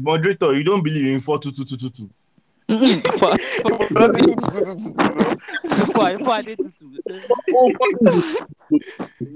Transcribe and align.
moderator, 0.00 0.54
you 0.56 0.64
don't 0.64 0.82
believe 0.82 1.06
in 1.14 1.20
four 1.20 1.38
two 1.38 1.50
two 1.50 1.64
two 1.64 1.76
two 1.76 1.90
two. 1.90 2.10
Mm-mm. 2.68 3.02
For- 3.18 3.36
for- 5.94 6.18
for 6.24 6.34
Adetutu. 6.38 6.86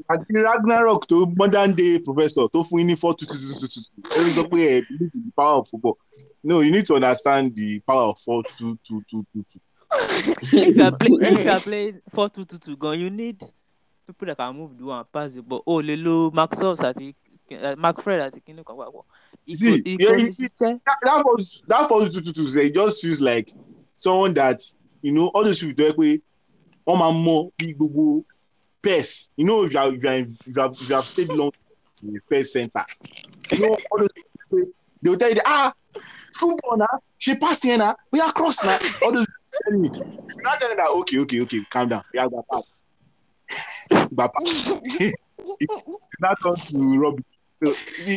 àti 0.08 0.32
ragnarok 0.32 1.06
tó 1.06 1.27
modern 1.37 1.74
day 1.74 1.98
professor 1.98 2.48
tó 2.48 2.62
fún 2.62 2.79
yín 2.80 2.87
ní 2.87 2.96
four 2.98 3.14
two 3.16 3.27
two 3.27 3.35
two 3.35 3.54
two 3.61 3.69
two 3.69 3.82
ó 4.16 4.24
ní 4.24 4.30
sọ 4.32 4.42
pé 4.50 4.58
ẹ 4.58 4.80
believe 4.88 5.11
in 5.14 5.22
the 5.27 5.32
power 5.37 5.58
of 5.58 5.69
football 5.69 5.96
no 6.45 6.61
you 6.62 6.70
need 6.70 6.86
to 6.86 6.94
understand 6.94 7.54
the 7.56 7.80
power 7.86 8.10
of 8.12 8.18
four 8.24 8.42
two 8.56 8.76
two 8.86 9.00
two 9.10 9.22
two 9.32 9.42
two. 9.42 9.60
if 10.52 10.76
you 10.76 10.84
are 10.84 10.92
playing 10.96 11.22
if 11.22 11.44
you 11.44 11.50
are 11.50 11.60
playing 11.60 11.94
four 12.14 12.28
two 12.30 12.44
two 12.44 12.58
two 12.58 12.76
gan 12.76 13.00
you 13.00 13.10
need 13.10 13.38
people 14.06 14.26
that 14.26 14.36
can 14.36 14.54
move 14.56 14.76
the 14.78 14.84
one 14.84 15.04
pass 15.12 15.32
the 15.34 15.42
ball 15.42 15.62
o 15.66 15.80
lè 15.82 15.96
lo 15.96 16.30
maxwell 16.30 16.76
àti 16.76 17.14
uh, 17.50 17.74
macfred 17.76 18.20
àti 18.20 18.40
kíní 18.46 18.64
kan 18.64 18.77
papọ̀ 18.77 19.04
See, 19.46 19.82
that 19.82 20.48
that 21.68 21.88
four 21.88 22.00
that 22.00 22.10
two 22.24 22.32
two 22.32 22.60
it 22.60 22.73
just 22.74 23.02
feels 23.02 23.20
like 23.20 23.50
someone 23.95 24.32
that 24.34 24.60
you 25.02 25.12
know 25.12 25.27
all 25.34 25.45
those 25.45 25.60
people 25.60 25.74
tó 25.84 25.84
yẹ 25.91 25.96
pé 25.98 26.22
wọ́n 26.86 26.98
máa 26.98 27.12
mọ 27.12 27.50
bí 27.59 27.74
gbogbo 27.77 28.24
pairs 28.83 29.30
you 29.36 29.46
know 29.46 29.64
if 29.64 29.72
you 29.74 29.78
are 29.80 29.88
if 29.95 30.02
you 30.02 30.09
are 30.10 30.19
if 30.19 30.46
you 30.56 30.62
have 30.62 30.72
if 30.72 30.88
you 30.88 30.95
have 30.96 31.06
stayed 31.06 31.33
long 31.33 31.50
in 32.02 32.16
a 32.16 32.20
pairs 32.30 32.52
center. 32.52 32.84
You 33.52 33.58
know 33.61 33.77
all 33.91 33.98
those 33.98 34.12
people 34.12 34.72
they 35.02 35.11
will 35.11 35.19
tell 35.19 35.28
you 35.28 35.34
that, 35.36 35.45
ah 35.47 35.72
football 36.38 36.77
na 36.78 36.86
she 37.19 37.34
pass 37.36 37.62
here 37.62 37.77
na 37.78 37.95
oya 38.14 38.33
cross 38.33 38.64
na. 38.64 38.78
All 39.02 39.12
those 39.12 39.27
people 39.27 39.58
tell 39.64 39.78
me 39.78 39.88
you 39.92 40.42
now 40.45 40.55
tell 40.58 40.69
them 40.69 40.78
that 40.78 40.88
okay 41.00 41.19
okay 41.20 41.41
okay 41.42 41.61
calm 41.70 41.88
down. 41.88 42.02
Oya 42.14 42.27
gba 42.28 42.42
pass 42.50 42.64
gba 44.08 44.27
pass 44.33 44.69
you 45.00 45.12
now 46.20 46.34
turn 46.42 46.56
to 46.56 46.98
rubbish 47.00 47.24
so 47.64 47.73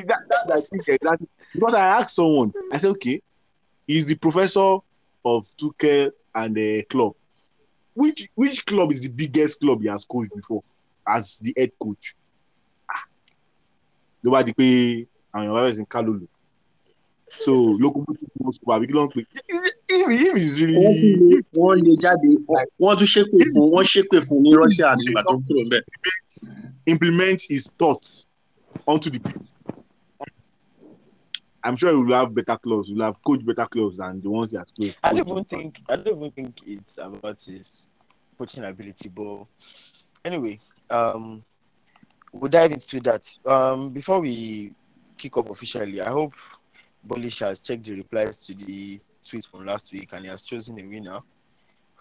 that 0.07 0.21
that 0.29 0.51
I 0.51 0.61
think 0.69 0.87
exactly 0.87 1.27
because 1.53 1.73
I 1.73 1.83
asked 1.83 2.15
someone 2.15 2.51
I 2.71 2.77
said 2.77 2.89
okay 2.91 3.21
he's 3.88 4.05
the 4.07 4.15
professor 4.15 4.77
of 5.25 5.43
Tuchel 5.59 6.11
and 6.35 6.55
the 6.55 6.83
club. 6.83 7.13
Which 7.95 8.30
which 8.35 8.66
club 8.66 8.91
is 8.91 9.02
the 9.03 9.09
biggest 9.13 9.59
club 9.59 9.81
he 9.81 9.88
has 9.88 10.05
coached 10.05 10.35
before 10.35 10.63
as 11.07 11.39
the 11.39 11.53
head 11.57 11.72
coach? 11.81 12.13
Ah. 12.89 13.03
ló 14.23 14.31
bá 14.31 14.44
di 14.44 14.53
pé 14.53 14.67
àwọn 15.33 15.44
èèyàn 15.45 15.55
bá 15.55 15.61
bẹ̀rẹ̀ 15.63 15.75
sí 15.77 15.81
ní 15.81 15.88
ká 15.94 16.00
lòlò 16.05 16.25
so 17.44 17.52
locomotive 17.83 18.31
moscow 18.45 18.72
àbí 18.75 18.85
kí 18.89 18.94
ló 18.97 19.03
ń 19.07 19.11
pè? 19.16 19.22
If 19.53 19.61
if 19.89 20.02
wọ́n 20.03 20.95
really 21.03 21.41
wọ́n 21.57 21.77
lè 21.85 21.94
jáde 22.03 22.29
wọ́n 22.81 22.95
tún 23.00 23.09
ṣépè 23.13 23.38
fún 23.53 23.66
wọ́n 23.73 23.85
ṣépè 23.94 24.17
fún 24.27 24.39
ní 24.44 24.50
Russia 24.61 24.88
nígbà 25.00 25.22
tó 25.27 25.33
kúrò 25.45 25.61
ń 25.66 25.69
bẹ̀. 25.73 25.83
implement 26.94 27.39
his 27.53 27.66
thoughts 27.79 28.09
onto 28.86 29.09
the 29.09 29.20
pitch 29.20 29.47
I'm 31.64 31.75
sure 31.75 31.92
he 31.92 31.97
will 31.97 32.17
have 32.17 32.33
better 32.33 32.58
clubs 32.58 32.88
he 32.88 32.95
will 32.95 33.06
have 33.06 33.22
coach 33.23 33.45
better 33.45 33.66
clubs 33.66 33.97
than 33.97 34.22
the 34.22 34.30
ones 34.30 34.52
he 34.52 34.58
has 34.58 34.72
played. 34.72 34.95
I 35.03 35.14
don't 35.14 35.30
even 35.30 35.44
think 35.44 35.81
I 35.89 35.97
don't 35.97 36.17
even 36.17 36.31
think 36.31 36.59
it's 36.66 36.97
about 36.97 37.44
his 37.44 37.86
coaching 38.38 38.64
ability, 38.64 39.09
but 39.09 39.45
anyway, 40.23 40.59
um, 40.89 41.44
we'll 42.31 42.50
dive 42.50 42.72
into 42.72 43.02
that. 43.02 43.38
Um, 43.45 43.89
before 43.89 44.22
we 44.22 44.72
kick 45.17 45.36
off 45.38 45.50
officially, 45.50 46.00
I 46.00 46.09
hope 46.09 46.36
Bolish 47.06 47.39
has 47.39 47.59
checked 47.59 47.84
the 47.84 47.95
replies 47.95 48.38
to 48.45 48.53
the 48.53 49.00
tweets 49.25 49.50
from 49.50 49.66
last 49.66 49.91
week 49.91 50.14
and 50.14 50.23
he 50.23 50.31
has 50.31 50.44
chosen 50.44 50.80
a 50.80 50.86
winner 50.86 51.19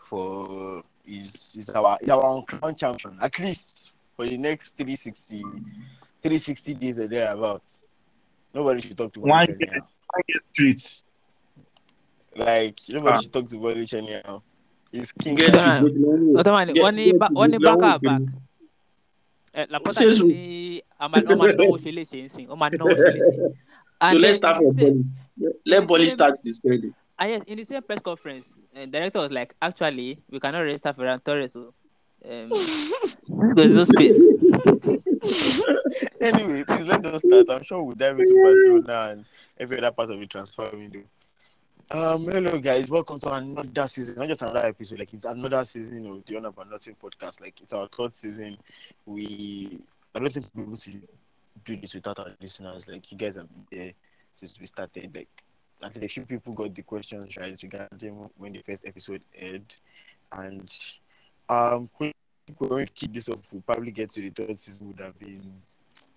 for 0.05 0.83
is 1.05 1.57
is 1.59 1.71
our 1.71 1.99
is 2.01 2.11
our 2.11 2.45
crown 2.45 2.77
champion 2.77 3.19
at 3.21 3.37
least 3.41 3.93
for 4.15 4.27
the 4.27 4.37
next 4.37 4.77
360 4.77 5.43
360 6.31 6.75
days 6.75 6.99
or 6.99 7.07
thereabouts. 7.07 7.79
Nobody 8.55 8.81
should 8.83 8.99
talk 8.99 9.13
to 9.13 9.21
One 9.21 9.31
Bolish 9.47 9.61
year. 9.61 9.69
anyhow. 9.71 9.87
Streets. 10.53 11.05
Like 12.35 12.77
nobody 12.89 13.15
Ah. 13.17 13.21
should 13.21 13.33
talk 13.33 13.49
to 13.49 13.57
Bolish 13.57 13.95
anyhow. 13.95 14.43
He's 14.93 15.13
king. 15.13 15.35
Get 15.37 15.55
Yeah. 15.55 15.81
to 15.81 15.83
go 15.83 15.89
to 15.89 16.43
ọtọ 16.43 16.51
wọn 16.57 16.67
ni 16.67 16.73
Get- 16.73 16.83
wọn 16.85 16.95
ní 16.97 17.05
get 17.05 17.19
ba- 17.19 17.29
to 17.29 17.35
wọn 17.35 17.49
ní 17.51 17.59
the 17.59 17.59
bákà 17.59 17.78
ground 17.78 18.03
back 18.03 18.03
game. 18.03 18.27
ẹ 19.55 19.67
Laporta 19.71 20.00
Ṣé 20.00 20.17
ti 20.17 20.23
ní 20.25 20.81
a 20.99 21.09
máa 21.09 21.21
a 21.23 21.37
máa 21.37 21.49
ṣe 21.49 22.23
ń 22.25 22.29
sìn 22.29 22.47
ó 22.49 22.56
máa 22.56 22.71
náwó 22.71 22.95
ṣe. 22.95 23.55
So 24.11 24.17
let's 24.19 24.37
start 24.37 24.56
from 24.59 24.75
the 24.77 24.83
same- 24.83 24.93
Boli. 24.93 25.53
Let 25.65 25.87
Boli 25.87 26.05
same- 26.05 26.11
start 26.11 26.34
this 26.45 26.59
credit. 26.61 26.93
Ah, 27.19 27.25
yes, 27.27 27.43
in 27.47 27.56
the 27.56 27.65
same 27.65 27.81
press 27.83 28.00
conference, 28.03 28.59
uh, 28.77 28.84
director 28.84 29.21
was 29.21 29.31
like, 29.31 29.55
actually, 29.62 30.19
we 30.31 30.39
cannot 30.39 30.61
register 30.61 30.93
Ferran 30.93 31.23
Torres. 31.25 31.53
So, 31.53 31.73
um, 32.28 32.48
there's 33.54 33.75
no 33.75 33.84
space. 33.84 34.20
anyway, 36.20 36.64
please 36.64 36.87
let 36.87 37.06
us 37.06 37.22
start. 37.22 37.50
I'm 37.50 37.62
sure 37.62 37.82
we'll 37.82 37.94
dive 37.94 38.19
into 38.19 38.34
Barcelona 38.42 39.12
and 39.12 39.25
every 39.59 39.78
other 39.78 39.92
part 39.92 40.10
of 40.10 40.19
the 40.19 40.26
transfer 40.26 40.69
window. 40.72 41.03
Um, 41.88 42.25
hello 42.25 42.59
guys, 42.59 42.88
welcome 42.88 43.20
to 43.20 43.32
another 43.32 43.87
season, 43.87 44.16
not 44.16 44.26
just 44.26 44.42
another 44.42 44.66
episode, 44.66 44.98
like 44.98 45.14
it's 45.14 45.25
another 45.25 45.64
season 45.64 46.04
of 46.06 46.25
the 46.26 46.37
On 46.37 46.47
About 46.47 46.69
Nothing 46.69 46.97
podcast. 47.00 47.41
Like 47.41 47.60
it's 47.60 47.72
our 47.72 47.87
third 47.97 48.16
season. 48.16 48.58
We 49.04 49.78
I 50.12 50.19
don't 50.19 50.32
think 50.32 50.47
we'll 50.54 50.66
be 50.66 50.70
able 50.72 50.78
to 50.78 51.00
do 51.64 51.76
this 51.76 51.94
without 51.94 52.19
our 52.19 52.32
listeners. 52.41 52.88
Like 52.88 53.12
you 53.12 53.19
guys 53.19 53.37
have 53.37 53.47
been 53.70 53.78
there 53.78 53.93
since 54.34 54.58
we 54.58 54.66
started. 54.66 55.14
Like 55.14 55.28
at 55.81 55.94
least 55.94 56.04
a 56.04 56.08
few 56.08 56.26
people 56.26 56.54
got 56.54 56.75
the 56.75 56.82
questions 56.82 57.37
right 57.37 57.56
regarding 57.62 58.31
when 58.37 58.53
the 58.53 58.62
first 58.62 58.84
episode 58.84 59.22
aired. 59.37 59.72
And 60.32 60.69
um 61.49 61.89
going 62.59 62.89
keep 62.95 63.12
this 63.12 63.29
up. 63.29 63.41
We'll 63.51 63.62
probably 63.62 63.91
get 63.91 64.11
to 64.11 64.21
the 64.21 64.31
third 64.31 64.59
season 64.59 64.89
would 64.89 65.01
have 65.01 65.19
been 65.19 65.43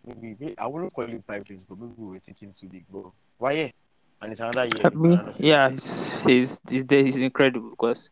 maybe, 0.05 0.55
I 0.57 0.67
wouldn't 0.67 0.93
call 0.93 1.05
it 1.05 1.27
pipelines, 1.27 1.63
but 1.67 1.79
maybe 1.79 1.93
we 1.97 2.13
were 2.13 2.19
thinking 2.19 2.51
too 2.51 2.67
big. 2.67 2.85
But 2.91 3.05
why 3.37 3.51
yeah? 3.53 3.69
And 4.21 4.31
it's 4.31 4.41
another 4.41 4.65
year. 4.65 5.25
It's 5.27 5.39
yeah, 5.39 5.69
it's, 6.25 6.59
it's 6.69 7.15
incredible 7.15 7.69
because 7.69 8.09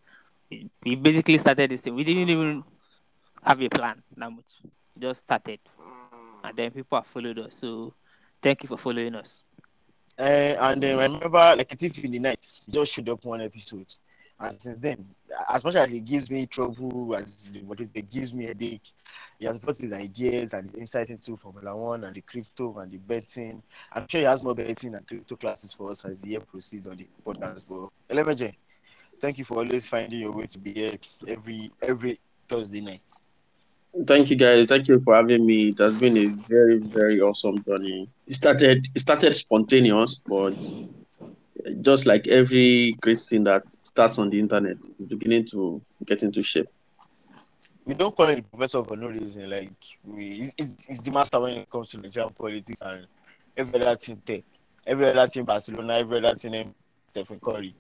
we, 0.50 0.70
we 0.84 0.96
basically 0.96 1.38
started 1.38 1.72
this 1.72 1.82
thing. 1.82 1.96
We 1.96 2.04
didn't 2.04 2.30
even 2.30 2.64
have 3.44 3.62
a 3.62 3.70
plan 3.70 4.02
that 4.16 4.32
much. 4.32 4.46
Just 4.98 5.22
started. 5.22 5.60
And 6.44 6.56
then 6.56 6.72
people 6.72 6.98
have 6.98 7.08
followed 7.08 7.40
us. 7.40 7.56
So, 7.56 7.94
thank 8.42 8.64
you 8.64 8.70
for 8.70 8.78
following 8.78 9.16
us. 9.16 9.44
Uh, 10.18 10.22
and 10.22 10.82
then 10.82 10.98
I 10.98 11.04
remember 11.04 11.56
like 11.58 11.74
a 11.74 11.76
thief 11.76 12.04
in 12.04 12.12
the 12.12 12.20
night, 12.20 12.40
just 12.70 12.94
showed 12.94 13.10
up 13.10 13.26
one 13.26 13.42
episode. 13.42 13.94
And 14.40 14.62
since 14.62 14.78
then, 14.78 15.06
as 15.50 15.64
much 15.64 15.76
as 15.76 15.90
he 15.90 16.00
gives 16.00 16.30
me 16.30 16.46
trouble, 16.46 17.16
as 17.16 17.50
it, 17.54 18.10
gives 18.10 18.34
me 18.34 18.46
a 18.46 18.48
headache, 18.50 18.92
he 19.40 19.46
has 19.46 19.60
brought 19.60 19.78
his 19.78 19.94
ideas 19.94 20.54
and 20.54 20.64
his 20.66 20.76
insights 20.76 21.10
into 21.10 21.38
Formula 21.38 21.76
One 21.76 22.04
and 22.04 22.16
the 22.16 22.22
crypto 22.22 22.78
and 22.80 22.92
the 22.92 22.98
betting. 22.98 23.62
I'm 23.92 24.08
sure 24.08 24.22
he 24.22 24.26
has 24.26 24.44
more 24.44 24.56
betting 24.56 24.96
and 24.96 25.08
crypto 25.08 25.36
classes 25.36 25.74
for 25.74 25.92
us 25.92 26.06
as 26.06 26.20
the 26.22 26.30
year 26.30 26.40
proceeds 26.40 26.88
on 26.88 26.98
the 26.98 27.08
podcast. 27.26 27.66
But 27.68 27.90
LMJ, 28.16 28.54
thank 29.22 29.38
you 29.38 29.46
for 29.46 29.58
always 29.58 29.88
finding 29.88 30.20
your 30.20 30.32
way 30.32 30.48
to 30.48 30.60
be 30.60 30.74
here 30.74 30.98
every 31.28 31.72
every 31.82 32.20
Thursday 32.48 32.82
night. 32.82 33.02
Thank 34.06 34.30
you 34.30 34.36
guys. 34.36 34.68
Thank 34.68 34.88
you 34.88 35.00
for 35.00 35.16
having 35.16 35.46
me. 35.46 35.70
It 35.70 35.80
has 35.80 35.98
been 35.98 36.18
a 36.18 36.26
very, 36.28 36.78
very 36.78 37.20
awesome 37.20 37.64
journey. 37.64 38.10
It 38.28 38.36
started 38.36 38.86
it 38.94 39.00
started 39.00 39.34
spontaneous, 39.34 40.22
but 40.26 40.56
just 41.82 42.06
like 42.06 42.28
every 42.28 42.94
great 43.02 43.20
thing 43.20 43.44
that 43.46 43.66
starts 43.66 44.20
on 44.20 44.30
the 44.30 44.40
internet, 44.40 44.78
is 45.00 45.08
beginning 45.08 45.46
to 45.48 45.82
get 46.06 46.24
into 46.24 46.44
shape. 46.44 46.68
we 47.86 47.94
don't 47.94 48.16
call 48.16 48.28
it 48.28 48.50
professor 48.52 48.84
for 48.84 48.98
no 48.98 49.08
reason. 49.08 49.50
Like 49.50 49.72
we, 50.04 50.52
it's, 50.58 50.88
it's 50.90 51.02
the 51.02 51.12
master 51.12 51.40
when 51.40 51.54
it 51.54 51.70
comes 51.70 51.90
to 51.92 51.98
Nigerian 52.00 52.34
politics 52.34 52.82
and 52.82 53.08
every 53.56 53.82
other 53.82 53.96
team 53.96 54.18
tech, 54.26 54.44
every 54.86 55.08
other 55.08 55.28
team 55.28 55.46
Barcelona, 55.46 55.96
every 55.96 56.18
other 56.18 56.36
team 56.36 56.52
um, 56.54 56.58
named 56.58 56.74
Stephen 57.08 57.40
Curry. 57.40 57.76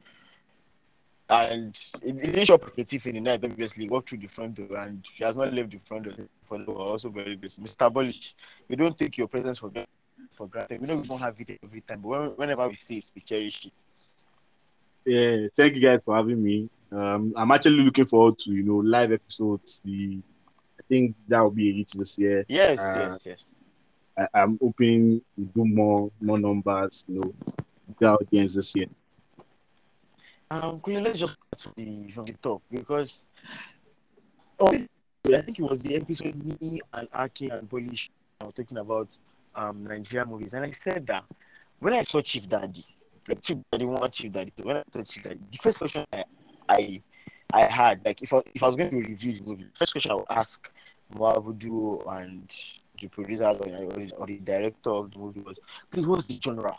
And 1.29 1.77
it, 2.01 2.21
didn't 2.21 2.45
show 2.45 2.57
thief 2.57 3.05
in 3.07 3.15
the 3.15 3.21
night, 3.21 3.43
obviously, 3.43 3.89
walked 3.89 4.09
through 4.09 4.19
the 4.19 4.27
front 4.27 4.55
door 4.55 4.77
and 4.77 5.05
she 5.13 5.25
has 5.25 5.35
not 5.35 5.53
left 5.53 5.71
the 5.71 5.79
front 5.83 6.65
door 6.65 6.77
also 6.77 7.09
very 7.09 7.35
grateful. 7.35 7.65
Mr. 7.65 7.91
Bolish, 7.91 8.33
we 8.69 8.77
don't 8.77 8.97
take 8.97 9.17
your 9.17 9.27
presence 9.27 9.57
for 9.57 9.69
granted 9.69 9.89
for 10.31 10.47
granted. 10.47 10.81
We 10.81 10.87
know 10.87 10.97
we 10.97 11.07
don't 11.07 11.19
have 11.19 11.39
it 11.39 11.59
every 11.63 11.81
time, 11.81 12.01
but 12.01 12.37
whenever 12.37 12.67
we 12.67 12.75
see 12.75 12.97
it, 12.97 13.09
we 13.13 13.21
cherish 13.21 13.65
it. 13.65 13.73
Yeah, 15.07 15.47
thank 15.55 15.73
you 15.75 15.81
guys 15.81 16.01
for 16.03 16.15
having 16.17 16.43
me. 16.43 16.69
Um, 16.91 17.31
I'm 17.37 17.49
actually 17.51 17.79
looking 17.81 18.03
forward 18.03 18.37
to 18.39 18.51
you 18.51 18.63
know 18.63 18.75
live 18.75 19.13
episodes. 19.13 19.81
The 19.85 20.21
I 20.77 20.83
think 20.89 21.15
that 21.29 21.39
will 21.41 21.51
be 21.51 21.69
a 21.69 21.73
hit 21.75 21.91
this 21.95 22.19
year. 22.19 22.45
Yes, 22.49 22.77
Uh, 22.77 22.99
yes, 22.99 23.25
yes. 23.25 23.43
I, 24.17 24.27
I'm 24.41 24.57
hoping 24.61 25.21
we 25.37 25.45
do 25.45 25.63
more 25.63 26.11
more 26.19 26.37
numbers. 26.37 27.05
You 27.07 27.21
know, 27.21 27.33
the 27.97 28.11
audience 28.11 28.55
this 28.55 28.75
year. 28.75 28.87
Um, 30.51 30.81
Queen, 30.81 31.01
let's 31.01 31.19
just 31.19 31.37
start 31.55 31.73
from 31.75 31.83
the, 31.85 32.11
from 32.11 32.25
the 32.25 32.33
top 32.33 32.61
because 32.69 33.25
oh, 34.59 34.73
I 34.73 35.41
think 35.41 35.59
it 35.59 35.63
was 35.63 35.83
the 35.83 35.95
episode 35.95 36.35
me 36.43 36.81
and 36.93 37.07
Aki 37.13 37.49
and 37.49 37.69
Polish 37.69 38.11
were 38.41 38.51
talking 38.51 38.77
about 38.77 39.17
um 39.55 39.85
Nigerian 39.85 40.27
movies, 40.27 40.53
and 40.53 40.65
I 40.65 40.71
said 40.71 41.07
that 41.07 41.23
when 41.79 41.93
I 41.93 42.01
saw 42.01 42.19
Chief 42.19 42.47
Daddy, 42.49 42.85
Daddy, 43.27 43.85
one 43.85 44.11
Chief 44.11 44.31
Daddy, 44.31 44.53
when 44.63 44.77
I 44.77 44.83
saw 44.91 45.03
Chief 45.03 45.23
the 45.23 45.57
first 45.59 45.77
question 45.77 46.05
I 46.13 46.23
I, 46.69 47.01
I 47.53 47.61
had 47.63 48.03
like 48.05 48.21
if 48.21 48.33
I, 48.33 48.41
if 48.53 48.63
I 48.63 48.67
was 48.67 48.75
going 48.75 48.89
to 48.89 48.97
review 48.97 49.33
the 49.33 49.43
movie, 49.43 49.63
the 49.63 49.69
first 49.75 49.91
question 49.91 50.11
I 50.11 50.15
would 50.15 50.25
ask 50.29 50.71
Mo 51.13 51.33
Abudu 51.33 52.03
and 52.19 52.53
the 52.99 53.07
producers 53.07 53.41
or, 53.41 53.67
or, 53.67 53.89
the, 53.91 54.11
or 54.17 54.25
the 54.27 54.37
director 54.39 54.89
of 54.91 55.11
the 55.11 55.19
movie 55.19 55.41
was, 55.41 55.59
please, 55.89 56.07
what's 56.07 56.25
the 56.25 56.39
genre? 56.43 56.75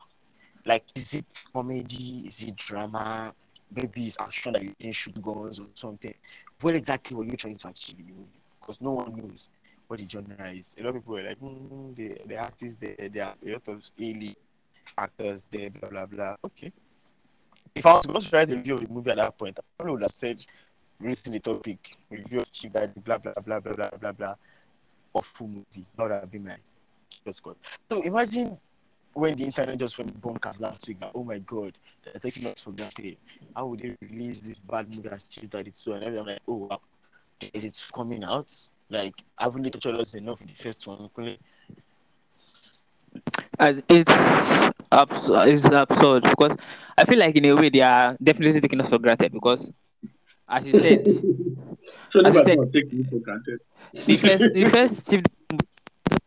Like, 0.64 0.84
is 0.94 1.14
it 1.14 1.44
comedy? 1.52 2.24
Is 2.26 2.42
it 2.42 2.56
drama? 2.56 3.34
Maybe 3.74 4.06
it's 4.06 4.16
action 4.20 4.52
that 4.54 4.62
you 4.62 4.74
can 4.78 4.92
shoot 4.92 5.20
guns 5.22 5.58
or 5.58 5.66
something. 5.74 6.14
What 6.60 6.74
exactly 6.74 7.16
were 7.16 7.24
you 7.24 7.36
trying 7.36 7.56
to 7.56 7.68
achieve 7.68 7.98
in 7.98 8.06
the 8.06 8.12
movie? 8.12 8.40
Because 8.60 8.80
no 8.80 8.92
one 8.92 9.16
knows 9.16 9.48
what 9.86 9.98
the 10.00 10.08
genre 10.08 10.50
is. 10.50 10.74
A 10.78 10.82
lot 10.82 10.96
of 10.96 11.02
people 11.02 11.18
are 11.18 11.24
like, 11.24 11.40
mm, 11.40 11.94
the, 11.96 12.18
the 12.26 12.36
artists 12.36 12.76
there, 12.80 12.96
there 13.08 13.24
are 13.26 13.34
a 13.46 13.52
lot 13.52 13.68
of 13.68 13.90
A 13.98 14.12
actors 14.96 15.42
there, 15.50 15.70
blah, 15.70 15.88
blah, 15.88 16.06
blah. 16.06 16.36
Okay. 16.44 16.72
If 17.74 17.86
I 17.86 17.94
was 17.94 18.06
going 18.06 18.20
to 18.20 18.36
write 18.36 18.50
a 18.50 18.56
review 18.56 18.74
of 18.74 18.80
the 18.80 18.88
movie 18.88 19.10
at 19.10 19.16
that 19.16 19.36
point, 19.38 19.58
I 19.58 19.62
probably 19.76 19.92
would 19.92 20.02
have 20.02 20.10
said, 20.10 20.44
releasing 21.00 21.32
the 21.32 21.40
topic, 21.40 21.96
review 22.10 22.40
of 22.40 22.50
Chief 22.50 22.72
Daddy, 22.72 22.92
blah, 23.04 23.18
blah, 23.18 23.32
blah, 23.44 23.60
blah, 23.60 23.74
blah, 23.74 23.90
blah, 24.00 24.12
blah, 24.12 24.34
awful 25.14 25.48
movie. 25.48 25.86
That 25.96 26.02
would 26.04 26.12
have 26.12 26.30
been 26.30 26.44
my 26.44 26.56
just 27.24 27.42
God. 27.42 27.56
So 27.90 28.02
imagine 28.02 28.58
when 29.14 29.36
the 29.36 29.44
internet 29.44 29.78
just 29.78 29.98
went 29.98 30.20
bonkers 30.20 30.60
last 30.60 30.86
week, 30.88 31.00
that, 31.00 31.12
oh 31.14 31.24
my 31.24 31.38
God, 31.40 31.76
they're 32.02 32.20
taking 32.20 32.46
us 32.46 32.62
for 32.62 32.72
granted. 32.72 33.16
How 33.54 33.66
would 33.66 33.80
they 33.80 33.96
release 34.00 34.40
this 34.40 34.58
bad 34.58 34.94
movie 34.94 35.08
as 35.10 35.24
Chief 35.24 35.50
Daddy 35.50 35.70
2? 35.70 35.92
And 35.94 36.04
I'm 36.04 36.26
like, 36.26 36.40
oh, 36.46 36.68
wow, 36.70 36.80
is 37.52 37.64
it 37.64 37.88
coming 37.92 38.24
out? 38.24 38.52
Like, 38.90 39.14
haven't 39.38 39.62
they 39.62 39.70
touched 39.70 39.86
us 39.86 40.14
enough 40.14 40.40
in 40.40 40.46
the 40.46 40.54
first 40.54 40.86
one? 40.86 41.10
And 43.58 43.82
it's 43.88 44.74
absurd, 44.90 45.48
it's 45.48 45.64
absurd 45.64 46.22
because 46.24 46.56
I 46.96 47.04
feel 47.04 47.18
like 47.18 47.36
in 47.36 47.44
a 47.46 47.54
way 47.54 47.68
they 47.68 47.80
are 47.80 48.16
definitely 48.22 48.60
taking 48.60 48.80
us 48.80 48.88
for 48.88 48.98
granted 48.98 49.32
because, 49.32 49.70
as 50.50 50.66
you 50.68 50.80
said, 50.80 51.00
As 52.24 52.34
you 52.34 52.42
said- 52.44 52.58
for 53.10 53.18
granted. 53.20 53.60
the 53.92 54.16
first 54.16 54.44
the 54.54 54.68
first 54.70 55.08
Chief 55.10 55.22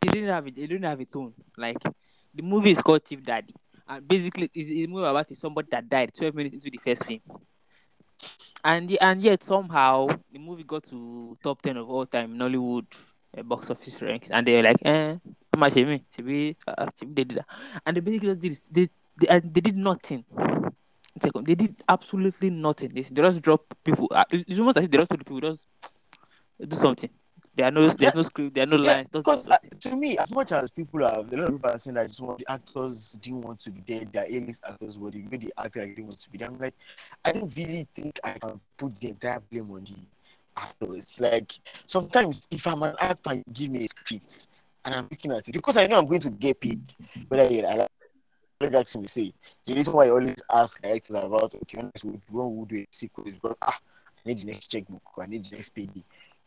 he 0.02 0.10
didn't 0.10 0.30
have 0.30 0.48
it, 0.48 0.56
he 0.58 0.68
didn't 0.68 0.84
have 0.84 1.00
a 1.00 1.06
tone. 1.06 1.34
Like 1.58 1.78
the 2.34 2.44
movie 2.44 2.72
is 2.72 2.82
called 2.82 3.04
Chief 3.06 3.24
Daddy, 3.24 3.54
and 3.88 4.08
basically 4.08 4.50
it's, 4.54 4.70
it's 4.70 4.86
a 4.86 4.88
movie 4.88 5.06
about 5.06 5.36
somebody 5.38 5.68
that 5.72 5.88
died 5.88 6.12
12 6.14 6.34
minutes 6.36 6.56
into 6.56 6.70
the 6.70 6.78
first 6.84 7.06
film. 7.06 7.20
And 8.64 8.96
and 9.02 9.22
yet 9.22 9.44
somehow 9.44 10.08
the 10.32 10.40
movie 10.40 10.64
got 10.64 10.84
to 10.90 11.38
top 11.44 11.62
10 11.62 11.78
of 11.78 11.90
all 11.90 12.06
time 12.06 12.36
Nollywood 12.38 12.86
uh, 13.38 13.44
box 13.44 13.70
office 13.70 14.02
ranks, 14.02 14.30
and 14.32 14.46
they 14.48 14.56
were 14.56 14.64
like, 14.64 14.78
eh, 14.86 15.16
how 15.54 15.60
much? 15.60 15.78
Uh, 15.78 15.98
should 16.98 17.16
they 17.16 17.24
did 17.24 17.38
that, 17.38 17.46
and 17.86 17.98
they 17.98 18.02
basically 18.02 18.30
just 18.30 18.42
did 18.42 18.52
this. 18.52 18.70
they 18.70 18.90
they, 19.20 19.28
and 19.28 19.54
they 19.54 19.62
did 19.62 19.78
nothing. 19.78 20.24
Second, 21.22 21.46
They 21.46 21.56
did 21.56 21.76
absolutely 21.88 22.50
nothing. 22.50 22.90
They, 22.94 23.02
they 23.02 23.22
just 23.22 23.42
drop 23.42 23.62
people. 23.84 24.08
uh, 24.12 24.24
It's 24.32 24.60
almost 24.60 24.78
as 24.78 24.86
if 24.86 24.92
they 24.92 24.98
just 24.98 25.10
told 25.10 25.20
people 25.20 25.42
just 25.42 25.68
do 26.68 26.76
something. 26.76 27.10
There 27.54 27.68
are 27.68 27.72
no, 27.72 27.88
there's 27.90 28.14
no 28.14 28.22
script, 28.22 28.56
there 28.56 28.64
are 28.64 28.68
no 28.68 28.78
Yeah, 28.78 28.94
lines. 28.94 29.08
Just 29.14 29.26
Because 29.26 29.48
uh, 29.48 29.58
to 29.82 29.96
me, 29.96 30.18
as 30.18 30.32
much 30.32 30.52
as 30.54 30.72
people 30.72 31.02
have, 31.04 31.32
a 31.32 31.36
lot 31.36 31.50
of 31.50 31.56
people 31.56 31.70
are 31.70 31.78
saying 31.78 31.96
that 31.96 32.10
some 32.10 32.30
of 32.30 32.38
the 32.38 32.50
actors 32.50 33.14
didn't 33.22 33.42
want 33.42 33.60
to 33.62 33.72
be 33.72 33.82
there, 33.88 34.06
their 34.06 34.26
A-list 34.30 34.62
actors 34.68 34.98
were 34.98 35.12
the 35.12 35.22
way 35.24 35.38
they 35.38 35.50
acted 35.58 35.82
like 35.82 35.90
they 35.90 35.96
didn't 35.96 36.08
want 36.08 36.20
to 36.20 36.30
be 36.32 36.38
there. 36.38 36.48
I'm 36.48 36.58
like, 36.60 36.74
I 37.26 37.32
don't 37.34 37.56
really 37.58 37.88
think 37.94 38.20
I 38.24 38.34
can 38.34 38.60
put 38.78 38.96
the 39.00 39.10
entire 39.10 39.42
blame 39.52 39.70
on 39.72 39.84
the 39.84 39.96
actors. 40.58 41.20
Like 41.20 41.54
sometimes, 41.86 42.48
if 42.52 42.66
I'm 42.68 42.84
an 42.84 42.96
actor, 43.00 43.36
you 43.36 43.44
give 43.54 43.72
me 43.72 43.86
a 43.86 43.88
script 43.88 44.48
and 44.86 44.96
I'm 44.96 45.08
looking 45.10 45.32
at 45.32 45.48
it 45.48 45.54
because 45.54 45.78
I 45.78 45.88
know 45.88 46.00
I'm 46.00 46.08
going 46.08 46.22
to 46.22 46.30
get 46.30 46.60
paid. 46.60 46.82
I 47.32 47.36
like 47.36 47.88
like 48.60 48.72
Jackson 48.72 49.02
will 49.02 49.08
say, 49.08 49.34
the 49.66 49.74
reason 49.74 49.94
why 49.94 50.06
I 50.06 50.10
always 50.12 50.36
ask 50.52 50.80
directors 50.82 51.18
about 51.18 51.56
okay, 51.56 51.80
when 52.30 52.58
we 52.60 52.66
do 52.66 52.82
a 52.82 52.88
sequel 52.92 53.26
is 53.26 53.34
because 53.34 53.58
ah, 53.62 53.80
I 54.26 54.30
need 54.30 54.40
the 54.40 54.46
next 54.46 54.68
checkbook, 54.68 55.02
I 55.18 55.26
need 55.26 55.46
the 55.46 55.56
next 55.56 55.70
payday 55.72 56.04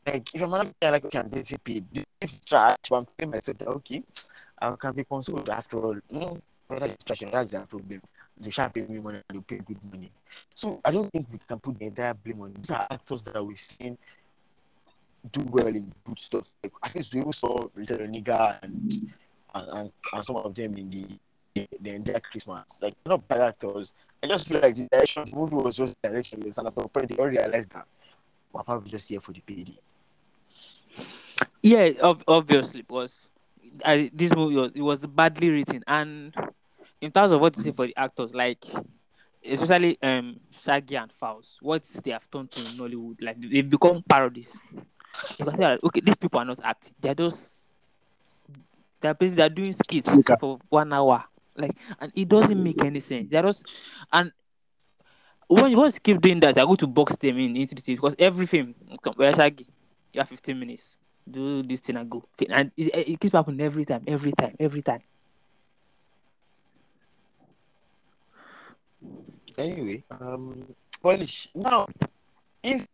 like 0.07 0.35
if 0.35 0.43
I'm 0.43 0.51
not 0.51 0.69
like 0.83 1.05
okay, 1.05 1.19
I'm 1.19 1.29
getting 1.29 1.59
paid, 1.59 1.85
this 2.21 2.41
trash, 2.41 2.77
but 2.89 2.97
I'm 2.97 3.07
paying 3.17 3.31
myself 3.31 3.59
that 3.59 3.69
okay, 3.69 4.03
I 4.61 4.75
can 4.77 4.95
be 4.95 5.05
consoled 5.05 5.49
after 5.49 5.79
all. 5.79 5.97
No, 6.11 6.39
whether 6.69 6.87
it's 6.87 7.05
trash, 7.05 7.23
that's 7.31 7.51
their 7.51 7.67
problem. 7.67 8.01
They 8.39 8.51
shall 8.51 8.71
pay 8.71 8.87
me 8.87 9.01
money 9.01 9.21
and 9.29 9.39
they 9.39 9.57
pay 9.57 9.63
good 9.63 9.79
money. 9.91 10.11
So 10.55 10.69
mm. 10.69 10.81
I 10.85 10.91
don't 10.91 11.11
think 11.13 11.27
we 11.31 11.39
can 11.47 11.59
put 11.59 11.79
the 11.79 11.87
entire 11.87 12.15
blame 12.15 12.41
on 12.43 12.55
these 12.55 12.71
are 12.71 12.87
actors 12.91 13.23
that 13.25 13.45
we've 13.45 13.61
seen 13.61 13.97
do 15.33 15.41
well 15.51 15.67
in 15.67 15.93
good 16.05 16.19
stuff. 16.19 16.49
Like 16.63 16.73
at 16.83 16.95
least 16.95 17.15
we 17.15 17.21
even 17.21 17.33
saw 17.33 17.57
Richard 17.75 18.01
Oniga 18.01 18.59
and 18.63 19.13
and, 19.55 19.69
and 19.73 19.93
and 20.13 20.25
some 20.25 20.37
of 20.37 20.55
them 20.55 20.77
in 20.77 20.91
the 20.91 21.07
the, 21.55 21.69
the 21.81 21.91
entire 21.91 22.21
Christmas. 22.21 22.79
Like 22.83 22.95
not 23.07 23.27
bad 23.29 23.41
actors. 23.41 23.93
I 24.23 24.27
just 24.27 24.49
feel 24.49 24.61
like 24.61 24.77
the 24.77 24.89
direction 24.89 25.25
the 25.31 25.37
movie 25.37 25.57
was 25.57 25.77
just 25.77 26.01
directionless 26.03 26.59
and 26.59 26.67
at 26.67 26.75
some 26.75 26.89
point 26.89 27.09
they 27.09 27.17
all 27.17 27.29
realized 27.29 27.71
that 27.71 27.87
we're 28.53 28.63
probably 28.63 28.91
just 28.91 29.09
here 29.09 29.21
for 29.21 29.33
the 29.33 29.41
payday. 29.41 29.79
Yeah, 31.63 31.91
ob- 32.03 32.25
obviously, 32.29 32.83
because 32.83 33.13
I, 33.85 34.11
this 34.13 34.35
movie 34.35 34.57
was 34.57 34.73
it 34.75 34.83
was 34.83 35.07
badly 35.07 35.51
written, 35.51 35.83
and 35.87 36.35
in 37.05 37.13
terms 37.13 37.33
of 37.33 37.41
what 37.41 37.53
to 37.55 37.61
say 37.61 37.71
for 37.73 37.87
the 37.87 37.97
actors, 37.97 38.35
like 38.35 38.65
especially 39.45 39.99
um 40.03 40.41
Shaggi 40.65 41.01
and 41.01 41.13
Falz, 41.21 41.57
what 41.61 41.83
they 42.03 42.13
have 42.13 42.29
done 42.31 42.49
to 42.49 42.61
in 42.63 42.77
Nollywood, 42.79 43.17
like 43.21 43.41
they've 43.41 43.69
become 43.69 44.03
parodies. 44.09 44.59
You 45.39 45.45
can 45.45 45.57
say, 45.57 45.63
like, 45.65 45.85
okay, 45.85 46.01
these 46.01 46.17
people 46.17 46.41
are 46.41 46.45
not 46.47 46.61
acting; 46.65 46.95
they're 47.01 47.15
just 47.15 47.69
they're 49.01 49.15
basically 49.15 49.37
they're 49.37 49.49
doing 49.51 49.73
skits 49.75 50.19
for 50.41 50.59
one 50.71 50.93
hour, 50.93 51.25
like, 51.57 51.77
and 52.01 52.11
it 52.15 52.29
doesn't 52.29 52.63
make 52.63 52.83
any 52.83 53.01
sense. 53.01 53.29
They're 53.31 53.43
just 53.43 53.65
and 54.13 54.33
when 55.49 55.71
you 55.71 55.77
once 55.77 55.99
keep 55.99 56.21
doing 56.21 56.41
that, 56.41 56.57
you're 56.57 56.67
going 56.67 56.77
to 56.79 56.87
box 56.87 57.17
them 57.17 57.39
in 57.39 57.57
into 57.57 57.75
the 57.75 57.83
scene 57.83 57.97
because 57.97 58.17
every 58.19 58.47
film, 58.47 58.75
where 59.17 59.33
Shaggi, 59.33 59.67
you 60.13 60.21
have 60.21 60.29
15 60.29 60.59
minutes 60.59 60.97
do 61.31 61.63
this 61.63 61.81
thing 61.81 61.97
and 61.97 62.11
go. 62.11 62.25
And 62.51 62.71
it 62.77 62.95
it 63.09 63.21
keeps 63.21 63.33
happening 63.33 63.61
every 63.61 63.85
time, 63.85 64.05
every 64.07 64.33
time, 64.33 64.55
every 64.61 64.83
time. 64.83 65.01
Anyway, 69.59 70.05
um, 70.11 70.67
Polish. 71.03 71.49
Now, 71.55 71.87
if 72.63 72.87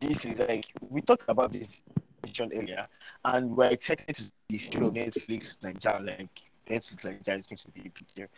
this 0.00 0.24
is 0.24 0.38
like 0.38 0.66
we 0.88 1.00
talked 1.00 1.24
about 1.28 1.52
this 1.52 1.82
mentioned 2.24 2.52
earlier, 2.54 2.86
and 3.24 3.56
we're 3.56 3.70
excited 3.70 4.14
to 4.14 4.22
see 4.22 4.32
the 4.48 4.58
show 4.58 4.90
Netflix 4.90 5.62
Nigeria, 5.62 6.00
like 6.00 6.40
Netflix 6.68 7.04
Nigeria 7.04 7.38
is 7.38 7.46
going 7.46 7.56
to 7.56 7.70
be 7.70 7.80
a 7.86 7.90
picture. 7.90 8.28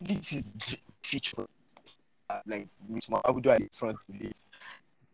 This 0.00 0.32
is 0.32 0.76
future, 1.02 1.46
like 2.46 2.68
with 2.88 3.08
Mo 3.08 3.20
Abudu 3.24 3.50
at 3.54 3.60
the 3.60 3.68
front 3.72 3.96
of 4.08 4.20
it. 4.20 4.38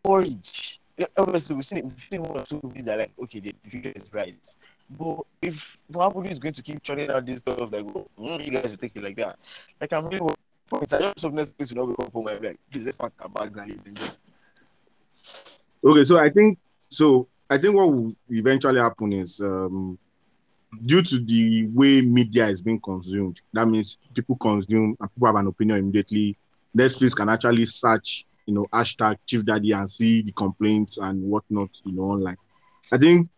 Orange. 0.03 0.79
Obviously, 1.17 1.55
we've 1.55 1.65
seen, 1.65 1.83
we've 1.87 2.07
seen 2.11 2.23
one 2.23 2.39
or 2.39 2.43
two 2.43 2.59
movies 2.61 2.83
that 2.83 2.95
are 2.95 3.01
like, 3.03 3.11
okay, 3.23 3.39
the 3.39 3.55
future 3.69 3.93
is 3.95 4.09
bright. 4.09 4.35
But 4.89 5.19
if 5.41 5.77
Mo 5.89 5.99
Abudu 5.99 6.29
is 6.31 6.39
going 6.39 6.53
to 6.55 6.61
keep 6.61 6.83
churning 6.83 7.09
out 7.09 7.25
these 7.25 7.39
stuff, 7.39 7.71
like, 7.71 7.85
oh, 7.85 8.07
mm, 8.19 8.43
you 8.43 8.51
guys 8.51 8.69
will 8.69 8.77
take 8.77 8.95
it 8.95 9.03
like 9.03 9.15
that. 9.15 9.37
Like, 9.79 9.93
I'm 9.93 10.07
really 10.07 10.33
please 12.71 12.85
let's 12.85 12.97
pack 12.97 13.11
our 13.21 13.29
bags 13.29 13.57
and 13.57 13.69
leave 13.69 13.85
Nigeria. 13.85 14.13
Okay, 15.83 16.03
so 16.03 16.19
I 16.19 16.29
think 16.29 16.57
so. 16.89 17.27
I 17.49 17.57
think 17.57 17.75
what 17.75 17.91
will 17.91 18.13
eventually 18.29 18.79
happen 18.79 19.13
is 19.13 19.41
um, 19.41 19.97
due 20.83 21.01
to 21.01 21.19
the 21.19 21.67
way 21.73 22.01
media 22.01 22.45
is 22.45 22.61
being 22.61 22.79
consumed. 22.79 23.41
That 23.53 23.67
means 23.67 23.97
people 24.13 24.35
consume 24.37 24.95
and 24.99 25.13
people 25.13 25.27
have 25.27 25.35
an 25.35 25.47
opinion 25.47 25.79
immediately. 25.79 26.37
Netflix 26.77 27.15
can 27.15 27.29
actually 27.29 27.65
search, 27.65 28.25
you 28.45 28.53
know, 28.53 28.67
hashtag 28.71 29.17
Chief 29.25 29.43
Daddy 29.43 29.71
and 29.71 29.89
see 29.89 30.21
the 30.21 30.31
complaints 30.31 30.97
and 30.99 31.23
whatnot, 31.23 31.69
you 31.85 31.93
know, 31.93 32.03
online. 32.03 32.37
I 32.91 32.97
think 32.97 33.29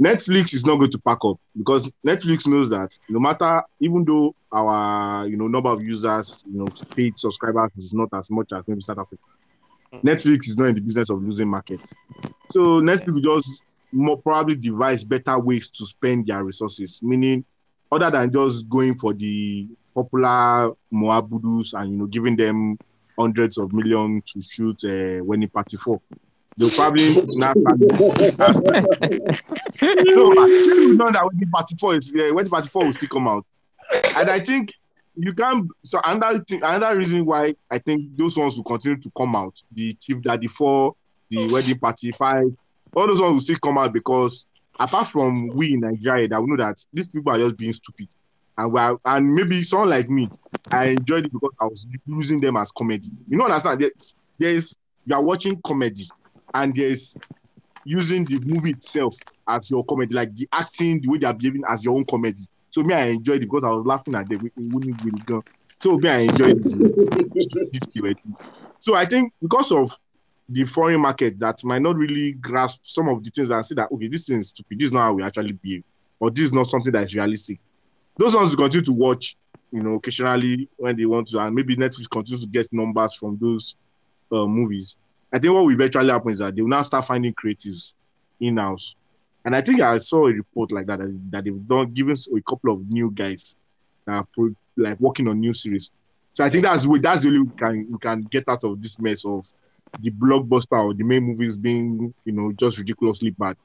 Netflix 0.00 0.54
is 0.54 0.64
not 0.64 0.78
going 0.78 0.90
to 0.90 0.98
pack 0.98 1.18
up 1.24 1.38
because 1.56 1.92
Netflix 2.06 2.48
knows 2.48 2.70
that 2.70 2.98
no 3.08 3.20
matter, 3.20 3.62
even 3.80 4.04
though 4.06 4.34
our, 4.50 5.26
you 5.26 5.36
know, 5.36 5.46
number 5.46 5.68
of 5.68 5.82
users, 5.82 6.44
you 6.50 6.58
know, 6.58 6.68
paid 6.96 7.18
subscribers 7.18 7.76
is 7.76 7.92
not 7.92 8.08
as 8.14 8.30
much 8.30 8.52
as 8.54 8.66
maybe 8.66 8.80
South 8.80 8.98
Africa. 8.98 9.22
Netflix 10.02 10.46
is 10.48 10.56
not 10.56 10.68
in 10.68 10.76
the 10.76 10.80
business 10.80 11.10
of 11.10 11.22
losing 11.22 11.48
markets. 11.48 11.94
So 12.50 12.80
Netflix 12.80 13.12
will 13.12 13.20
just 13.20 13.64
more 13.92 14.16
probably 14.16 14.56
devise 14.56 15.04
better 15.04 15.38
ways 15.38 15.68
to 15.70 15.84
spend 15.84 16.26
their 16.26 16.44
resources, 16.44 17.02
meaning 17.02 17.44
other 17.92 18.10
than 18.10 18.32
just 18.32 18.68
going 18.68 18.94
for 18.94 19.12
the 19.12 19.68
popular 19.94 20.72
Mo 20.90 21.08
Abudus 21.08 21.74
and 21.74 21.92
you 21.92 21.98
know 21.98 22.06
giving 22.06 22.36
them 22.36 22.78
hundreds 23.18 23.58
of 23.58 23.72
millions 23.72 24.32
to 24.32 24.40
shoot 24.40 24.82
uh, 24.84 25.22
Wedding 25.24 25.48
Party 25.48 25.76
four. 25.76 26.00
They'll 26.60 26.68
probably 26.68 27.22
not 27.38 27.56
no, 27.56 27.72
actually, 27.72 27.88
know 30.94 31.10
that 31.10 31.22
when 31.24 31.38
the 31.38 31.46
party 31.50 31.74
four 31.80 31.96
is 31.96 32.14
uh, 32.14 32.34
when 32.34 32.46
party 32.48 32.68
four 32.68 32.84
will 32.84 32.92
still 32.92 33.08
come 33.08 33.28
out. 33.28 33.46
And 34.14 34.28
I 34.28 34.40
think 34.40 34.74
you 35.16 35.32
can 35.32 35.70
so 35.82 36.02
another 36.04 36.40
thing, 36.40 36.60
another 36.62 36.98
reason 36.98 37.24
why 37.24 37.54
I 37.70 37.78
think 37.78 38.14
those 38.14 38.36
ones 38.36 38.58
will 38.58 38.64
continue 38.64 38.98
to 38.98 39.10
come 39.16 39.34
out, 39.34 39.58
the 39.72 39.94
Chief 39.94 40.20
Daddy 40.20 40.48
four, 40.48 40.94
the 41.30 41.50
wedding 41.50 41.78
party 41.78 42.10
five, 42.10 42.54
all 42.94 43.06
those 43.06 43.22
ones 43.22 43.32
will 43.32 43.40
still 43.40 43.56
come 43.56 43.78
out 43.78 43.94
because 43.94 44.44
apart 44.78 45.06
from 45.06 45.48
we 45.54 45.72
in 45.72 45.80
Nigeria 45.80 46.28
that 46.28 46.42
we 46.42 46.50
know 46.50 46.62
that 46.62 46.76
these 46.92 47.08
people 47.08 47.32
are 47.32 47.38
just 47.38 47.56
being 47.56 47.72
stupid. 47.72 48.08
And 48.58 48.70
we 48.70 48.78
are, 48.80 49.00
and 49.06 49.34
maybe 49.34 49.62
someone 49.62 49.88
like 49.88 50.10
me, 50.10 50.28
I 50.70 50.88
enjoyed 50.88 51.24
it 51.24 51.32
because 51.32 51.56
I 51.58 51.64
was 51.64 51.86
using 52.04 52.38
them 52.38 52.58
as 52.58 52.70
comedy. 52.70 53.08
You 53.28 53.38
know, 53.38 53.44
what 53.44 53.52
understand? 53.52 53.80
There, 53.80 53.90
there's 54.38 54.76
you 55.06 55.14
are 55.14 55.22
watching 55.22 55.58
comedy, 55.64 56.06
and 56.54 56.74
there's 56.74 57.16
using 57.84 58.26
the 58.26 58.40
movie 58.44 58.70
itself 58.70 59.14
as 59.48 59.70
your 59.70 59.84
comedy, 59.84 60.14
like 60.14 60.34
the 60.34 60.48
acting, 60.52 61.00
the 61.02 61.08
way 61.08 61.18
they 61.18 61.26
are 61.26 61.34
behaving 61.34 61.62
as 61.68 61.84
your 61.84 61.96
own 61.96 62.04
comedy. 62.08 62.46
So 62.70 62.82
me, 62.82 62.94
I 62.94 63.06
enjoyed 63.06 63.38
it 63.42 63.46
because 63.46 63.64
I 63.64 63.70
was 63.70 63.84
laughing 63.84 64.14
at 64.14 64.28
them. 64.28 64.46
It 64.46 64.52
wouldn't 64.56 64.98
really. 65.02 65.22
So 65.78 65.96
me, 65.98 66.08
I 66.08 66.18
enjoyed 66.20 66.62
this 67.32 67.88
So 68.78 68.94
I 68.94 69.04
think 69.06 69.32
because 69.40 69.72
of 69.72 69.90
the 70.48 70.64
foreign 70.64 71.00
market 71.00 71.38
that 71.38 71.58
might 71.64 71.82
not 71.82 71.96
really 71.96 72.32
grasp 72.34 72.80
some 72.84 73.08
of 73.08 73.22
the 73.22 73.30
things 73.30 73.50
and 73.50 73.64
see 73.64 73.74
that 73.76 73.90
okay, 73.92 74.08
this 74.08 74.26
thing 74.26 74.38
is 74.40 74.48
stupid. 74.48 74.78
This 74.78 74.86
is 74.86 74.92
not 74.92 75.02
how 75.02 75.14
we 75.14 75.22
actually 75.22 75.52
behave, 75.52 75.84
or 76.18 76.30
this 76.30 76.44
is 76.46 76.52
not 76.52 76.66
something 76.66 76.92
that 76.92 77.04
is 77.04 77.14
realistic. 77.14 77.60
Those 78.18 78.34
ones 78.36 78.54
continue 78.56 78.84
to 78.84 78.92
watch, 78.92 79.36
you 79.70 79.82
know, 79.82 79.94
occasionally 79.94 80.68
when 80.76 80.96
they 80.96 81.06
want 81.06 81.28
to, 81.28 81.40
and 81.40 81.54
maybe 81.54 81.76
Netflix 81.76 82.10
continues 82.10 82.44
to 82.44 82.50
get 82.50 82.68
numbers 82.72 83.14
from 83.14 83.38
those 83.40 83.76
uh, 84.32 84.46
movies. 84.46 84.96
I 85.32 85.38
think 85.38 85.54
what 85.54 85.64
will 85.64 85.72
eventually 85.72 86.10
happen 86.10 86.32
is 86.32 86.38
that 86.38 86.54
they 86.54 86.62
will 86.62 86.68
now 86.68 86.82
start 86.82 87.04
finding 87.04 87.32
creatives 87.32 87.94
in 88.40 88.56
house. 88.56 88.96
And 89.44 89.54
I 89.56 89.60
think 89.60 89.80
I 89.80 89.98
saw 89.98 90.26
a 90.26 90.32
report 90.32 90.72
like 90.72 90.86
that 90.86 90.98
that, 90.98 91.30
that 91.30 91.44
they've 91.44 91.68
done 91.68 91.92
given 91.92 92.16
a 92.36 92.40
couple 92.42 92.74
of 92.74 92.88
new 92.88 93.10
guys 93.12 93.56
are 94.06 94.26
pro, 94.32 94.54
like 94.76 94.98
working 95.00 95.28
on 95.28 95.40
new 95.40 95.52
series. 95.52 95.90
So 96.32 96.44
I 96.44 96.48
think 96.48 96.64
that's 96.64 96.86
that's 97.00 97.22
the 97.22 97.28
only 97.28 97.40
we 97.42 97.50
can 97.56 97.86
we 97.90 97.98
can 97.98 98.22
get 98.22 98.48
out 98.48 98.64
of 98.64 98.80
this 98.80 99.00
mess 99.00 99.24
of 99.24 99.46
the 100.00 100.10
blockbuster 100.10 100.84
or 100.84 100.94
the 100.94 101.04
main 101.04 101.24
movies 101.24 101.56
being 101.56 102.14
you 102.24 102.32
know 102.32 102.52
just 102.52 102.78
ridiculously 102.78 103.30
bad. 103.30 103.56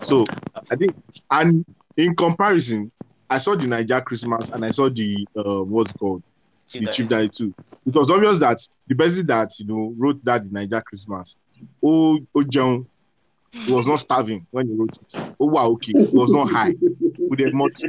So 0.00 0.24
I 0.70 0.76
think 0.76 0.94
and 1.30 1.64
in 1.96 2.14
comparison, 2.14 2.90
I 3.28 3.38
saw 3.38 3.54
the 3.54 3.66
Naija 3.66 4.04
Christmas 4.04 4.50
and 4.50 4.64
I 4.64 4.70
saw 4.70 4.88
the 4.88 5.26
uh 5.36 5.62
what's 5.62 5.94
it 5.94 6.22
called 6.70 6.84
the 6.84 6.92
Chief 6.92 7.08
Daddy 7.08 7.28
too. 7.28 7.54
It 7.86 7.94
was 7.94 8.10
obvious 8.10 8.38
that 8.40 8.58
the 8.86 8.94
person 8.94 9.26
that 9.26 9.50
you 9.58 9.66
know 9.66 9.94
wrote 9.96 10.22
that 10.24 10.44
the 10.44 10.50
Naija 10.50 10.82
Christmas, 10.84 11.36
oh 11.82 12.18
oh 12.34 12.44
John, 12.44 12.86
he 13.52 13.72
was 13.72 13.86
not 13.86 14.00
starving 14.00 14.46
when 14.50 14.68
he 14.68 14.74
wrote 14.74 14.96
it. 15.00 15.34
Oh 15.40 15.52
wow, 15.52 15.68
okay, 15.70 15.92
he 15.92 16.10
was 16.12 16.32
not 16.32 16.50
high 16.50 16.74
with 16.80 17.40
a 17.40 17.50
multi 17.52 17.88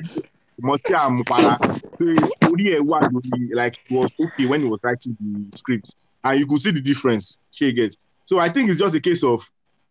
multi 0.59 0.93
amupara. 0.93 1.59
Like 3.55 3.79
it 3.89 3.93
was 3.93 4.15
okay 4.19 4.45
when 4.45 4.61
he 4.61 4.67
was 4.67 4.79
writing 4.83 5.17
the 5.19 5.57
script, 5.57 5.95
and 6.23 6.39
you 6.39 6.47
could 6.47 6.59
see 6.59 6.71
the 6.71 6.81
difference. 6.81 7.39
She 7.51 7.71
gets. 7.73 7.97
So 8.25 8.39
I 8.39 8.49
think 8.49 8.69
it's 8.69 8.79
just 8.79 8.95
a 8.95 9.01
case 9.01 9.23
of 9.23 9.41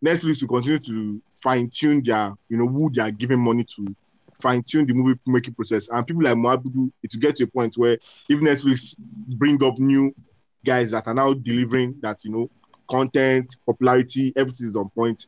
Netflix 0.05 0.41
to 0.41 0.47
continue 0.47 0.79
to 0.79 1.21
fine 1.33 1.69
tune 1.69 2.03
their, 2.05 2.33
you 2.49 2.57
know, 2.57 2.69
who 2.69 2.91
they 2.91 3.03
are 3.03 3.11
giving 3.11 3.45
money 3.45 3.65
to, 3.65 3.95
fine 4.41 4.63
tune 4.63 4.87
the 4.87 4.95
movie 4.95 5.19
making 5.27 5.55
process. 5.55 5.89
And 5.91 6.07
people 6.07 6.23
like 6.23 6.37
Mo 6.37 6.57
Abudu, 6.57 6.91
it 7.03 7.11
will 7.15 7.21
get 7.21 7.37
to 7.37 7.45
a 7.45 7.47
point 7.47 7.75
where 7.77 7.93
if 8.29 8.41
Netflix 8.41 8.97
bring 8.99 9.63
up 9.65 9.79
new 9.79 10.15
guys 10.65 10.91
that 10.91 11.07
are 11.07 11.15
now 11.15 11.33
delivering 11.35 11.97
that, 12.01 12.25
you 12.25 12.33
know, 12.33 12.51
content, 12.89 13.57
popularity, 13.67 14.33
everything 14.37 14.67
is 14.67 14.77
on 14.77 14.89
point. 14.91 15.27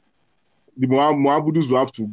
The 0.76 0.86
Mo 0.86 0.96
Abudus 0.98 1.70
will 1.70 1.80
have 1.80 1.92
to 1.92 2.10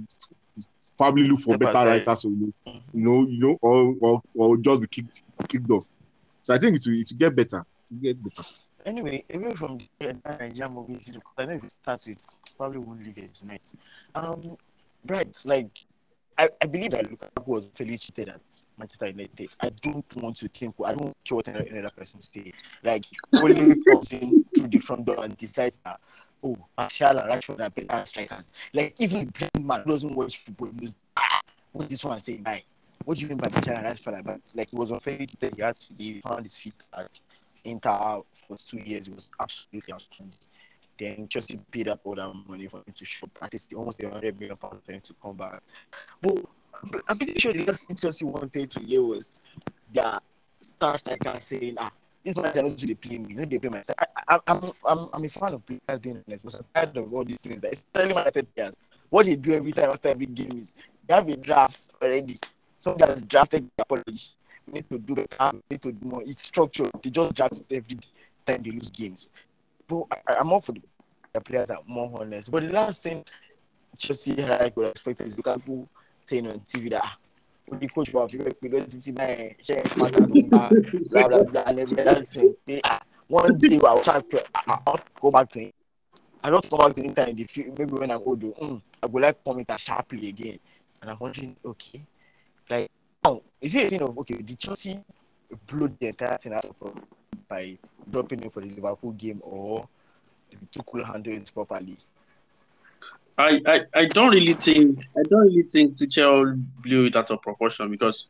probably 0.97 1.27
look 1.27 1.39
for 1.39 1.55
Step 1.55 1.59
better 1.59 1.71
aside. 1.71 1.87
writers, 1.87 2.21
so, 2.21 2.29
you 2.29 2.53
know, 2.93 3.27
you 3.27 3.39
know, 3.39 3.57
or, 3.61 3.95
or 4.01 4.21
or 4.35 4.57
just 4.57 4.81
be 4.81 4.87
kicked 4.87 5.23
kicked 5.47 5.69
off. 5.69 5.87
So 6.41 6.53
I 6.53 6.57
think 6.57 6.77
it 6.77 6.83
will, 6.87 6.99
it 6.99 7.09
will 7.11 7.17
get 7.17 7.35
better. 7.35 7.65
It 7.89 7.93
will 7.93 8.01
get 8.01 8.23
better. 8.23 8.47
Anyway, 8.85 9.23
away 9.33 9.53
from 9.53 9.79
the 9.99 10.09
entire 10.09 10.37
Nigerian 10.47 10.73
movies, 10.73 11.05
because 11.05 11.33
I 11.37 11.45
know 11.45 11.53
if 11.53 11.63
it 11.63 11.71
starts 11.71 12.07
with 12.07 12.25
probably 12.57 12.79
won't 12.79 13.03
leave 13.03 13.17
it 13.17 13.33
tonight. 13.33 13.73
Um, 14.15 14.57
Bright, 15.05 15.37
like 15.45 15.85
I, 16.37 16.49
I 16.61 16.65
believe 16.67 16.91
that 16.91 17.05
Lukaku 17.09 17.47
was 17.47 17.63
fairly 17.73 17.97
cheated 17.97 18.29
at 18.29 18.41
Manchester 18.77 19.07
United. 19.07 19.49
I 19.59 19.69
don't 19.81 20.05
want 20.17 20.37
to 20.37 20.47
think. 20.49 20.75
I 20.85 20.93
don't 20.93 21.15
care 21.23 21.35
what 21.35 21.47
any 21.47 21.79
other 21.79 21.89
person 21.89 22.21
say. 22.21 22.53
Like 22.83 23.05
only 23.41 23.75
comes 23.83 24.13
in 24.13 24.45
through 24.55 24.67
the 24.67 24.79
front 24.79 25.05
door 25.05 25.23
and 25.23 25.35
decides 25.35 25.79
that 25.85 25.99
oh, 26.43 26.57
Martial 26.77 27.09
and 27.09 27.19
Rashford 27.19 27.61
are 27.61 27.69
better 27.69 28.05
strikers. 28.05 28.51
Like 28.73 28.95
even 28.99 29.33
blind 29.37 29.67
man 29.67 29.83
doesn't 29.87 30.15
watch 30.15 30.37
football 30.37 30.71
knows 30.73 30.95
ah, 31.17 31.41
what's 31.71 31.87
this 31.87 32.03
one 32.03 32.19
saying? 32.19 32.43
Like, 32.45 32.65
what 33.05 33.17
do 33.17 33.23
you 33.23 33.29
mean 33.29 33.37
by 33.37 33.49
Martial 33.49 33.73
and 33.73 33.85
Rashford? 33.85 34.23
better? 34.23 34.39
Like 34.53 34.69
he 34.69 34.75
was 34.75 34.91
unfairly 34.91 35.25
cheated. 35.25 35.55
He 35.55 35.61
has 35.61 35.91
he 35.97 36.21
found 36.21 36.43
his 36.43 36.57
feet 36.57 36.75
at 36.93 37.19
Inter 37.63 38.21
for 38.47 38.57
two 38.57 38.79
years. 38.79 39.07
It 39.07 39.15
was 39.15 39.31
absolutely 39.39 39.93
outstanding. 39.93 40.37
Then 40.97 41.27
Chelsea 41.27 41.59
paid 41.71 41.87
up 41.87 42.01
all 42.03 42.15
that 42.15 42.31
money 42.47 42.67
for 42.67 42.77
him 42.77 42.93
to 42.93 43.05
show 43.05 43.27
practice, 43.27 43.67
almost 43.75 44.01
100 44.01 44.39
million 44.39 44.57
pounds 44.57 44.81
for 44.85 44.91
him 44.91 45.01
to 45.01 45.13
come 45.21 45.35
back. 45.35 45.61
But 46.21 46.39
I'm- 47.07 47.17
pretty 47.17 47.39
sure 47.39 47.53
the 47.53 47.65
last 47.65 47.87
thing 47.87 47.95
Chelsea 47.95 48.25
wanted 48.25 48.71
to 48.71 48.79
hear 48.79 49.01
was 49.03 49.39
their 49.93 50.19
star 50.61 50.97
striker 50.97 51.39
saying, 51.39 51.75
ah, 51.77 51.91
this 52.23 52.35
man 52.35 52.51
cannot 52.51 52.77
do 52.77 52.87
the 52.87 52.95
play 52.95 53.17
me, 53.17 53.33
no 53.33 53.45
they 53.45 53.57
play 53.57 53.69
my. 53.69 53.83
I, 53.97 54.05
I, 54.27 54.39
I'm, 54.47 54.71
I'm, 55.13 55.23
a 55.23 55.29
fan 55.29 55.53
of 55.53 55.65
players 55.65 55.99
doing 56.01 56.23
this, 56.27 56.43
but 56.43 56.55
I'm 56.55 56.65
tired 56.73 56.97
of 56.97 57.13
all 57.13 57.23
these 57.23 57.39
things. 57.39 57.63
Especially 57.63 58.13
my 58.13 58.29
players. 58.29 58.73
What 59.09 59.25
they 59.25 59.35
do 59.35 59.53
every 59.53 59.71
time 59.71 59.89
after 59.91 60.09
every 60.09 60.25
game 60.25 60.57
is 60.59 60.75
they 61.07 61.13
have 61.13 61.27
a 61.29 61.37
draft 61.37 61.89
already. 62.01 62.37
Someone 62.79 63.09
has 63.09 63.21
drafted 63.23 63.69
the 63.77 63.83
apology. 63.83 64.27
We 64.67 64.73
need 64.73 64.89
to 64.89 64.99
do 64.99 65.13
we 65.15 65.25
need 65.71 65.81
to 65.81 65.91
do 65.91 66.07
more. 66.09 66.23
It's 66.25 66.45
structured. 66.45 66.91
They 67.01 67.09
just 67.09 67.33
draft 67.33 67.61
every 67.71 67.97
time 68.45 68.61
they 68.63 68.71
lose 68.71 68.89
games. 68.89 69.29
But 69.87 70.03
I, 70.27 70.35
I'm 70.35 70.51
all 70.51 70.61
for 70.61 70.73
the, 70.73 71.41
players 71.41 71.69
are 71.69 71.77
more 71.85 72.11
honest. 72.19 72.51
But 72.51 72.63
the 72.63 72.73
last 72.73 73.03
thing 73.03 73.23
Chelsea 73.97 74.41
had 74.41 74.73
could 74.75 74.89
expect 74.89 75.21
is 75.21 75.35
Lukaku 75.35 75.87
saying 76.25 76.47
on 76.47 76.59
TV 76.59 76.89
that 76.91 77.01
ah, 77.03 77.17
the 77.71 77.87
coach 77.87 78.11
was 78.13 78.33
good, 78.33 78.55
don't 78.61 78.91
see 78.91 79.11
my 79.11 79.55
share 79.61 79.81
partner, 79.83 80.27
blah 80.27 81.27
blah 81.27 81.43
blah, 81.43 81.63
and 81.65 81.79
every 81.79 82.05
other 82.05 82.23
thing. 82.23 82.55
They, 82.65 82.81
ah, 82.83 83.01
one 83.27 83.57
day 83.57 83.79
I'll 83.83 84.01
try 84.01 84.21
to 84.21 84.43
I, 84.55 84.79
I'll 84.87 84.99
go 85.21 85.31
back 85.31 85.49
to 85.51 85.59
him. 85.59 85.73
I 86.43 86.49
don't 86.49 86.69
go 86.69 86.77
back 86.77 86.95
to 86.95 87.03
Inter 87.03 87.23
in 87.23 87.35
the 87.35 87.45
future. 87.45 87.71
Maybe 87.77 87.93
when 87.93 88.11
I'm 88.11 88.21
older, 88.25 88.47
mm, 88.47 88.81
I 89.01 89.05
would 89.05 89.23
like 89.23 89.37
to 89.37 89.49
comment 89.49 89.67
that 89.67 89.79
sharply 89.79 90.29
again. 90.29 90.59
And 91.01 91.11
I'm 91.11 91.17
wondering, 91.19 91.55
okay, 91.65 92.01
like, 92.69 92.89
now 93.23 93.41
is 93.61 93.75
it 93.75 93.85
a 93.85 93.89
thing 93.89 94.01
of 94.01 94.17
okay? 94.19 94.35
Did 94.35 94.59
Chelsea 94.59 95.03
blow 95.65 95.87
the 95.99 96.07
entire 96.07 96.37
thing 96.37 96.53
out 96.53 96.65
of 96.65 96.93
by 97.49 97.77
dropping 98.11 98.41
him 98.41 98.49
for 98.49 98.61
the 98.61 98.67
Liverpool 98.67 99.11
game, 99.11 99.41
or 99.43 99.87
Tuchel 100.73 101.05
handle 101.05 101.33
it 101.33 101.51
properly? 101.53 101.97
I, 103.37 103.61
I, 103.65 103.81
I 103.93 104.05
don't 104.05 104.31
really 104.31 104.53
think 104.53 105.05
I 105.15 105.21
don't 105.29 105.47
really 105.47 105.63
think 105.63 105.95
Tuchel 105.95 106.59
blew 106.81 107.05
it 107.05 107.15
out 107.15 107.29
of 107.29 107.41
proportion 107.41 107.91
because 107.91 108.27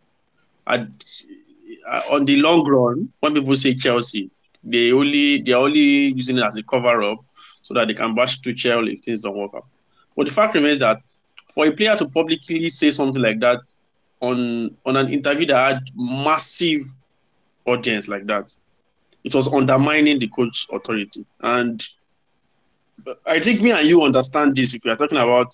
I, 0.65 0.85
I, 1.87 1.97
uh, 1.97 2.01
on 2.11 2.25
the 2.25 2.37
long 2.37 2.67
run, 2.67 3.11
when 3.21 3.33
people 3.33 3.55
say 3.55 3.73
Chelsea, 3.73 4.29
they 4.63 4.91
only 4.91 5.41
they're 5.41 5.57
only 5.57 6.07
using 6.07 6.37
it 6.37 6.43
as 6.43 6.57
a 6.57 6.63
cover 6.63 7.03
up 7.03 7.19
so 7.61 7.73
that 7.73 7.87
they 7.87 7.93
can 7.93 8.15
bash 8.15 8.41
Tuchel 8.41 8.91
if 8.91 8.99
things 8.99 9.21
don't 9.21 9.37
work 9.37 9.51
out. 9.55 9.65
But 10.15 10.25
the 10.25 10.33
fact 10.33 10.55
remains 10.55 10.79
that 10.79 11.01
for 11.53 11.65
a 11.65 11.71
player 11.71 11.95
to 11.95 12.09
publicly 12.09 12.69
say 12.69 12.91
something 12.91 13.21
like 13.21 13.39
that 13.39 13.61
on 14.19 14.75
on 14.85 14.97
an 14.97 15.09
interview 15.09 15.45
that 15.47 15.75
had 15.75 15.83
massive 15.95 16.87
audience 17.65 18.07
like 18.07 18.25
that, 18.25 18.55
it 19.27 19.35
was 19.35 19.53
undermining 19.53 20.19
the 20.19 20.27
coach 20.29 20.67
authority. 20.71 21.25
And 21.41 21.85
I 23.25 23.41
think 23.41 23.61
me 23.61 23.71
and 23.71 23.85
you 23.85 24.01
understand 24.03 24.55
this 24.55 24.73
if 24.73 24.85
we 24.85 24.91
are 24.91 24.95
talking 24.95 25.17
about 25.17 25.53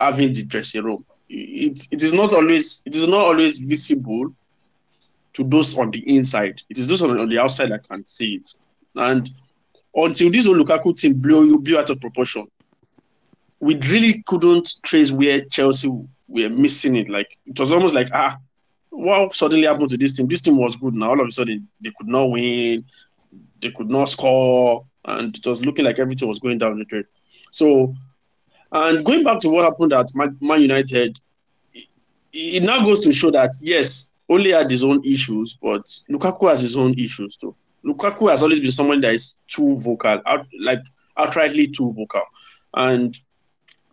having 0.00 0.32
the 0.32 0.42
dressing 0.42 0.84
room. 0.84 1.04
It, 1.28 1.86
it 1.90 2.02
is 2.02 2.14
not 2.14 2.32
always 2.32 2.82
it 2.86 2.96
is 2.96 3.06
not 3.06 3.20
always 3.26 3.58
visible 3.58 4.30
to 5.34 5.44
those 5.44 5.76
on 5.78 5.90
the 5.90 6.00
inside. 6.16 6.62
It 6.70 6.78
is 6.78 6.88
those 6.88 7.02
on, 7.02 7.20
on 7.20 7.28
the 7.28 7.38
outside 7.38 7.70
that 7.72 7.86
can 7.86 8.06
see 8.06 8.36
it. 8.36 8.54
And 8.96 9.30
until 9.94 10.30
this 10.30 10.48
Lukaku 10.48 10.98
team 10.98 11.12
blew 11.20 11.58
blew 11.58 11.78
out 11.78 11.90
of 11.90 12.00
proportion, 12.00 12.46
we 13.60 13.76
really 13.80 14.22
couldn't 14.26 14.76
trace 14.82 15.10
where 15.12 15.42
Chelsea 15.42 15.88
were 16.28 16.48
missing 16.48 16.96
it. 16.96 17.10
Like 17.10 17.36
it 17.44 17.60
was 17.60 17.70
almost 17.70 17.94
like 17.94 18.08
ah, 18.14 18.38
what 18.90 19.34
suddenly 19.34 19.66
happened 19.66 19.90
to 19.90 19.96
this 19.96 20.16
team? 20.16 20.28
This 20.28 20.40
team 20.40 20.56
was 20.56 20.76
good 20.76 20.94
now. 20.94 21.10
All 21.10 21.20
of 21.20 21.28
a 21.28 21.32
sudden 21.32 21.68
they 21.80 21.92
could 21.96 22.08
not 22.08 22.30
win, 22.30 22.84
they 23.60 23.70
could 23.70 23.90
not 23.90 24.08
score, 24.08 24.84
and 25.04 25.36
it 25.36 25.46
was 25.46 25.64
looking 25.64 25.84
like 25.84 25.98
everything 25.98 26.28
was 26.28 26.38
going 26.38 26.58
down 26.58 26.78
the 26.78 26.84
drain. 26.84 27.04
So, 27.50 27.94
and 28.72 29.04
going 29.04 29.24
back 29.24 29.40
to 29.40 29.48
what 29.48 29.64
happened 29.64 29.92
at 29.92 30.10
Man, 30.14 30.60
United, 30.60 31.18
it, 32.32 32.62
now 32.62 32.84
goes 32.84 33.00
to 33.00 33.12
show 33.12 33.30
that 33.30 33.52
yes, 33.60 34.12
Ole 34.28 34.50
had 34.50 34.70
his 34.70 34.84
own 34.84 35.04
issues, 35.04 35.56
but 35.60 35.82
Lukaku 36.10 36.50
has 36.50 36.60
his 36.60 36.76
own 36.76 36.98
issues 36.98 37.36
too. 37.36 37.54
Lukaku 37.84 38.30
has 38.30 38.42
always 38.42 38.60
been 38.60 38.72
someone 38.72 39.00
that 39.00 39.14
is 39.14 39.40
too 39.48 39.76
vocal, 39.78 40.20
out, 40.26 40.46
like 40.60 40.82
outrightly 41.16 41.74
too 41.74 41.92
vocal. 41.92 42.22
And 42.74 43.18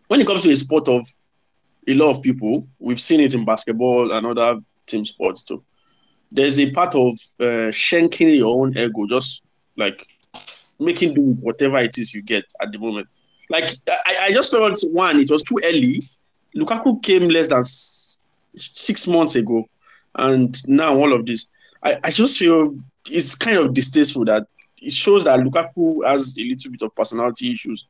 when 0.08 0.20
it 0.20 0.28
comes 0.28 0.44
to 0.44 0.52
a 0.52 0.56
sport 0.56 0.88
of 0.88 1.08
a 1.88 1.94
lot 1.94 2.10
of 2.10 2.22
people, 2.22 2.68
we've 2.80 3.00
seen 3.00 3.22
it 3.22 3.34
in 3.34 3.46
basketball 3.46 4.12
and 4.12 4.26
other 4.26 4.60
team 4.88 5.06
sports 5.06 5.44
too. 5.44 5.64
There's 6.32 6.60
a 6.60 6.72
part 6.72 6.96
of 6.96 7.14
uh, 7.40 7.72
shanking 7.72 8.36
your 8.38 8.62
own 8.62 8.78
ego, 8.78 9.06
just 9.08 9.44
like 9.78 10.06
making 10.80 11.14
do 11.14 11.22
with 11.22 11.42
whatever 11.42 11.78
it 11.80 11.98
is 11.98 12.14
you 12.14 12.22
get 12.22 12.44
at 12.62 12.72
the 12.72 12.78
moment. 12.80 13.08
Like 13.50 13.70
I, 13.90 14.18
I 14.26 14.32
just 14.32 14.52
felt 14.52 14.80
one, 14.92 15.20
it 15.20 15.30
was 15.32 15.44
too 15.44 15.60
early. 15.64 16.04
Lukaku 16.56 17.02
came 17.04 17.30
less 17.30 17.48
than 17.48 17.60
s- 17.60 18.22
six 18.56 19.08
months 19.08 19.36
ago, 19.36 19.66
and 20.16 20.56
now 20.68 20.96
all 20.96 21.14
of 21.14 21.26
this. 21.26 21.50
I, 21.84 21.98
I 22.04 22.12
just 22.12 22.38
feel 22.38 22.76
it's 23.10 23.36
kind 23.36 23.58
of 23.58 23.74
distasteful 23.74 24.26
that 24.26 24.48
it 24.82 24.92
shows 24.94 25.24
that 25.26 25.40
Lukaku 25.40 26.06
has 26.06 26.38
a 26.38 26.44
little 26.44 26.72
bit 26.72 26.82
of 26.82 26.96
personality 26.96 27.52
issues 27.52 27.86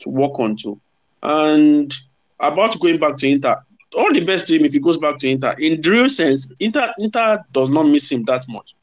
to 0.00 0.10
work 0.10 0.38
on 0.38 0.56
too. 0.56 0.80
And 1.22 1.92
about 2.38 2.78
going 2.80 2.98
back 2.98 3.16
to 3.18 3.28
Inter, 3.28 3.56
all 3.94 4.12
the 4.12 4.24
best 4.24 4.46
to 4.48 4.56
him 4.56 4.64
if 4.64 4.72
he 4.72 4.78
goes 4.78 4.98
back 4.98 5.18
to 5.18 5.28
Inter. 5.28 5.54
In 5.58 5.80
the 5.80 5.90
real 5.90 6.08
sense, 6.08 6.50
Inter 6.58 6.92
Inter 6.98 7.38
does 7.52 7.70
not 7.70 7.84
miss 7.84 8.10
him 8.10 8.24
that 8.24 8.44
much. 8.48 8.74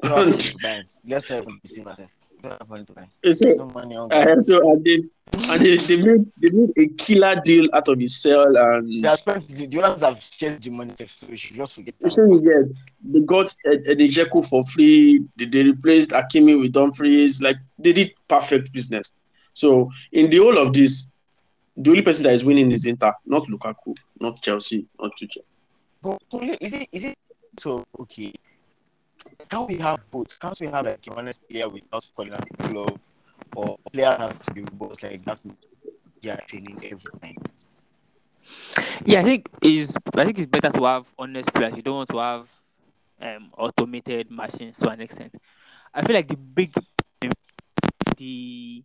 We 0.00 0.08
don't 0.08 0.18
have 0.18 0.28
money 0.28 0.44
to. 0.44 0.58
Let's 1.04 1.28
not 1.28 1.42
even 1.42 1.58
deceive 1.62 1.86
ourselves. 1.86 2.12
We 2.36 2.48
don't 2.48 2.58
have 2.60 2.68
money 2.68 2.84
to 2.84 2.92
buy 2.92 3.02
him. 3.02 3.10
So, 3.24 3.44
There's 3.44 3.56
no 3.56 3.64
on 3.64 4.10
uh, 4.10 4.36
so 4.40 4.60
and 4.70 4.84
they, 4.84 5.02
and 5.48 5.62
they, 5.62 5.76
they 5.76 5.96
made 5.96 6.24
they 6.40 6.50
made 6.50 6.70
a 6.76 6.88
killer 6.98 7.40
deal 7.44 7.64
out 7.72 7.88
of 7.88 7.98
his 7.98 8.20
sale 8.20 8.54
and 8.56 9.02
They 9.02 9.08
have 9.08 9.18
spent 9.18 9.48
the 9.48 9.66
the 9.66 9.82
others 9.82 10.00
have 10.02 10.20
shared 10.22 10.62
the 10.62 10.70
money, 10.70 10.92
so 10.96 11.26
we 11.28 11.36
should 11.36 11.56
just 11.56 11.74
forget. 11.74 11.94
See, 12.02 12.20
you 12.20 12.40
get 12.40 12.70
they 13.04 13.20
got 13.20 13.52
Ed- 13.66 13.82
Edin 13.88 14.08
Dzeko 14.08 14.46
for 14.48 14.62
free. 14.64 15.20
They, 15.36 15.46
they 15.46 15.64
replaced 15.64 16.10
Akimi 16.10 16.60
with 16.60 16.72
Dumfries. 16.72 17.40
Like 17.42 17.56
they 17.78 17.92
did 17.92 18.10
perfect 18.28 18.72
business. 18.72 19.14
So 19.54 19.90
in 20.12 20.30
the 20.30 20.38
whole 20.38 20.58
of 20.58 20.72
this, 20.72 21.08
the 21.76 21.90
only 21.90 22.02
person 22.02 22.24
that 22.24 22.34
is 22.34 22.44
winning 22.44 22.70
is 22.72 22.86
Inter, 22.86 23.12
not 23.26 23.42
Lukaku, 23.42 23.94
not 24.20 24.40
Chelsea, 24.42 24.86
not 25.00 25.12
Tuchel. 25.20 25.42
But 26.02 26.18
Kunle, 26.32 26.56
is 26.60 26.72
it 26.74 26.88
is 26.92 27.04
it 27.04 27.18
so 27.58 27.84
okay? 28.00 28.32
Can 29.48 29.66
we 29.66 29.76
have 29.78 30.00
both? 30.10 30.38
Can't 30.38 30.58
we 30.60 30.66
have 30.66 30.84
like 30.84 31.06
a 31.06 31.14
honest 31.14 31.40
player 31.48 31.68
without 31.68 32.10
calling 32.16 32.32
out 32.32 32.44
the 32.48 32.68
club, 32.68 32.98
or 33.54 33.76
player 33.92 34.14
have 34.18 34.38
to 34.40 34.54
be 34.54 34.62
boss 34.72 35.02
like 35.02 35.24
that? 35.24 35.40
Yeah, 36.20 36.36
training 36.36 36.78
every 36.84 37.10
time. 37.20 37.36
Yeah, 39.04 39.20
I 39.20 39.24
think 39.24 39.48
is 39.62 39.96
I 40.14 40.24
think 40.24 40.38
it's 40.38 40.46
better 40.46 40.70
to 40.70 40.84
have 40.84 41.06
honest 41.18 41.52
players. 41.52 41.76
You 41.76 41.82
don't 41.82 41.96
want 41.96 42.10
to 42.10 42.18
have 42.18 42.48
um 43.20 43.50
automated 43.56 44.30
machines 44.30 44.78
to 44.78 44.88
an 44.88 45.00
extent. 45.00 45.34
I 45.94 46.04
feel 46.04 46.14
like 46.14 46.28
the 46.28 46.36
big 46.36 46.72
the 48.16 48.82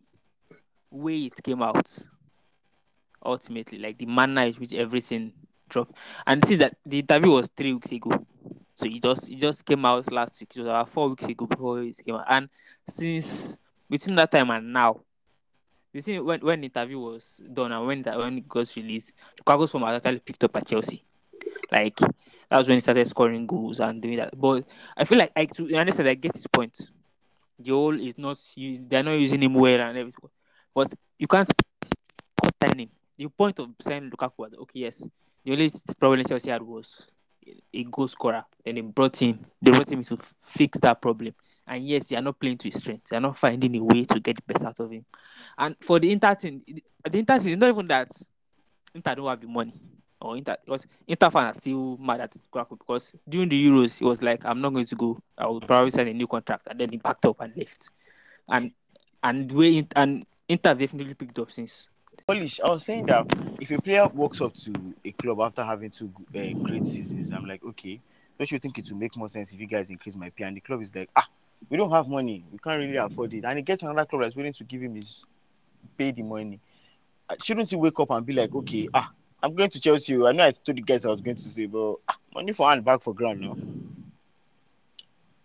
way 0.92 1.18
it 1.26 1.44
came 1.44 1.62
out 1.62 1.88
ultimately, 3.24 3.78
like 3.78 3.98
the 3.98 4.06
manner 4.06 4.46
in 4.46 4.54
which 4.54 4.74
everything 4.74 5.34
dropped. 5.70 5.94
And 6.26 6.46
see 6.46 6.56
that 6.58 6.78
the 6.86 7.00
interview 7.00 7.32
was 7.32 7.50
three 7.56 7.74
weeks 7.74 7.92
ago. 7.92 8.26
So 8.76 8.86
it 8.86 9.02
just 9.02 9.30
it 9.30 9.38
just 9.38 9.66
came 9.66 9.86
out 9.86 10.12
last 10.12 10.40
week. 10.40 10.52
It 10.56 10.60
was 10.60 10.68
about 10.68 10.90
four 10.90 11.10
weeks 11.10 11.26
ago 11.26 11.46
before 11.46 11.82
it 11.82 12.04
came 12.06 12.16
out. 12.16 12.26
And 12.30 12.50
since 12.88 13.58
between 13.90 14.16
that 14.18 14.32
time 14.32 14.50
and 14.52 14.72
now, 14.72 15.02
you 15.94 16.02
see 16.02 16.20
when 16.20 16.40
when 16.42 16.62
the 16.62 16.68
interview 16.68 17.00
was 17.00 17.42
done 17.54 17.72
and 17.72 17.88
when 17.88 18.04
that 18.04 18.18
when 18.18 18.38
it 18.38 18.48
got 18.48 18.72
released, 18.76 19.14
Lukaku's 19.40 19.72
form 19.72 19.84
was 19.84 19.96
actually 19.96 20.20
picked 20.20 20.44
up 20.44 20.56
at 20.58 20.68
Chelsea. 20.68 21.04
Like 21.72 21.98
that 21.98 22.58
was 22.58 22.68
when 22.68 22.78
he 22.78 22.82
started 22.82 23.08
scoring 23.08 23.48
goals 23.48 23.80
and 23.80 24.02
doing 24.02 24.18
that. 24.18 24.40
But 24.40 24.66
I 24.96 25.06
feel 25.06 25.18
like 25.18 25.32
I 25.36 25.46
to 25.46 25.76
understand 25.76 26.10
I 26.10 26.14
get 26.14 26.36
his 26.36 26.48
point. 26.48 26.80
The 27.60 27.72
whole 27.72 28.00
is 28.00 28.18
not 28.18 28.40
used, 28.56 28.88
they're 28.88 29.02
not 29.02 29.14
using 29.14 29.42
him 29.42 29.56
well 29.56 29.82
and 29.82 29.98
everything. 29.98 30.30
But 30.76 30.94
you 31.18 31.26
can't 31.28 31.50
sign 32.64 32.80
him. 32.80 32.90
The 33.18 33.28
point 33.30 33.60
of 33.60 33.70
signing 33.82 34.12
Lukaku 34.12 34.38
was 34.38 34.54
okay, 34.54 34.80
yes. 34.82 35.08
The 35.44 35.52
only 35.52 35.72
problem 36.00 36.26
Chelsea 36.26 36.52
had 36.52 36.62
was 36.62 37.08
a 37.74 37.84
goal 37.86 38.08
scorer. 38.08 38.44
Then 38.64 38.76
they 38.76 38.82
brought 38.82 39.18
him 39.18 39.46
they 39.62 39.72
brought 39.72 39.92
him 39.92 40.04
to 40.04 40.18
fix 40.44 40.78
that 40.80 41.02
problem. 41.02 41.34
And 41.66 41.84
yes, 41.84 42.08
they 42.08 42.16
are 42.16 42.22
not 42.22 42.40
playing 42.40 42.60
to 42.60 42.70
his 42.70 42.80
strength. 42.80 43.10
They 43.10 43.18
are 43.18 43.22
not 43.22 43.38
finding 43.38 43.76
a 43.76 43.84
way 43.84 44.06
to 44.06 44.20
get 44.20 44.38
the 44.38 44.54
best 44.54 44.66
out 44.66 44.80
of 44.80 44.92
him. 44.92 45.06
And 45.58 45.76
for 45.82 46.00
the 46.00 46.12
Inter 46.12 46.36
team, 46.36 46.62
the 46.66 47.20
Inter 47.20 47.40
team 47.40 47.50
is 47.50 47.58
not 47.58 47.70
even 47.70 47.88
that 47.88 48.10
Inter 48.94 49.16
don't 49.16 49.28
have 49.28 49.42
the 49.42 49.48
money. 49.48 49.74
Or 50.22 50.38
Inter 50.38 50.56
because 50.64 50.86
Inter 51.08 51.30
fans 51.30 51.58
are 51.58 51.60
still 51.60 51.98
mad 51.98 52.22
at 52.22 52.34
Lukaku 52.34 52.78
because 52.78 53.14
during 53.28 53.50
the 53.50 53.68
Euros, 53.68 53.98
he 53.98 54.06
was 54.06 54.22
like, 54.22 54.46
I'm 54.46 54.62
not 54.62 54.74
going 54.74 54.86
to 54.86 54.96
go. 54.96 55.20
I 55.38 55.48
will 55.48 55.62
probably 55.62 55.92
sign 55.92 56.08
a 56.08 56.14
new 56.14 56.28
contract. 56.28 56.68
And 56.70 56.80
then 56.80 56.90
he 56.90 56.98
packed 56.98 57.26
up 57.26 57.40
and 57.42 57.56
left. 57.56 57.90
And 58.50 58.72
and 59.24 59.52
way 59.52 59.80
it, 59.80 59.94
and 59.96 60.26
Inter 60.48 60.74
definitely 60.74 61.14
picked 61.16 61.40
up 61.40 61.52
since. 61.52 61.90
Polish, 62.28 62.60
I 62.60 62.68
was 62.68 62.84
saying 62.84 63.06
that 63.06 63.26
if 63.62 63.72
a 63.72 63.82
player 63.82 64.06
walks 64.08 64.42
up 64.42 64.54
to 64.56 64.74
a 65.06 65.14
club 65.14 65.40
after 65.40 65.64
having 65.64 65.90
two 65.90 66.12
uh, 66.36 66.52
great 66.62 66.86
seasons, 66.86 67.32
I'm 67.32 67.48
like, 67.48 67.64
okay, 67.64 68.02
don't 68.38 68.52
you 68.52 68.60
think 68.60 68.78
it 68.78 68.92
will 68.92 68.98
make 68.98 69.16
more 69.16 69.30
sense 69.30 69.54
if 69.54 69.62
you 69.62 69.66
guys 69.66 69.92
increase 69.92 70.18
my 70.18 70.30
pay? 70.32 70.44
And 70.44 70.58
the 70.58 70.60
club 70.60 70.82
is 70.82 70.94
like, 70.94 71.10
ah, 71.16 71.26
we 71.70 71.78
don't 71.78 71.90
have 71.90 72.10
money, 72.10 72.44
we 72.52 72.58
can't 72.60 72.80
really 72.80 72.98
afford 72.98 73.34
it. 73.34 73.46
And 73.46 73.58
he 73.58 73.64
gets 73.64 73.82
another 73.82 74.04
club 74.04 74.24
that's 74.24 74.36
willing 74.36 74.52
to 74.52 74.66
give 74.66 74.82
him 74.82 74.96
his 74.96 75.24
pay 75.98 76.12
the 76.12 76.22
money. 76.22 76.60
Uh, 77.30 77.36
Shouldn't 77.42 77.70
he 77.70 77.78
wake 77.78 77.98
up 77.98 78.12
and 78.12 78.26
be 78.26 78.34
like, 78.34 78.54
okay, 78.54 78.90
ah, 78.94 79.10
I'm 79.42 79.56
going 79.56 79.70
to 79.70 79.80
Chelsea. 79.80 80.22
I 80.22 80.34
know 80.34 80.44
I 80.44 80.52
told 80.52 80.78
the 80.78 80.82
guys 80.82 81.06
I 81.06 81.10
was 81.10 81.22
going 81.22 81.38
to 81.38 81.48
say, 81.48 81.66
but 81.66 81.96
ah, 82.10 82.18
money 82.36 82.52
for 82.52 82.70
hand, 82.70 82.84
back 82.84 83.02
for 83.04 83.14
ground 83.14 83.40
now. 83.40 83.56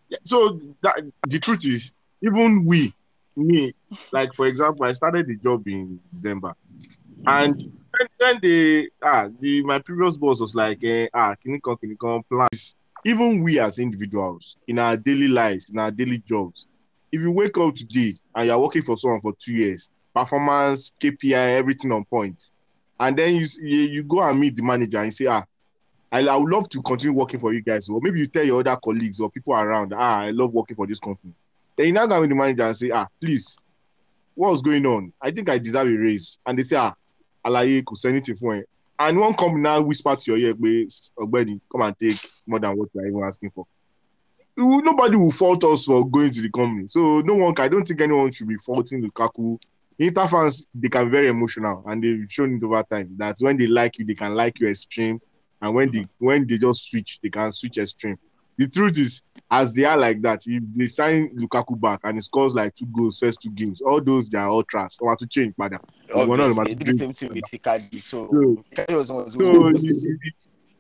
Yeah, 0.09 0.19
so 0.25 0.59
that 0.81 1.01
the 1.29 1.39
truth 1.39 1.65
is, 1.65 1.95
even 2.23 2.65
we, 2.67 2.93
me, 3.37 3.73
like 4.13 4.35
for 4.35 4.47
example, 4.47 4.87
I 4.87 4.93
started 4.93 5.27
the 5.27 5.37
job 5.37 5.67
in 5.67 6.01
December, 6.13 6.55
and 7.27 7.59
then, 7.59 8.09
when 8.19 8.39
they 8.43 8.89
ah 9.03 9.29
the 9.41 9.63
my 9.65 9.79
previous 9.79 10.17
boss 10.17 10.41
was 10.41 10.55
like 10.55 10.83
eh, 10.85 11.09
ah 11.15 11.35
can 11.41 11.55
you 11.55 11.61
come 11.61 11.77
can 11.77 11.91
you 11.91 11.97
come 11.97 12.23
plans. 12.31 12.77
Even 13.05 13.43
we 13.43 13.59
as 13.59 13.79
individuals 13.81 14.57
in 14.69 14.79
our 14.79 14.97
daily 14.97 15.27
lives, 15.29 15.71
in 15.71 15.79
our 15.79 15.91
daily 15.91 16.21
jobs, 16.21 16.69
if 17.11 17.21
you 17.21 17.33
wake 17.33 17.59
up 17.59 17.75
today 17.75 18.15
and 18.37 18.47
you're 18.47 18.59
working 18.59 18.83
for 18.83 18.97
someone 18.97 19.21
for 19.21 19.33
two 19.39 19.55
years, 19.55 19.91
performance, 20.15 20.95
KPI, 21.03 21.57
everything 21.59 21.91
on 21.91 22.05
point, 22.05 22.41
and 23.01 23.17
then 23.17 23.35
you 23.35 23.47
you, 23.61 24.05
go 24.05 24.23
and 24.29 24.39
meet 24.39 24.55
the 24.57 24.63
manager 24.63 24.99
and 25.01 25.13
say 25.13 25.27
ah 25.27 25.45
I, 26.13 26.27
I 26.27 26.37
would 26.37 26.51
love 26.51 26.69
to 26.69 26.83
continue 26.83 27.17
working 27.17 27.41
for 27.41 27.55
you 27.55 27.63
guys. 27.63 27.89
Or 27.89 27.99
maybe 28.03 28.21
you 28.21 28.27
tell 28.27 28.45
your 28.45 28.61
other 28.61 28.77
colleagues 28.77 29.19
or 29.19 29.31
people 29.31 29.55
around, 29.55 29.95
ah, 29.97 30.21
I 30.21 30.31
love 30.31 30.53
working 30.53 30.77
for 30.77 30.87
this 30.87 31.01
company. 31.01 31.33
Then 31.77 31.87
you 31.87 31.93
now 31.93 32.07
go 32.07 32.21
with 32.21 32.31
the 32.31 32.37
manager 32.37 32.65
and 32.65 32.77
say, 32.77 32.91
ah, 32.91 33.07
please, 33.21 33.59
what's 34.35 34.63
going 34.63 34.85
on? 34.87 35.13
I 35.21 35.31
think 35.31 35.49
I 35.49 35.59
deserve 35.59 35.89
a 35.89 35.97
raise. 35.97 36.39
And 36.47 36.59
they 36.59 36.63
say, 36.63 36.77
ah, 36.77 36.95
alaye, 37.45 37.85
could 37.85 37.99
say 37.99 38.11
anything 38.11 38.37
for 38.37 38.57
it. 38.57 38.69
And 38.99 39.19
one 39.19 39.35
company 39.35 39.63
now 39.63 39.81
whisper 39.83 40.15
to 40.15 40.31
your 40.31 40.39
ear, 40.39 40.55
Ogbeni, 40.55 41.61
come 41.71 41.83
and 41.83 41.99
take 41.99 42.19
more 42.47 42.61
than 42.61 42.77
what 42.77 42.89
you're 42.95 43.07
even 43.07 43.25
asking 43.25 43.51
for. 43.51 43.67
Nobody 44.57 45.17
will 45.17 45.31
fault 45.31 45.65
us 45.65 45.87
for 45.87 46.09
going 46.09 46.31
to 46.31 46.43
the 46.43 46.51
company. 46.51 46.87
So 46.87 47.21
no 47.25 47.37
one, 47.37 47.55
can. 47.55 47.65
I 47.65 47.69
don't 47.69 47.85
think 47.85 48.01
anyone 48.01 48.31
should 48.31 48.49
be 48.49 48.57
faulting 48.57 49.03
Lukaku. 49.03 49.59
Inter 49.99 50.27
fans, 50.27 50.69
they 50.75 50.89
can 50.89 51.07
be 51.07 51.11
very 51.11 51.29
emotional 51.29 51.83
and 51.87 52.03
they've 52.03 52.27
shown 52.29 52.57
it 52.57 52.63
over 52.63 52.83
time 52.83 53.15
that 53.19 53.37
when 53.41 53.57
they 53.57 53.67
like 53.67 53.99
you, 53.99 54.05
they 54.05 54.15
can 54.15 54.35
like 54.35 54.59
you 54.61 54.69
extreme 54.69 55.21
and 55.61 55.75
when 55.75 55.91
they 55.93 56.07
when 56.19 56.47
they 56.47 56.59
just 56.59 56.91
switch, 56.91 57.21
they 57.21 57.31
can 57.31 57.53
switch 57.53 57.79
extreme. 57.79 58.19
The 58.59 58.69
truth 58.69 58.99
is, 58.99 59.23
as 59.51 59.75
they 59.75 59.85
are 59.85 59.99
like 59.99 60.21
that, 60.23 60.41
if 60.47 60.63
they 60.75 60.87
sign 60.87 61.35
Lukaku 61.37 61.79
back 61.81 62.01
and 62.05 62.17
he 62.17 62.21
scores 62.21 62.55
like 62.55 62.75
two 62.75 62.87
goals 62.95 63.19
first 63.19 63.41
two 63.41 63.51
games, 63.51 63.81
all 63.83 64.01
those 64.03 64.29
they 64.31 64.39
are 64.39 64.49
all 64.49 64.63
trash. 64.63 64.97
Or 65.01 65.15
to 65.17 65.27
change, 65.27 65.55
madam. 65.59 65.81
We're 66.15 66.37
not 66.37 66.53
about 66.53 66.69
to 66.69 66.77
the 66.77 66.97
same 66.99 67.13
thing 67.13 67.31
with 67.35 67.45
Icardi. 67.45 68.01
So, 68.01 68.29
No. 68.31 68.65
Icardi 68.73 68.97
was 68.97 69.11
one 69.13 69.27
of 69.27 69.33
So 69.33 69.39
those- 69.39 69.85
it- 69.85 69.97
it- 70.05 70.19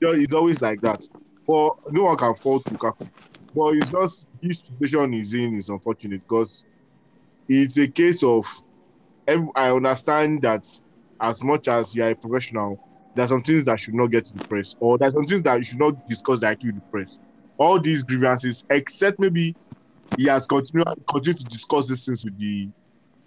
it- 0.00 0.20
it's 0.22 0.34
always 0.34 0.60
like 0.62 0.80
that. 0.82 1.00
For 1.46 1.74
no 1.90 2.04
one 2.04 2.16
can 2.16 2.34
fault 2.36 2.64
Lukaku, 2.70 3.08
but 3.54 3.74
it's 3.74 3.90
just 3.90 4.28
this 4.42 4.60
situation 4.60 5.12
he's 5.12 5.34
in 5.34 5.54
is 5.54 5.68
unfortunate 5.68 6.22
because 6.28 6.64
it's 7.48 7.78
a 7.78 7.90
case 7.90 8.22
of. 8.22 8.46
I 9.56 9.70
understand 9.70 10.42
that 10.42 10.64
as 11.20 11.44
much 11.44 11.68
as 11.68 11.94
you 11.94 12.02
are 12.04 12.10
a 12.10 12.16
professional, 12.16 12.80
there 13.14 13.24
are 13.24 13.28
some 13.28 13.42
things 13.42 13.64
that 13.64 13.78
should 13.78 13.94
not 13.94 14.10
get 14.10 14.24
to 14.26 14.34
the 14.34 14.40
press, 14.48 14.74
or 14.80 14.98
there 14.98 15.08
are 15.08 15.12
some 15.12 15.24
things 15.26 15.42
that 15.42 15.56
you 15.56 15.62
should 15.64 15.78
not 15.78 15.94
discuss 16.06 16.40
directly 16.40 16.70
with 16.70 16.76
the 16.76 16.82
press. 16.90 17.18
All 17.62 17.78
these 17.78 18.02
grievances, 18.02 18.64
except 18.68 19.20
maybe 19.20 19.54
he 20.18 20.26
has 20.26 20.48
continued 20.48 20.86
to 21.06 21.44
discuss 21.44 21.88
these 21.88 22.04
things 22.04 22.24
with 22.24 22.36
the 22.36 22.68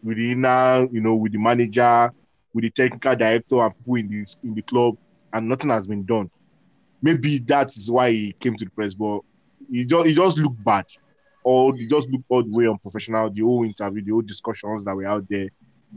with 0.04 0.17
the 0.17 0.32
inner, 0.34 0.86
you 0.91 1.00
know, 1.00 1.15
with 1.15 1.32
the 1.32 1.39
manager, 1.39 2.12
with 2.54 2.65
the 2.65 2.69
technical 2.69 3.15
director 3.15 3.63
and 3.63 3.78
people 3.78 3.95
in 3.95 4.10
this 4.10 4.38
in 4.43 4.54
the 4.54 4.62
club, 4.62 4.98
and 5.32 5.48
nothing 5.48 5.69
has 5.69 5.88
been 5.88 6.04
done. 6.04 6.30
Maybe 7.02 7.38
that 7.48 7.67
is 7.67 7.89
why 7.89 8.12
he 8.12 8.34
came 8.34 8.58
to 8.58 8.65
the 8.65 8.71
press, 8.71 8.93
but 8.93 9.21
he 9.71 9.86
just 9.86 10.06
he 10.06 10.13
just 10.13 10.38
looked 10.38 10.62
bad, 10.65 10.86
or 11.41 11.74
he 11.74 11.88
just 11.88 12.10
looked 12.10 12.26
all 12.28 12.43
the 12.43 12.52
way 12.52 12.67
unprofessional. 12.67 13.30
The 13.30 13.41
whole 13.41 13.63
interview, 13.63 14.04
the 14.04 14.12
whole 14.12 14.21
discussions 14.21 14.84
that 14.84 14.95
were 14.98 15.08
out 15.08 15.26
there, 15.30 15.48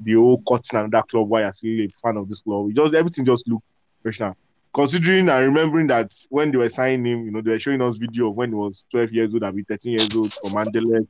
the 0.00 0.14
whole 0.14 0.40
cutting 0.48 0.78
another 0.78 1.04
club 1.10 1.28
while 1.28 1.42
you're 1.42 1.50
still 1.50 1.80
a 1.80 1.88
fan 1.88 2.16
of 2.16 2.28
this 2.28 2.42
club. 2.42 2.72
Just 2.72 2.94
everything 2.94 3.24
just 3.24 3.48
looked 3.48 3.66
professional. 4.00 4.36
Considering 4.74 5.28
and 5.28 5.46
remembering 5.46 5.86
that 5.88 6.10
when 6.30 6.50
they 6.50 6.58
were 6.58 6.68
signing 6.68 7.04
him, 7.04 7.24
you 7.24 7.30
know, 7.30 7.40
they 7.40 7.52
were 7.52 7.58
showing 7.58 7.80
us 7.82 7.96
video 7.96 8.30
of 8.30 8.36
when 8.36 8.50
he 8.50 8.54
was 8.54 8.84
12 8.90 9.12
years 9.12 9.34
old, 9.34 9.44
I 9.44 9.50
be 9.50 9.64
13 9.64 9.92
years 9.92 10.14
old 10.14 10.32
from 10.32 10.52
Mandela. 10.52 11.06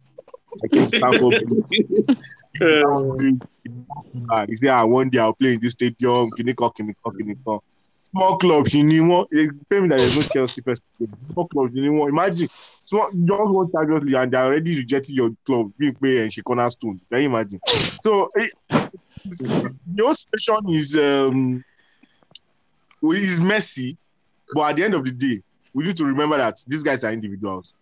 I. 0.65 0.69
Ah, 4.31 4.45
he 4.47 4.55
said, 4.57 4.71
ah, 4.71 4.85
one 4.85 5.09
day 5.11 5.19
I'll 5.19 5.35
play 5.35 5.55
in 5.55 5.61
this 5.61 5.73
stadium. 5.73 6.31
Kiniko, 6.31 6.73
Kiniko, 6.73 6.95
Kiniko. 7.07 7.61
Small 8.03 8.37
club, 8.39 8.67
she 8.69 8.83
knew 8.83 9.07
one. 9.07 9.27
They 9.31 9.49
tell 9.71 9.83
me 9.83 9.89
that 9.89 9.99
there's 9.99 10.17
no 10.17 10.23
Chelsea 10.23 10.63
person. 10.63 10.85
Small 11.33 11.47
club, 11.47 11.71
she 11.75 11.81
knew 11.81 11.95
one. 11.95 12.11
Imagine, 12.11 12.49
small, 12.85 13.11
just 13.13 13.29
want 13.29 13.73
Champions 13.73 14.15
and 14.15 14.33
they're 14.33 14.45
already 14.45 14.77
rejecting 14.77 15.17
your 15.17 15.31
club 15.45 15.71
being 15.79 15.95
played 15.95 16.19
and 16.23 16.33
she 16.33 16.43
cornerstone. 16.43 17.01
Can 17.11 17.23
you 17.23 17.29
imagine? 17.29 17.61
So, 18.03 18.31
eh, 18.39 18.49
the 19.25 20.03
whole 20.03 20.15
situation 20.15 20.71
is 20.71 20.97
um 20.97 21.65
is 23.03 23.41
messy, 23.41 23.97
but 24.55 24.71
at 24.71 24.77
the 24.77 24.85
end 24.85 24.95
of 24.95 25.05
the 25.05 25.13
day, 25.13 25.41
we 25.75 25.85
need 25.85 25.97
to 25.97 26.05
remember 26.05 26.37
that 26.39 26.57
these 26.67 26.83
guys 26.83 27.05
are 27.05 27.13
individuals. 27.13 27.75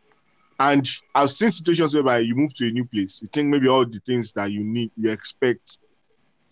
And 0.58 0.86
I've 1.14 1.30
seen 1.30 1.50
situations 1.50 1.94
whereby 1.94 2.18
you 2.18 2.34
move 2.34 2.54
to 2.54 2.66
a 2.66 2.70
new 2.70 2.84
place, 2.86 3.20
you 3.22 3.28
think 3.32 3.48
maybe 3.48 3.68
all 3.68 3.84
the 3.84 4.00
things 4.04 4.32
that 4.32 4.50
you 4.50 4.64
need, 4.64 4.90
you 4.96 5.10
expect 5.10 5.78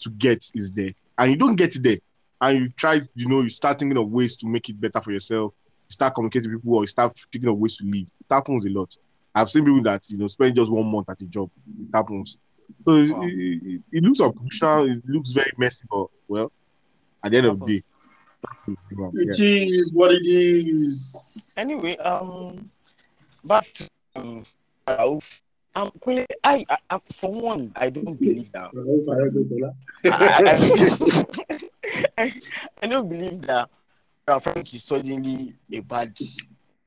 to 0.01 0.11
get 0.11 0.39
is 0.55 0.73
there, 0.75 0.93
and 1.19 1.31
you 1.31 1.37
don't 1.37 1.57
get 1.57 1.75
it 1.77 1.83
there. 1.83 1.97
and 2.41 2.59
you 2.59 2.69
try, 2.77 3.01
you 3.15 3.29
know, 3.29 3.41
you 3.41 3.49
start 3.49 3.79
thinking 3.79 3.97
of 3.97 4.11
ways 4.11 4.37
to 4.37 4.49
make 4.49 4.69
it 4.69 4.79
better 4.81 5.01
for 5.01 5.13
yourself. 5.13 5.53
You 5.89 5.93
start 5.95 6.15
communicating 6.15 6.53
with 6.53 6.63
people, 6.63 6.77
or 6.77 6.83
you 6.83 6.87
start 6.89 7.13
thinking 7.33 7.49
of 7.51 7.57
ways 7.59 7.77
to 7.79 7.85
leave. 7.87 8.07
It 8.21 8.35
happens 8.35 8.67
a 8.67 8.71
lot. 8.71 8.95
I've 9.35 9.49
seen 9.49 9.65
people 9.65 9.83
that 9.85 10.03
you 10.11 10.19
know 10.19 10.27
spend 10.27 10.55
just 10.55 10.73
one 10.73 10.91
month 10.91 11.09
at 11.09 11.21
a 11.23 11.27
job. 11.27 11.49
It 11.81 11.89
happens. 11.95 12.39
So 12.87 12.95
it, 12.95 13.11
Wow. 13.13 13.23
it, 13.23 13.63
it, 13.63 13.83
it 13.93 14.03
looks 14.03 14.21
unprofessional. 14.21 14.91
It 14.91 15.03
looks 15.07 15.33
very 15.33 15.53
messy, 15.57 15.87
but 15.91 16.07
well, 16.29 16.53
at 17.25 17.31
the 17.31 17.39
end 17.39 17.47
of 17.47 17.61
the 17.61 17.67
day. 17.67 17.83
It 19.15 19.39
is 19.39 19.93
what 19.95 20.13
it 20.13 20.27
is. 20.27 21.19
Anyway, 21.57 21.97
um, 21.99 22.71
back 23.45 23.67
to 23.75 23.89
um, 24.17 24.45
Rauf. 24.87 25.25
Um, 25.77 25.91
Kunle, 26.01 26.25
I, 26.45 26.65
I, 26.69 26.79
I, 26.89 27.01
for 27.11 27.33
one, 27.33 27.73
I 27.75 27.91
don't 27.91 28.15
believe 28.15 28.53
that. 28.53 28.71
I, 30.05 30.71
I, 32.17 32.23
I, 32.25 32.33
I 32.83 32.87
don't 32.87 33.09
believe 33.09 33.43
that 33.43 33.69
Frank 34.41 34.73
is 34.73 34.85
suddenly 34.85 35.55
a 35.73 35.81
bad 35.81 36.17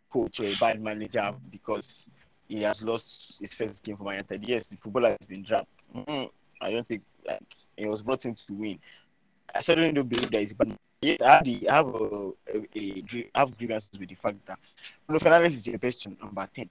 coach 0.10 0.40
or 0.40 0.46
a 0.46 0.56
bad 0.60 0.82
manager 0.82 1.34
because 1.52 2.10
he 2.48 2.64
has 2.64 2.82
lost 2.82 3.40
his 3.40 3.54
first 3.54 3.84
game 3.84 3.98
for 3.98 4.04
Man 4.04 4.14
United. 4.14 4.48
Yes, 4.48 4.68
the 4.68 4.78
footballer 4.78 5.10
has 5.20 5.28
been 5.28 5.44
dropped. 5.44 5.70
Mm, 5.96 6.30
I 6.62 6.72
don't 6.72 6.88
think 6.88 7.04
like 7.28 7.42
he 7.76 7.86
was 7.86 8.02
brought 8.02 8.26
in 8.26 8.34
to 8.34 8.54
win. 8.54 8.80
I 9.54 9.60
certainly 9.62 9.92
don't 9.92 10.08
believe 10.08 10.32
that 10.32 10.40
he's 10.40 10.54
bad. 10.54 10.78
Yes, 11.02 11.22
I 11.22 11.36
have, 11.36 11.46
the, 11.46 11.70
I 11.70 11.76
have 11.76 11.88
a, 11.88 12.32
a, 12.56 12.68
a, 12.76 13.30
have 13.36 13.56
grievances 13.58 14.00
with 14.00 14.10
the 14.10 14.16
fact 14.16 14.44
that 14.48 14.58
Bruno 15.06 15.20
Fernandes 15.20 15.54
is 15.54 15.68
your 15.68 15.78
best 15.78 16.08
number 16.22 16.50
10. 16.56 16.68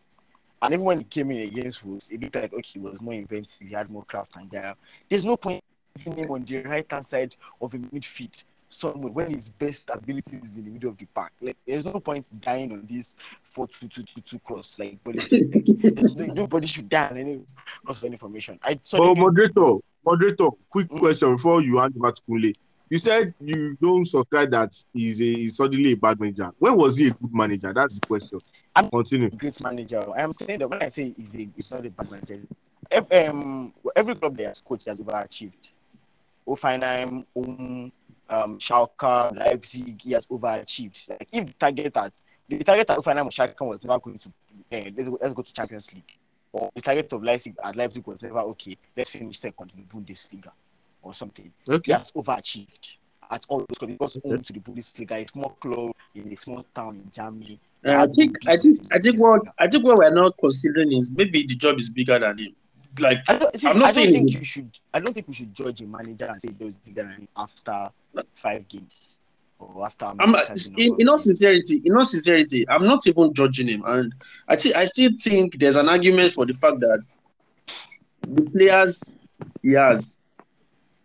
And 0.63 0.75
even 0.75 0.85
when 0.85 0.99
he 0.99 1.05
came 1.05 1.31
in 1.31 1.43
against 1.49 1.85
Wolves, 1.85 2.11
it 2.11 2.21
looked 2.21 2.35
like 2.35 2.53
okay, 2.53 2.63
he 2.65 2.79
was 2.81 3.01
more 3.01 3.15
inventive, 3.15 3.69
he 3.69 3.73
had 3.75 3.89
more 3.89 4.03
craft 4.05 4.35
and 4.37 4.51
guile. 4.51 4.75
There's 5.09 5.25
no 5.25 5.37
point 5.37 5.63
in 6.05 6.13
him 6.17 6.31
on 6.31 6.45
the 6.45 6.59
right 6.63 6.85
hand 6.91 7.05
side 7.05 7.37
of 7.61 7.73
a 7.75 7.79
midfield 7.79 8.43
somewhere 8.69 9.13
when 9.13 9.31
his 9.33 9.49
best 9.49 9.91
abilities 9.93 10.43
is 10.43 10.57
in 10.59 10.65
the 10.65 10.71
middle 10.73 10.91
of 10.91 10.97
the 10.99 11.07
park. 11.07 11.31
Like 11.41 11.57
there's 11.65 11.85
no 11.85 12.01
point 12.01 12.29
dying 12.41 12.73
on 12.73 12.85
this 12.91 13.15
4 13.45 13.69
2 13.69 13.87
2 13.87 14.03
2 14.03 14.21
2 14.23 14.39
cross. 14.41 14.79
Like, 14.81 14.99
like 15.05 15.33
no, 16.17 16.27
nobody 16.35 16.67
should 16.67 16.89
die 16.89 17.09
on 17.11 17.17
any 17.19 17.43
cross 17.85 17.99
for 17.99 18.07
any 18.07 18.17
formation. 18.17 18.59
I 18.63 18.81
saw 18.83 18.99
But 18.99 19.15
the- 19.15 19.21
moderator, 19.21 19.79
moderator, 20.05 20.49
quick 20.69 20.89
Mm. 20.89 20.99
question 20.99 21.33
before 21.37 21.63
you 21.63 21.79
hand 21.79 21.95
over 21.97 22.11
to 22.11 22.23
Kunle. 22.29 22.55
You 22.89 22.99
said 22.99 23.35
you 23.41 23.77
don't 23.81 24.05
subscribe 24.05 24.51
that 24.53 24.73
he's 24.93 25.21
a 25.21 25.25
he's 25.25 25.57
suddenly 25.57 25.93
a 25.93 25.97
bad 25.97 26.21
manager. 26.21 26.53
When 26.59 26.77
was 26.77 26.97
he 26.97 27.09
a 27.09 27.11
good 27.11 27.35
manager? 27.35 27.73
That's 27.75 27.99
the 27.99 28.07
question. 28.07 28.41
I'm- 28.77 28.91
Continue. 28.91 29.31
great 29.31 29.61
manager. 29.61 30.05
I 30.15 30.23
am 30.23 30.33
saying 30.33 30.61
that 30.61 30.69
when 30.69 30.83
I 30.83 30.89
say 30.89 31.13
he's 31.17 31.35
a, 31.35 31.49
he's 31.57 31.71
not 31.71 31.85
a 31.85 31.91
bad 31.91 32.11
manager, 32.11 32.41
if, 32.91 33.29
um, 33.29 33.73
every 33.97 34.15
club 34.15 34.37
that 34.37 34.47
has 34.47 34.61
coached 34.61 34.87
has 34.87 34.99
overachieved. 34.99 35.71
Hoffenheim, 36.47 37.25
um, 37.37 37.93
um, 38.29 38.59
Schalke, 38.59 39.37
Leipzig, 39.37 40.01
he 40.01 40.13
has 40.13 40.27
overachieved. 40.27 41.09
Like 41.09 41.29
if 41.33 41.47
the 41.47 41.53
target 41.55 41.97
at 41.97 42.13
the 42.49 42.63
target 42.63 42.91
at 42.91 42.99
Hoffenheim 42.99 43.27
or 43.27 43.31
Schalke 43.31 43.67
was 43.67 43.83
never 43.83 43.99
going 43.99 44.19
to, 44.19 44.29
uh, 44.29 44.91
let's, 44.97 45.09
go, 45.09 45.19
let's 45.21 45.35
go 45.35 45.43
to 45.43 45.53
Champions 45.53 45.93
League, 45.93 46.13
or 46.53 46.71
the 46.75 46.83
target 46.83 47.13
of 47.13 47.25
Leipzig 47.25 47.57
at 47.65 47.75
Leipzig 47.75 48.07
was 48.07 48.23
never 48.23 48.41
okay. 48.41 48.77
Let's 48.97 49.11
finish 49.11 49.41
second 49.41 49.73
in 49.75 49.83
the 49.83 50.13
Bundesliga 50.13 50.53
or 51.07 51.15
something. 51.15 51.51
Okay. 51.71 51.93
He 51.93 51.93
has 51.93 52.11
overachieved 52.13 52.97
at 53.31 53.45
all 53.49 53.59
those 53.61 53.79
clubs 53.79 53.93
because 53.93 54.17
home 54.25 54.43
to 54.43 54.53
the 54.53 54.61
Bundesliga, 54.61 55.13
a 55.13 55.27
small 55.29 55.51
club 55.61 55.93
in 56.15 56.33
a 56.33 56.37
small 56.37 56.65
town 56.75 57.01
in 57.05 57.11
Germany. 57.11 57.59
Uh, 57.85 58.03
I 58.05 58.07
think 58.09 58.37
I 58.47 58.57
think 58.57 58.81
I 58.93 58.99
think 58.99 59.19
what 59.19 59.43
I 59.59 59.69
think 59.69 59.85
what 59.85 59.99
we're 59.99 60.11
not 60.11 60.35
considering 60.39 60.93
is 60.93 61.11
maybe 61.13 61.43
the 61.47 61.55
job 61.57 61.79
is 61.79 61.89
bigger 61.91 62.19
than 62.19 62.39
him. 62.39 62.55
Like 62.99 63.19
I 63.29 63.39
don't, 63.39 63.59
see, 63.61 63.69
I'm 63.69 63.79
not 63.79 63.89
I 63.89 63.93
saying 63.93 64.13
think 64.13 64.31
it- 64.31 64.39
you 64.39 64.45
should. 64.45 64.79
I 64.95 65.01
don't 65.01 65.13
think 65.13 65.29
we 65.29 65.35
should 65.35 65.55
judge 65.55 65.81
a 65.83 65.87
manager 65.87 66.27
and 66.27 66.41
say 66.41 66.49
those 66.59 66.73
bigger 66.85 67.03
than 67.03 67.13
him 67.13 67.29
after 67.37 67.91
five 68.35 68.67
games 68.69 69.21
or 69.59 69.85
after. 69.85 70.07
I'm 70.19 70.35
a 70.35 70.43
in, 70.77 70.97
in 70.99 71.09
all 71.09 71.19
sincerity, 71.19 71.83
in 71.85 71.97
all 71.97 72.05
sincerity, 72.05 72.69
I'm 72.69 72.85
not 72.85 73.07
even 73.07 73.33
judging 73.35 73.69
him, 73.69 73.83
and 73.87 74.15
I 74.49 74.57
think 74.57 74.77
I 74.77 74.85
still 74.85 75.11
think 75.21 75.59
there's 75.59 75.77
an 75.77 75.89
argument 75.89 76.33
for 76.33 76.47
the 76.47 76.55
fact 76.55 76.81
that 76.81 77.03
the 78.29 78.43
players 78.51 79.19
he 79.63 79.73
has 79.73 80.23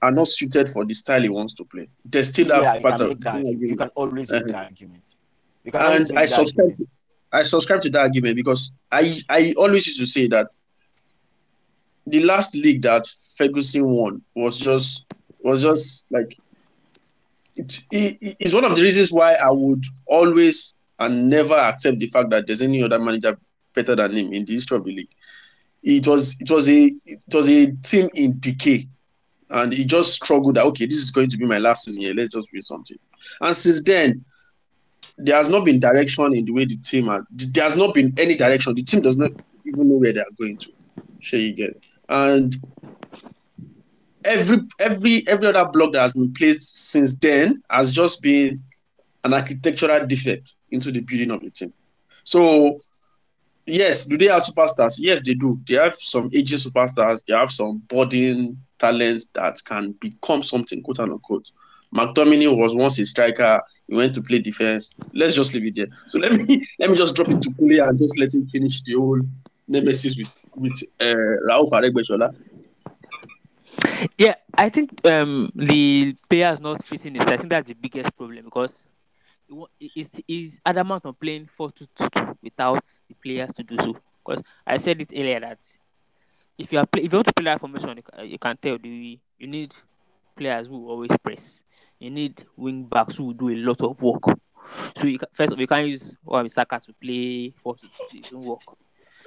are 0.01 0.11
not 0.11 0.27
suited 0.27 0.69
for 0.69 0.85
the 0.85 0.93
style 0.93 1.21
he 1.21 1.29
wants 1.29 1.53
to 1.55 1.65
play. 1.65 1.87
There's 2.05 2.29
still 2.29 2.47
that 2.47 2.63
Yeah, 2.63 2.75
you 2.75 2.81
part 2.81 2.99
can 2.99 3.01
of 3.01 3.21
that. 3.21 3.45
You 3.67 3.75
can 3.75 3.89
always 3.95 4.33
make 4.33 4.47
Uh-huh. 4.47 4.51
that 4.51 4.65
argument. 4.65 5.03
You 5.63 5.71
can 5.71 5.81
and 5.81 6.11
I 6.15 6.25
subscribe. 6.25 6.67
argument. 6.67 6.89
I 7.31 7.43
subscribe 7.43 7.81
to 7.81 7.89
that 7.91 7.99
argument 8.01 8.35
because 8.35 8.73
I 8.91 9.19
I 9.29 9.53
always 9.57 9.85
used 9.87 9.99
to 9.99 10.05
say 10.05 10.27
that 10.27 10.47
the 12.05 12.23
last 12.23 12.55
league 12.55 12.81
that 12.83 13.05
Ferguson 13.37 13.87
won 13.87 14.21
was 14.35 14.57
just 14.57 15.05
was 15.43 15.61
just 15.63 16.07
like 16.11 16.37
it, 17.55 17.79
it, 17.91 18.17
it's 18.39 18.53
one 18.53 18.65
of 18.65 18.75
the 18.75 18.81
reasons 18.81 19.11
why 19.11 19.33
I 19.35 19.49
would 19.51 19.83
always 20.05 20.75
and 20.99 21.29
never 21.29 21.55
accept 21.55 21.99
the 21.99 22.07
fact 22.07 22.29
that 22.29 22.45
there's 22.47 22.61
any 22.61 22.83
other 22.83 22.99
manager 22.99 23.37
better 23.73 23.95
than 23.95 24.15
him 24.15 24.33
in 24.33 24.45
the 24.45 24.53
history 24.53 24.77
of 24.77 24.83
the 24.85 24.91
league. 24.91 25.09
It 25.83 26.07
was 26.07 26.37
it 26.39 26.49
was 26.49 26.69
a 26.69 26.91
it 27.05 27.23
was 27.33 27.49
a 27.49 27.71
team 27.83 28.09
in 28.13 28.39
decay, 28.39 28.87
and 29.51 29.73
he 29.73 29.85
just 29.85 30.13
struggled. 30.13 30.55
That 30.55 30.65
okay, 30.65 30.85
this 30.85 30.99
is 30.99 31.11
going 31.11 31.29
to 31.29 31.37
be 31.37 31.45
my 31.45 31.57
last 31.57 31.85
season 31.85 32.03
here. 32.03 32.13
Let's 32.13 32.33
just 32.33 32.51
win 32.51 32.61
something. 32.61 32.97
And 33.41 33.55
since 33.55 33.83
then, 33.83 34.23
there 35.17 35.35
has 35.35 35.49
not 35.49 35.65
been 35.65 35.79
direction 35.79 36.33
in 36.35 36.45
the 36.45 36.51
way 36.51 36.65
the 36.65 36.77
team 36.77 37.07
has. 37.07 37.23
There 37.31 37.63
has 37.63 37.77
not 37.77 37.93
been 37.93 38.13
any 38.17 38.35
direction. 38.35 38.73
The 38.73 38.83
team 38.83 39.01
does 39.01 39.17
not 39.17 39.31
even 39.65 39.89
know 39.89 39.95
where 39.95 40.13
they 40.13 40.21
are 40.21 40.35
going 40.37 40.57
to. 40.57 40.71
Sure, 41.19 41.39
you 41.39 41.53
get. 41.53 41.81
And 42.09 42.55
every 44.25 44.59
every 44.79 45.27
every 45.27 45.47
other 45.47 45.69
block 45.69 45.93
that 45.93 46.01
has 46.01 46.13
been 46.13 46.33
placed 46.33 46.89
since 46.91 47.15
then 47.15 47.61
has 47.69 47.91
just 47.91 48.21
been 48.21 48.61
an 49.23 49.33
architectural 49.33 50.05
defect 50.07 50.55
into 50.71 50.91
the 50.91 50.99
building 51.01 51.31
of 51.31 51.41
the 51.41 51.49
team. 51.51 51.73
So, 52.23 52.79
yes, 53.65 54.05
do 54.05 54.17
they 54.17 54.25
have 54.25 54.41
superstars? 54.41 54.95
Yes, 54.99 55.21
they 55.23 55.33
do. 55.33 55.59
They 55.67 55.75
have 55.75 55.95
some 55.95 56.29
aging 56.33 56.57
superstars. 56.57 57.23
They 57.25 57.33
have 57.33 57.51
some 57.51 57.79
budding 57.87 58.57
talents 58.81 59.27
that 59.35 59.63
can 59.63 59.91
become 59.93 60.43
something, 60.43 60.81
quote 60.81 60.99
unquote. 60.99 61.51
McTominay 61.95 62.55
was 62.55 62.73
once 62.73 62.99
a 62.99 63.05
striker. 63.05 63.61
He 63.87 63.95
went 63.95 64.15
to 64.15 64.21
play 64.21 64.39
defense. 64.39 64.95
Let's 65.13 65.35
just 65.35 65.53
leave 65.53 65.65
it 65.67 65.75
there. 65.75 65.87
So 66.07 66.19
let 66.19 66.33
me 66.33 66.65
let 66.79 66.89
me 66.89 66.97
just 66.97 67.15
drop 67.15 67.29
it 67.29 67.41
to 67.41 67.49
Kunle 67.51 67.87
and 67.87 67.99
just 67.99 68.17
let 68.17 68.33
him 68.33 68.45
finish 68.47 68.81
the 68.83 68.93
whole 68.95 69.21
nemesis 69.67 70.17
with 70.17 70.35
with 70.55 70.77
uh, 70.99 71.37
Rauf 71.47 71.69
Aregbesola. 71.71 72.33
Yeah, 74.17 74.35
I 74.57 74.69
think 74.69 75.05
um 75.05 75.51
the 75.55 76.15
players 76.29 76.61
not 76.61 76.85
fitting 76.85 77.15
is 77.15 77.21
I 77.21 77.37
think 77.37 77.49
that's 77.49 77.67
the 77.67 77.75
biggest 77.75 78.15
problem 78.17 78.45
because 78.45 78.83
it 79.79 79.91
it's 79.95 80.21
is 80.27 80.59
adamant 80.65 81.05
on 81.05 81.13
playing 81.13 81.47
4 81.57 81.71
2 81.71 81.85
2 81.95 82.09
2 82.15 82.37
without 82.41 82.83
the 83.07 83.15
players 83.15 83.51
to 83.53 83.63
do 83.63 83.75
so. 83.77 83.97
Because 84.23 84.43
I 84.65 84.77
said 84.77 85.01
it 85.01 85.11
earlier 85.13 85.39
that 85.41 85.59
if 86.61 86.71
you 86.71 86.79
are 86.79 86.85
play, 86.85 87.03
if 87.03 87.11
you 87.11 87.17
want 87.17 87.27
to 87.27 87.33
play 87.33 87.45
that 87.45 87.59
formation, 87.59 87.97
you 87.97 88.03
can, 88.03 88.29
you 88.29 88.39
can 88.39 88.57
tell 88.57 88.77
the 88.77 89.19
you 89.39 89.47
need 89.47 89.73
players 90.35 90.67
who 90.67 90.89
always 90.89 91.11
press. 91.23 91.61
You 91.99 92.09
need 92.09 92.45
wing 92.55 92.83
backs 92.83 93.15
who 93.15 93.33
do 93.33 93.49
a 93.49 93.55
lot 93.55 93.81
of 93.81 94.01
work. 94.01 94.23
So 94.95 95.07
you 95.07 95.19
can, 95.19 95.27
first 95.33 95.51
of 95.51 95.57
all, 95.57 95.61
you 95.61 95.67
can't 95.67 95.87
use 95.87 96.15
Wan 96.23 96.45
Bissaka 96.47 96.81
to 96.85 96.93
play 96.93 97.53
4 97.61 97.75
2 97.75 97.87
2 98.11 98.17
It 98.17 98.33
won't 98.33 98.45
work. 98.47 98.77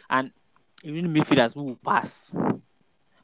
And 0.09 0.31
you 0.83 0.93
need 0.93 1.05
midfielders 1.05 1.55
who 1.55 1.63
will 1.65 1.77
pass 1.85 2.35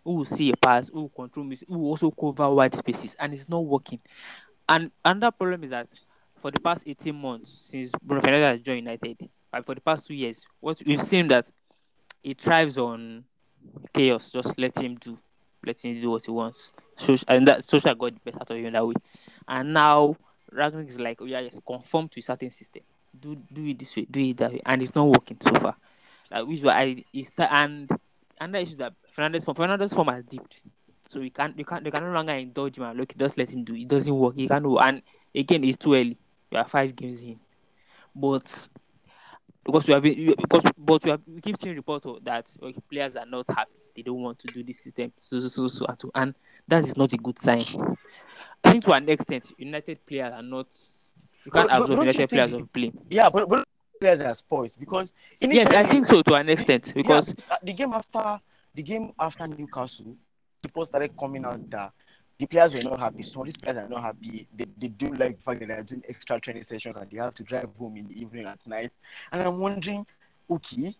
who 0.04 0.14
will 0.14 0.24
see 0.24 0.50
a 0.50 0.56
pass, 0.56 0.88
who 0.88 1.02
will 1.02 1.08
control 1.10 1.50
who 1.68 1.78
will 1.78 1.90
also 1.90 2.10
cover 2.10 2.48
wide 2.50 2.74
spaces, 2.74 3.14
and 3.18 3.32
it's 3.34 3.48
not 3.48 3.64
working. 3.64 4.00
And 4.68 4.90
another 5.04 5.30
problem 5.30 5.64
is 5.64 5.70
that 5.70 5.88
for 6.40 6.50
the 6.50 6.60
past 6.60 6.84
18 6.86 7.14
months 7.14 7.66
since 7.68 7.92
Bruno 8.02 8.22
Fernandes 8.22 8.50
has 8.50 8.60
joined 8.60 8.78
United, 8.78 9.28
and 9.52 9.66
for 9.66 9.74
the 9.74 9.80
past 9.80 10.06
two 10.06 10.14
years, 10.14 10.44
what 10.60 10.80
we've 10.86 11.02
seen 11.02 11.28
that 11.28 11.46
it 12.22 12.40
thrives 12.40 12.78
on 12.78 13.24
chaos. 13.92 14.30
Just 14.30 14.58
let 14.58 14.78
him 14.78 14.96
do, 14.96 15.18
let 15.64 15.80
him 15.80 16.00
do 16.00 16.10
what 16.10 16.24
he 16.24 16.30
wants. 16.30 16.70
So 16.96 17.16
and 17.28 17.46
that 17.48 17.60
Solskjaer 17.60 17.98
got 17.98 18.14
the 18.14 18.20
best 18.24 18.40
out 18.40 18.50
of 18.50 18.56
him 18.56 18.72
that 18.72 18.86
way. 18.86 18.94
And 19.48 19.72
now 19.72 20.16
Ragnar 20.52 20.82
is 20.82 20.98
like, 20.98 21.20
oh 21.22 21.26
yeah, 21.26 21.40
yes, 21.40 21.58
conform 21.66 22.08
to 22.08 22.20
a 22.20 22.22
certain 22.22 22.50
system. 22.50 22.82
Do 23.18 23.36
do 23.52 23.66
it 23.66 23.78
this 23.78 23.96
way, 23.96 24.06
do 24.10 24.20
it 24.20 24.36
that 24.38 24.52
way, 24.52 24.60
and 24.64 24.82
it's 24.82 24.94
not 24.94 25.06
working 25.06 25.38
so 25.40 25.52
far. 25.54 25.76
Like 26.30 26.46
which 26.46 26.62
why 26.62 26.72
I 26.72 27.04
is 27.12 27.32
that 27.36 27.50
and 27.52 27.90
another 28.40 28.62
issue 28.62 28.72
is 28.72 28.76
that 28.78 28.94
Fernandes 29.16 29.44
form 29.44 29.56
Fernandes 29.56 29.94
form 29.94 30.08
has 30.08 30.24
dipped. 30.24 30.60
So 31.08 31.18
we 31.20 31.30
can't 31.30 31.58
you 31.58 31.64
can't 31.64 31.82
they 31.82 31.90
can 31.90 32.04
no 32.04 32.12
longer 32.12 32.32
indulge 32.32 32.78
him 32.78 32.84
and 32.84 32.98
look 32.98 33.16
just 33.16 33.36
let 33.36 33.52
him 33.52 33.64
do 33.64 33.74
it 33.74 33.88
doesn't 33.88 34.14
work. 34.14 34.36
He 34.36 34.46
can't 34.46 34.62
do 34.62 34.78
and 34.78 35.02
again 35.34 35.64
it's 35.64 35.76
too 35.76 35.94
early. 35.94 36.18
We 36.52 36.58
are 36.58 36.68
five 36.68 36.94
games 36.94 37.22
in. 37.22 37.40
But 38.14 38.68
because 39.64 39.86
we 39.86 39.94
have 39.94 40.02
been 40.02 40.34
because 40.36 40.64
but 40.76 41.04
we, 41.04 41.10
have, 41.10 41.20
we 41.26 41.40
keep 41.40 41.58
seeing 41.58 41.76
reports 41.76 42.06
that 42.22 42.46
okay, 42.62 42.80
players 42.90 43.16
are 43.16 43.26
not 43.26 43.46
happy. 43.48 43.70
They 43.94 44.02
don't 44.02 44.22
want 44.22 44.38
to 44.40 44.46
do 44.48 44.62
this 44.62 44.80
system. 44.80 45.12
So 45.18 45.40
so 45.40 45.48
so 45.48 45.68
so 45.68 45.86
and, 45.86 45.98
so, 45.98 46.10
and 46.14 46.34
that 46.68 46.84
is 46.84 46.96
not 46.96 47.12
a 47.12 47.16
good 47.16 47.38
sign. 47.38 47.64
I 48.64 48.72
think 48.72 48.84
to 48.84 48.92
an 48.92 49.08
extent, 49.08 49.52
United 49.58 50.04
players 50.06 50.32
are 50.32 50.42
not 50.42 50.66
you 51.44 51.50
can't 51.50 51.68
But- 51.68 51.82
absorb 51.82 52.00
United 52.00 52.28
players 52.28 52.52
of 52.52 52.72
blame. 52.72 52.98
Yeah, 53.08 53.28
but, 53.30 53.48
but 53.48 53.66
players 53.98 54.20
are 54.20 54.34
spoiled 54.34 54.74
because 54.78 55.12
Yes, 55.40 55.66
I 55.74 55.84
think 55.84 56.06
so 56.06 56.22
to 56.22 56.34
an 56.34 56.48
extent 56.48 56.92
because 56.94 57.34
yeah, 57.36 57.54
uh, 57.54 57.58
the 57.62 57.72
game 57.72 57.92
after 57.92 58.40
the 58.74 58.82
game 58.82 59.12
after 59.18 59.46
Newcastle, 59.46 60.16
people 60.62 60.84
started 60.84 61.16
coming 61.18 61.44
out 61.44 61.68
that 61.70 61.92
the 62.40 62.46
players 62.46 62.74
were 62.74 62.82
not 62.82 62.98
happy. 62.98 63.22
Some 63.22 63.42
of 63.42 63.46
these 63.48 63.56
players 63.58 63.76
are 63.76 63.88
not 63.88 64.02
happy. 64.02 64.48
They, 64.56 64.64
they 64.78 64.88
don't 64.88 65.18
like 65.20 65.36
the 65.36 65.42
fact 65.42 65.60
that 65.60 65.68
they 65.68 65.74
are 65.74 65.82
doing 65.82 66.02
extra 66.08 66.40
training 66.40 66.62
sessions 66.62 66.96
and 66.96 67.10
they 67.10 67.18
have 67.18 67.34
to 67.34 67.44
drive 67.44 67.68
home 67.78 67.98
in 67.98 68.08
the 68.08 68.18
evening 68.18 68.46
at 68.46 68.58
night. 68.66 68.90
And 69.30 69.42
I'm 69.42 69.58
wondering, 69.58 70.06
okay, 70.50 70.94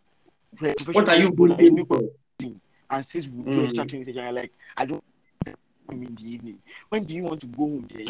What 0.92 1.08
are 1.08 1.16
you 1.16 1.32
professional 1.32 1.32
going 1.32 1.56
football, 1.56 1.86
for? 1.86 2.00
and 2.90 3.04
since 3.04 3.26
we 3.26 3.42
do 3.44 3.62
Mm. 3.62 3.64
extra 3.64 3.86
training 3.86 4.04
session, 4.04 4.22
I'm 4.24 4.34
like, 4.34 4.52
I 4.76 4.84
don't 4.84 5.02
home 5.90 6.02
in 6.02 6.14
the 6.14 6.30
evening. 6.30 6.58
When 6.90 7.04
do 7.04 7.14
you 7.14 7.24
want 7.24 7.40
to 7.40 7.46
go 7.46 7.64
home? 7.64 7.88
Then? 7.90 8.06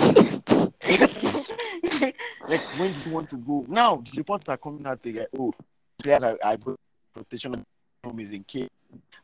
like 2.48 2.64
when 2.72 2.92
do 2.92 3.00
you 3.04 3.10
want 3.10 3.30
to 3.30 3.36
go? 3.36 3.64
Now 3.68 4.02
the 4.04 4.18
reports 4.18 4.48
are 4.48 4.56
coming 4.56 4.86
out. 4.86 5.02
They 5.02 5.12
like, 5.12 5.28
oh, 5.38 5.52
players 6.02 6.22
are, 6.24 6.36
are 6.42 6.56
going 6.56 6.76
rotation 7.14 7.64
home 8.04 8.20
is 8.20 8.32
in 8.32 8.42
case 8.44 8.68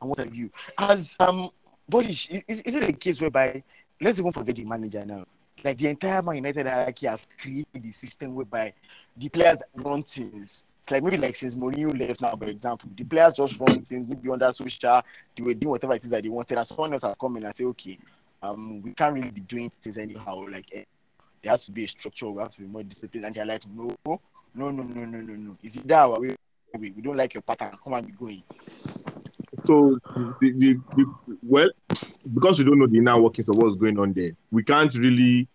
and 0.00 0.08
what 0.10 0.18
have 0.18 0.34
you. 0.34 0.50
As 0.78 1.16
um, 1.20 1.50
Bodish, 1.90 2.42
is, 2.48 2.60
is 2.62 2.74
it 2.74 2.88
a 2.88 2.92
case 2.92 3.20
whereby 3.20 3.62
let's 4.00 4.18
even 4.18 4.32
forget 4.32 4.56
the 4.56 4.64
manager 4.64 5.04
now? 5.04 5.24
Like 5.64 5.78
the 5.78 5.88
entire 5.88 6.22
Man 6.22 6.36
United 6.36 6.66
hierarchy 6.66 7.06
have 7.06 7.26
created 7.38 7.82
the 7.82 7.90
system 7.90 8.34
whereby 8.34 8.72
the 9.16 9.28
players 9.28 9.58
run 9.74 10.02
things. 10.02 10.64
It's 10.80 10.90
like 10.90 11.02
maybe 11.02 11.16
like 11.16 11.34
since 11.34 11.54
Mourinho 11.54 11.98
left 11.98 12.20
now, 12.20 12.36
for 12.36 12.44
example, 12.44 12.88
the 12.94 13.04
players 13.04 13.34
just 13.34 13.58
run 13.60 13.82
things. 13.82 14.06
Maybe 14.06 14.30
under 14.30 14.46
Solskjaer, 14.46 15.02
they 15.34 15.42
were 15.42 15.54
doing 15.54 15.70
whatever 15.70 15.94
it 15.94 16.04
is 16.04 16.10
that 16.10 16.22
they 16.22 16.28
wanted, 16.28 16.58
and 16.58 16.66
someone 16.66 16.92
else 16.92 17.02
has 17.02 17.16
come 17.20 17.36
in 17.38 17.44
and 17.44 17.54
say, 17.54 17.64
okay, 17.64 17.98
um, 18.42 18.82
we 18.82 18.92
can't 18.92 19.14
really 19.14 19.30
be 19.30 19.40
doing 19.40 19.70
things 19.70 19.98
anyhow. 19.98 20.44
Like 20.48 20.66
eh, 20.72 20.84
there 21.42 21.50
has 21.50 21.64
to 21.64 21.72
be 21.72 21.84
a 21.84 21.88
structure. 21.88 22.28
We 22.28 22.40
have 22.42 22.50
to 22.52 22.60
be 22.60 22.66
more 22.66 22.82
disciplined. 22.82 23.26
And 23.26 23.34
they're 23.34 23.46
like, 23.46 23.62
no, 23.66 23.90
no, 24.06 24.20
no, 24.54 24.70
no, 24.70 24.82
no, 24.82 25.04
no, 25.04 25.34
no. 25.34 25.56
Is 25.62 25.76
it 25.76 25.88
that 25.88 26.10
way? 26.12 26.36
We 26.78 26.90
don't 26.90 27.16
like 27.16 27.34
your 27.34 27.42
pattern. 27.42 27.76
Come 27.82 27.94
and 27.94 28.06
be 28.06 28.12
going. 28.12 28.42
So 29.56 29.96
the, 30.14 30.34
the, 30.40 30.80
the 30.94 31.06
well, 31.42 31.68
because 32.34 32.58
we 32.58 32.64
don't 32.64 32.78
know 32.78 32.86
the 32.86 32.98
inner 32.98 33.20
workings 33.20 33.48
of 33.48 33.56
what's 33.56 33.76
going 33.76 33.98
on 33.98 34.12
there, 34.14 34.32
we 34.50 34.62
can't 34.64 34.94
really 34.96 35.48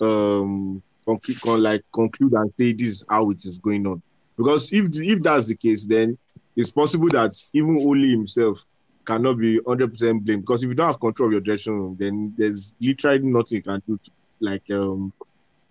um 0.00 0.82
conclude, 1.06 1.40
con, 1.40 1.62
like 1.62 1.82
conclude 1.92 2.32
and 2.34 2.52
say 2.56 2.72
this 2.72 2.88
is 2.88 3.06
how 3.08 3.30
it 3.30 3.44
is 3.44 3.58
going 3.58 3.86
on. 3.86 4.02
Because 4.36 4.72
if 4.72 4.88
if 4.94 5.22
that's 5.22 5.48
the 5.48 5.56
case, 5.56 5.86
then 5.86 6.18
it's 6.56 6.70
possible 6.70 7.10
that 7.10 7.32
even 7.52 7.76
Ole 7.76 8.10
himself 8.10 8.64
cannot 9.06 9.38
be 9.38 9.58
100% 9.60 10.24
blamed. 10.24 10.42
Because 10.42 10.62
if 10.62 10.68
you 10.68 10.74
don't 10.74 10.88
have 10.88 11.00
control 11.00 11.28
of 11.28 11.32
your 11.32 11.40
dressing 11.40 11.78
room, 11.78 11.96
then 11.98 12.34
there's 12.36 12.74
literally 12.80 13.20
nothing 13.20 13.56
you 13.56 13.62
can 13.62 13.82
do 13.86 13.98
to 14.02 14.10
like 14.40 14.70
um 14.70 15.12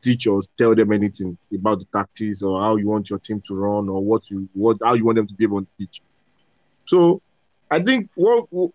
teach 0.04 0.28
or 0.28 0.42
tell 0.58 0.76
them 0.76 0.92
anything 0.92 1.38
about 1.54 1.80
the 1.80 1.86
tactics 1.94 2.44
or 2.44 2.62
how 2.62 2.76
you 2.76 2.88
want 2.88 3.10
your 3.10 3.20
team 3.20 3.42
to 3.46 3.56
run 3.56 3.90
or 3.90 4.04
what 4.04 4.30
you 4.30 4.50
what 4.54 4.78
how 4.84 4.94
you 4.94 5.06
want 5.06 5.18
them 5.18 5.28
to 5.28 5.36
be 5.36 5.46
able 5.46 5.62
to 5.62 5.68
teach. 5.80 6.02
So 6.86 7.22
I 7.70 7.80
think 7.82 8.10
what, 8.16 8.48
what 8.52 8.72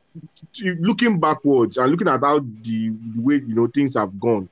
looking 0.63 1.19
backwards 1.19 1.79
and 1.79 1.91
looking 1.91 2.09
at 2.09 2.21
how 2.21 2.41
the, 2.41 2.95
way 3.17 3.37
you 3.37 3.55
know 3.55 3.67
things 3.67 3.97
have 3.97 4.19
gone, 4.21 4.49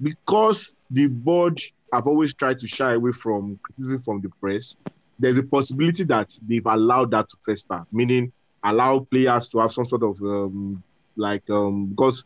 because 0.00 0.74
the 0.90 1.08
board 1.08 1.60
have 1.92 2.06
always 2.06 2.34
tried 2.34 2.58
to 2.58 2.66
shy 2.66 2.94
away 2.94 3.12
from 3.12 3.58
criticism 3.62 4.02
from 4.02 4.20
the 4.20 4.28
press, 4.40 4.76
there's 5.18 5.38
a 5.38 5.46
possibility 5.46 6.04
that 6.04 6.36
they've 6.46 6.66
allowed 6.66 7.10
that 7.12 7.28
to 7.28 7.36
fester, 7.44 7.84
meaning 7.92 8.32
allow 8.62 9.00
players 9.00 9.48
to 9.48 9.58
have 9.58 9.70
some 9.72 9.86
sort 9.86 10.02
of 10.02 10.20
um, 10.22 10.82
like 11.16 11.48
um, 11.50 11.86
because 11.86 12.24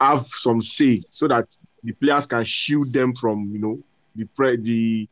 have 0.00 0.20
some 0.20 0.60
say 0.62 1.02
so 1.10 1.28
that 1.28 1.46
the 1.82 1.92
players 1.92 2.26
can 2.26 2.44
shield 2.44 2.92
them 2.92 3.14
from 3.14 3.44
you 3.52 3.58
know 3.58 3.78
the 4.14 4.24
pre- 4.34 4.56
the 4.56 5.08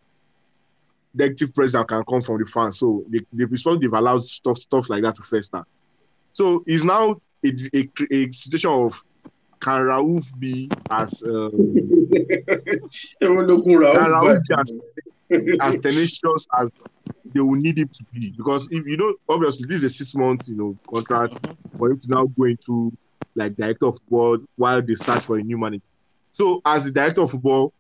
negative 1.17 1.55
press 1.55 1.73
that 1.73 1.89
can 1.89 2.05
come 2.05 2.23
from 2.23 2.39
the 2.39 2.47
fans. 2.47 2.79
So 2.79 3.05
the, 3.09 3.25
respond, 3.47 3.83
they've 3.83 3.93
allowed 3.93 4.23
stuff 4.23 4.59
stuff 4.59 4.91
like 4.91 5.03
that 5.03 5.17
to 5.17 5.23
fester. 5.23 5.65
So 6.33 6.63
it's 6.67 6.85
now 6.85 7.21
a, 7.45 7.49
a, 7.75 7.89
a 8.11 8.33
situation 8.33 8.71
of 8.71 9.03
can 9.61 9.87
Rauf 9.87 10.39
be 10.39 10.71
as 10.91 11.23
um, 11.27 11.51
Everyone 13.21 13.47
looking 13.47 13.75
around. 13.77 13.97
can 13.97 14.05
Rauf 14.05 14.39
be 15.29 15.51
as, 15.59 15.59
as 15.77 15.79
tenacious 15.81 16.47
as 16.59 16.69
they 17.35 17.41
will 17.41 17.57
need 17.57 17.79
him 17.79 17.89
to 17.89 18.05
be? 18.13 18.33
Because 18.37 18.71
if 18.71 18.87
you 18.87 18.97
know, 18.97 19.15
obviously 19.29 19.67
this 19.69 19.79
is 19.79 19.85
a 19.85 19.89
six 19.89 20.15
month 20.15 20.49
you 20.49 20.57
know 20.57 20.77
contract 20.89 21.39
for 21.77 21.91
him 21.91 21.99
to 21.99 22.09
now 22.09 22.27
go 22.27 22.45
into 22.45 22.93
like 23.35 23.57
director 23.57 23.87
of 23.87 23.95
football 23.99 24.39
while 24.57 24.83
they 24.83 24.95
search 24.95 25.23
for 25.23 25.39
a 25.39 25.43
new 25.43 25.59
manager. 25.59 25.83
So 26.31 26.61
as 26.65 26.87
the 26.87 26.93
director 26.93 27.23
of 27.23 27.31
football, 27.31 27.73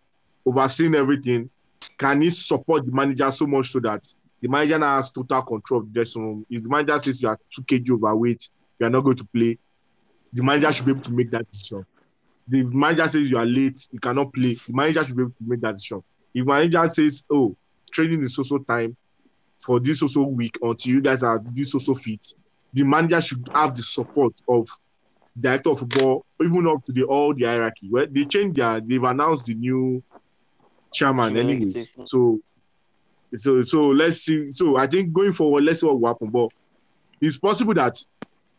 overseeing 0.46 0.94
everything, 0.94 1.50
can 1.98 2.20
he 2.20 2.30
support 2.30 2.84
the 2.86 2.92
manager 2.92 3.30
so 3.30 3.46
much 3.46 3.66
so 3.68 3.80
that 3.80 4.02
the 4.40 4.48
manager 4.48 4.78
now 4.78 4.96
has 4.96 5.10
total 5.10 5.42
control 5.42 5.80
of 5.80 5.86
the 5.86 5.92
dressing 5.92 6.22
room? 6.22 6.46
If 6.50 6.62
the 6.62 6.68
manager 6.68 6.98
says 6.98 7.22
you 7.22 7.28
are 7.28 7.38
two 7.54 7.62
kg 7.62 7.90
overweight, 7.90 8.48
you 8.78 8.86
are 8.86 8.90
not 8.90 9.02
going 9.02 9.16
to 9.16 9.26
play, 9.34 9.58
the 10.32 10.42
manager 10.42 10.72
should 10.72 10.86
be 10.86 10.92
able 10.92 11.02
to 11.02 11.12
make 11.12 11.30
that 11.30 11.50
decision. 11.50 11.86
The 12.48 12.68
manager 12.72 13.08
says 13.08 13.30
you 13.30 13.38
are 13.38 13.46
late, 13.46 13.88
you 13.90 13.98
cannot 13.98 14.32
play, 14.32 14.54
the 14.54 14.72
manager 14.72 15.04
should 15.04 15.16
be 15.16 15.22
able 15.22 15.32
to 15.32 15.44
make 15.46 15.60
that 15.62 15.76
decision. 15.76 16.02
If 16.34 16.44
the 16.44 16.52
manager 16.52 16.86
says, 16.88 17.24
oh, 17.30 17.56
training 17.90 18.20
is 18.20 18.38
also 18.38 18.58
time 18.58 18.96
for 19.58 19.80
this 19.80 20.02
also 20.02 20.24
week 20.24 20.58
until 20.60 20.92
you 20.92 21.02
guys 21.02 21.22
are 21.22 21.40
this 21.52 21.74
also 21.74 21.94
fit, 21.94 22.24
the 22.72 22.84
manager 22.84 23.20
should 23.20 23.48
have 23.54 23.74
the 23.74 23.82
support 23.82 24.34
of 24.48 24.66
the 25.34 25.42
director 25.42 25.70
of 25.70 25.78
football, 25.78 26.26
even 26.42 26.66
up 26.66 26.84
to 26.84 26.92
the 26.92 27.04
all 27.04 27.34
the 27.34 27.44
hierarchy. 27.44 27.88
Well, 27.90 28.06
they 28.10 28.24
changed 28.24 28.56
their, 28.56 28.80
they've 28.80 29.02
announced 29.02 29.46
the 29.46 29.54
new 29.54 30.02
chairman 30.96 31.34
Yeah, 31.34 31.42
anyways. 31.42 31.90
So, 32.04 32.40
so, 33.34 33.62
so 33.62 33.88
let's 33.88 34.18
see. 34.18 34.50
So 34.52 34.76
I 34.76 34.86
think 34.86 35.12
going 35.12 35.32
forward, 35.32 35.64
let's 35.64 35.80
see 35.80 35.86
what 35.86 36.00
will 36.00 36.08
happen. 36.08 36.30
But 36.30 36.48
it's 37.20 37.38
possible 37.38 37.74
that 37.74 37.98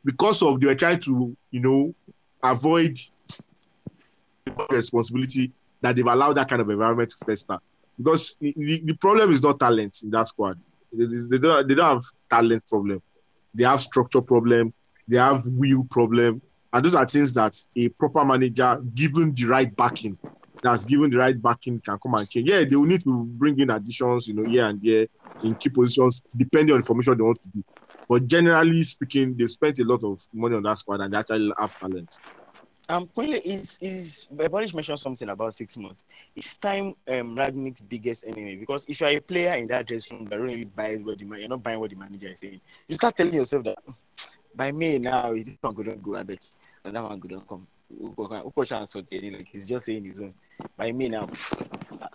because 0.03 0.41
of 0.43 0.59
they 0.59 0.67
were 0.67 0.75
trying 0.75 0.99
to, 1.01 1.35
you 1.51 1.59
know, 1.59 1.95
avoid 2.43 2.97
responsibility 4.69 5.51
that 5.81 5.95
they've 5.95 6.07
allowed 6.07 6.33
that 6.33 6.49
kind 6.49 6.61
of 6.61 6.69
environment 6.69 7.09
to 7.09 7.25
fester. 7.25 7.57
Because 7.97 8.37
the, 8.39 8.53
the, 8.83 8.93
problem 8.93 9.31
is 9.31 9.41
not 9.41 9.59
talent 9.59 10.03
in 10.03 10.11
that 10.11 10.27
squad. 10.27 10.59
They, 10.93 11.05
they 11.29 11.37
don't 11.39 11.67
they 11.67 11.75
don't 11.75 11.95
have 11.95 12.03
talent 12.29 12.65
problem. 12.67 13.01
They 13.53 13.63
have 13.63 13.81
structure 13.81 14.21
problem. 14.21 14.73
They 15.07 15.17
have 15.17 15.41
will 15.47 15.85
problem. 15.89 16.41
And 16.71 16.85
those 16.85 16.95
are 16.95 17.07
things 17.07 17.33
that 17.33 17.55
a 17.75 17.89
proper 17.89 18.23
manager, 18.23 18.79
given 18.93 19.33
the 19.33 19.45
right 19.45 19.75
backing, 19.75 20.17
that's 20.61 20.85
given 20.85 21.09
the 21.09 21.17
right 21.17 21.39
backing, 21.41 21.79
can 21.81 21.97
come 21.99 22.15
and 22.15 22.29
change. 22.29 22.49
Yeah, 22.49 22.63
they 22.63 22.75
will 22.75 22.85
need 22.85 23.01
to 23.01 23.23
bring 23.25 23.59
in 23.59 23.69
additions, 23.69 24.27
you 24.27 24.33
know, 24.35 24.43
here 24.43 24.65
and 24.65 24.81
there 24.81 25.07
in 25.41 25.55
key 25.55 25.69
positions, 25.69 26.23
depending 26.35 26.73
on 26.73 26.79
the 26.81 26.85
formation 26.85 27.17
they 27.17 27.23
want 27.23 27.41
to 27.41 27.49
do. 27.49 27.63
But 28.09 28.25
generally 28.27 28.83
speaking, 28.83 29.35
they 29.37 29.45
spent 29.47 29.79
a 29.79 29.83
lot 29.83 30.03
of 30.03 30.19
money 30.33 30.55
on 30.55 30.63
that 30.63 30.77
squad 30.77 31.01
and 31.01 31.13
they 31.13 31.17
actually 31.17 31.51
have 31.59 31.77
talent. 31.77 32.13
Um, 32.89 33.09
Kunle 33.17 33.41
is 33.43 33.77
is 33.81 34.27
Borish 34.33 34.73
mentioned 34.73 34.99
something 34.99 35.27
about 35.27 35.53
six 35.53 35.75
months. 35.75 36.03
It's 36.33 36.57
time 36.57 36.95
um 37.09 37.35
Rangnick's 37.35 37.81
biggest 37.81 38.23
enemy 38.25 38.55
because 38.55 38.85
if 38.87 39.01
you're 39.01 39.09
a 39.09 39.19
player 39.19 39.55
in 39.55 39.67
that 39.67 39.85
dressing 39.87 40.19
room 40.19 40.27
that 40.27 40.39
really 40.39 40.63
buy 40.63 40.95
what 40.95 41.19
the 41.19 41.25
man, 41.25 41.39
you're 41.41 41.49
not 41.49 41.61
buying 41.61 41.81
what 41.81 41.89
the 41.89 41.97
manager 41.97 42.29
is 42.29 42.39
saying. 42.39 42.61
You 42.87 42.95
start 42.95 43.17
telling 43.17 43.33
yourself 43.33 43.65
that 43.65 43.77
by 44.55 44.71
May 44.71 44.99
now 44.99 45.33
this 45.33 45.57
one 45.59 45.75
couldn't 45.75 46.01
go, 46.01 46.15
I 46.15 46.23
bet, 46.23 46.39
and 46.85 46.95
that 46.95 47.03
one 47.03 47.19
couldn't 47.19 47.45
come. 47.45 47.67
Ukosha 47.93 48.77
and 48.77 49.33
like 49.33 49.47
he's 49.51 49.67
just 49.67 49.85
saying 49.85 50.05
his 50.05 50.19
own. 50.19 50.33
By 50.75 50.91
May 50.91 51.09
now, 51.09 51.29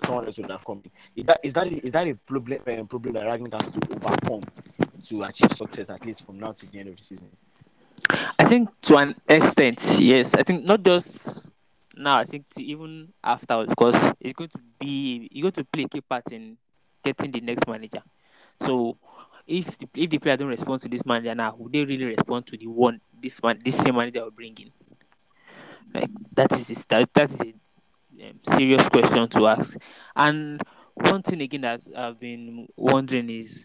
someone 0.05 0.27
else 0.27 0.39
would 0.39 0.51
have 0.51 0.65
come. 0.65 0.83
Is 1.17 1.25
that 1.25 1.41
is 1.43 1.53
that 1.53 1.67
is 1.73 1.93
that 1.93 2.07
a 2.07 2.15
problem 2.15 2.61
um, 2.67 2.87
problem 2.87 3.15
that 3.15 3.25
Rangnick 3.25 3.55
has 3.55 3.71
to 3.73 3.81
overcome 3.95 4.43
to 5.05 5.23
achieve 5.23 5.53
success 5.53 5.91
at 5.91 6.05
least 6.05 6.27
from 6.27 6.39
now 6.39 6.53
to 6.53 6.71
the 6.71 6.79
end 6.79 6.89
of 6.89 6.97
the 6.97 7.03
season? 7.03 7.29
I 8.39 8.45
think 8.45 8.69
to 8.83 8.97
an 8.97 9.15
extent, 9.29 9.97
yes. 9.99 10.35
I 10.35 10.43
think 10.43 10.65
not 10.65 10.83
just 10.83 11.47
now. 11.97 12.19
I 12.19 12.25
think 12.25 12.45
even 12.57 13.13
after 13.23 13.65
because 13.67 13.97
it's 14.21 14.35
going 14.35 14.51
to 14.51 14.59
be 14.79 15.29
you're 15.33 15.51
going 15.51 15.65
to 15.65 15.65
play 15.65 15.85
a 15.85 15.89
key 15.89 16.01
part 16.01 16.31
in 16.33 16.57
getting 17.03 17.31
the 17.31 17.41
next 17.41 17.67
manager. 17.67 18.03
So 18.61 18.99
if 19.47 19.79
the, 19.79 19.89
if 19.95 20.11
the 20.11 20.19
player 20.19 20.37
don't 20.37 20.49
respond 20.49 20.83
to 20.83 20.89
this 20.89 21.05
manager 21.05 21.35
now, 21.35 21.55
would 21.57 21.73
they 21.73 21.85
really 21.85 22.05
respond 22.05 22.47
to 22.49 22.57
the 22.57 22.67
one 22.67 23.01
this 23.21 23.43
man 23.43 23.61
this 23.65 23.77
same 23.77 23.97
manager 23.97 24.23
will 24.23 24.31
bring 24.31 24.57
in? 24.59 24.71
Like 25.95 26.11
that 26.35 26.53
is 26.53 26.71
a, 26.71 26.87
that 26.89 27.15
that 27.15 27.31
is 27.33 27.41
a 27.41 28.29
um, 28.31 28.41
serious 28.57 28.89
question 28.89 29.29
to 29.29 29.47
ask. 29.47 29.77
And 30.17 30.61
one 30.95 31.23
thing 31.23 31.41
again 31.43 31.63
that 31.63 31.83
I've 31.97 32.19
been 32.21 32.67
wondering 32.77 33.29
is 33.31 33.65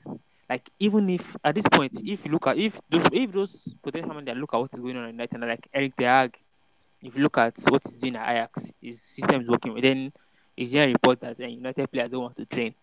like 0.49 0.69
even 0.79 1.09
if 1.09 1.35
at 1.43 1.55
this 1.55 1.67
point, 1.71 1.93
if 2.03 2.25
you 2.25 2.31
look 2.31 2.47
at 2.47 2.57
if 2.57 2.79
those 2.89 3.07
if 3.11 3.31
those 3.31 3.73
potential 3.83 4.13
managers 4.13 4.37
look 4.37 4.53
at 4.53 4.57
what 4.59 4.73
is 4.73 4.79
going 4.79 4.97
on 4.97 5.03
in 5.05 5.11
United, 5.11 5.39
like 5.41 5.67
Erik 5.73 5.95
ten 5.95 6.07
Hag, 6.07 6.37
if 7.01 7.15
you 7.15 7.21
look 7.23 7.37
at 7.37 7.53
what 7.69 7.81
he's 7.83 7.97
doing 7.97 8.15
at 8.15 8.29
Ajax, 8.29 8.71
his 8.81 9.01
system 9.01 9.41
is 9.41 9.47
working. 9.47 9.79
Then 9.79 10.11
is 10.55 10.71
there 10.71 10.87
a 10.87 10.91
report 10.91 11.19
that 11.21 11.39
uh, 11.39 11.45
United 11.45 11.91
players 11.91 12.09
don't 12.09 12.23
want 12.23 12.35
to 12.37 12.45
train? 12.45 12.73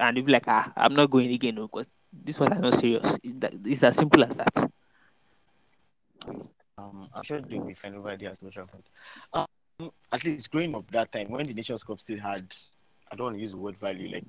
And 0.00 0.16
you'll 0.16 0.26
be 0.26 0.32
like, 0.32 0.48
ah, 0.48 0.72
I'm 0.76 0.94
not 0.94 1.10
going 1.10 1.30
again 1.30 1.54
because 1.56 1.86
this 2.12 2.38
was 2.38 2.50
not 2.58 2.74
serious. 2.74 3.16
It- 3.22 3.40
that- 3.40 3.54
It's 3.64 3.82
as 3.82 3.96
simple 3.96 4.24
as 4.24 4.36
that. 4.36 4.70
Um, 6.82 7.08
I'm 7.14 7.22
sure 7.22 7.40
they'll 7.40 7.64
be 7.64 7.74
fine 7.74 7.94
over 7.94 8.16
there 8.16 8.32
at 8.32 8.38
Old 8.42 8.52
Trafford. 8.52 8.82
Um, 9.32 9.46
at 10.12 10.24
least 10.24 10.50
growing 10.50 10.74
up 10.74 10.90
that 10.90 11.12
time 11.12 11.28
when 11.30 11.46
the 11.46 11.54
Nations 11.54 11.84
Cup 11.84 12.00
still 12.00 12.18
had, 12.18 12.54
I 13.10 13.16
don't 13.16 13.26
want 13.26 13.36
to 13.36 13.42
use 13.42 13.52
the 13.52 13.58
word 13.58 13.76
value, 13.76 14.12
like 14.12 14.24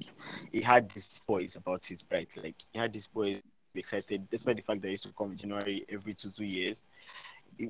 he 0.52 0.62
had 0.62 0.90
this 0.90 1.20
poise 1.26 1.56
about 1.56 1.86
his 1.86 2.04
pride. 2.04 2.28
Like 2.36 2.56
he 2.72 2.80
had 2.80 2.94
this 2.94 3.08
poise 3.08 3.42
excited, 3.76 4.30
despite 4.30 4.58
the 4.58 4.62
fact 4.62 4.82
that 4.82 4.90
used 4.90 5.04
to 5.06 5.14
come 5.14 5.32
in 5.32 5.38
January 5.38 5.86
every 5.90 6.14
two 6.14 6.30
two 6.30 6.46
years. 6.46 6.84
we, 7.58 7.70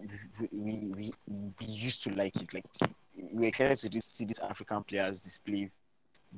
we 0.51 1.11
we 1.27 1.65
used 1.65 2.03
to 2.03 2.13
like 2.15 2.35
it. 2.37 2.53
Like 2.53 2.65
we 3.31 3.47
excited 3.47 3.91
to 3.91 4.01
see 4.01 4.25
these 4.25 4.39
African 4.39 4.83
players 4.83 5.21
display 5.21 5.69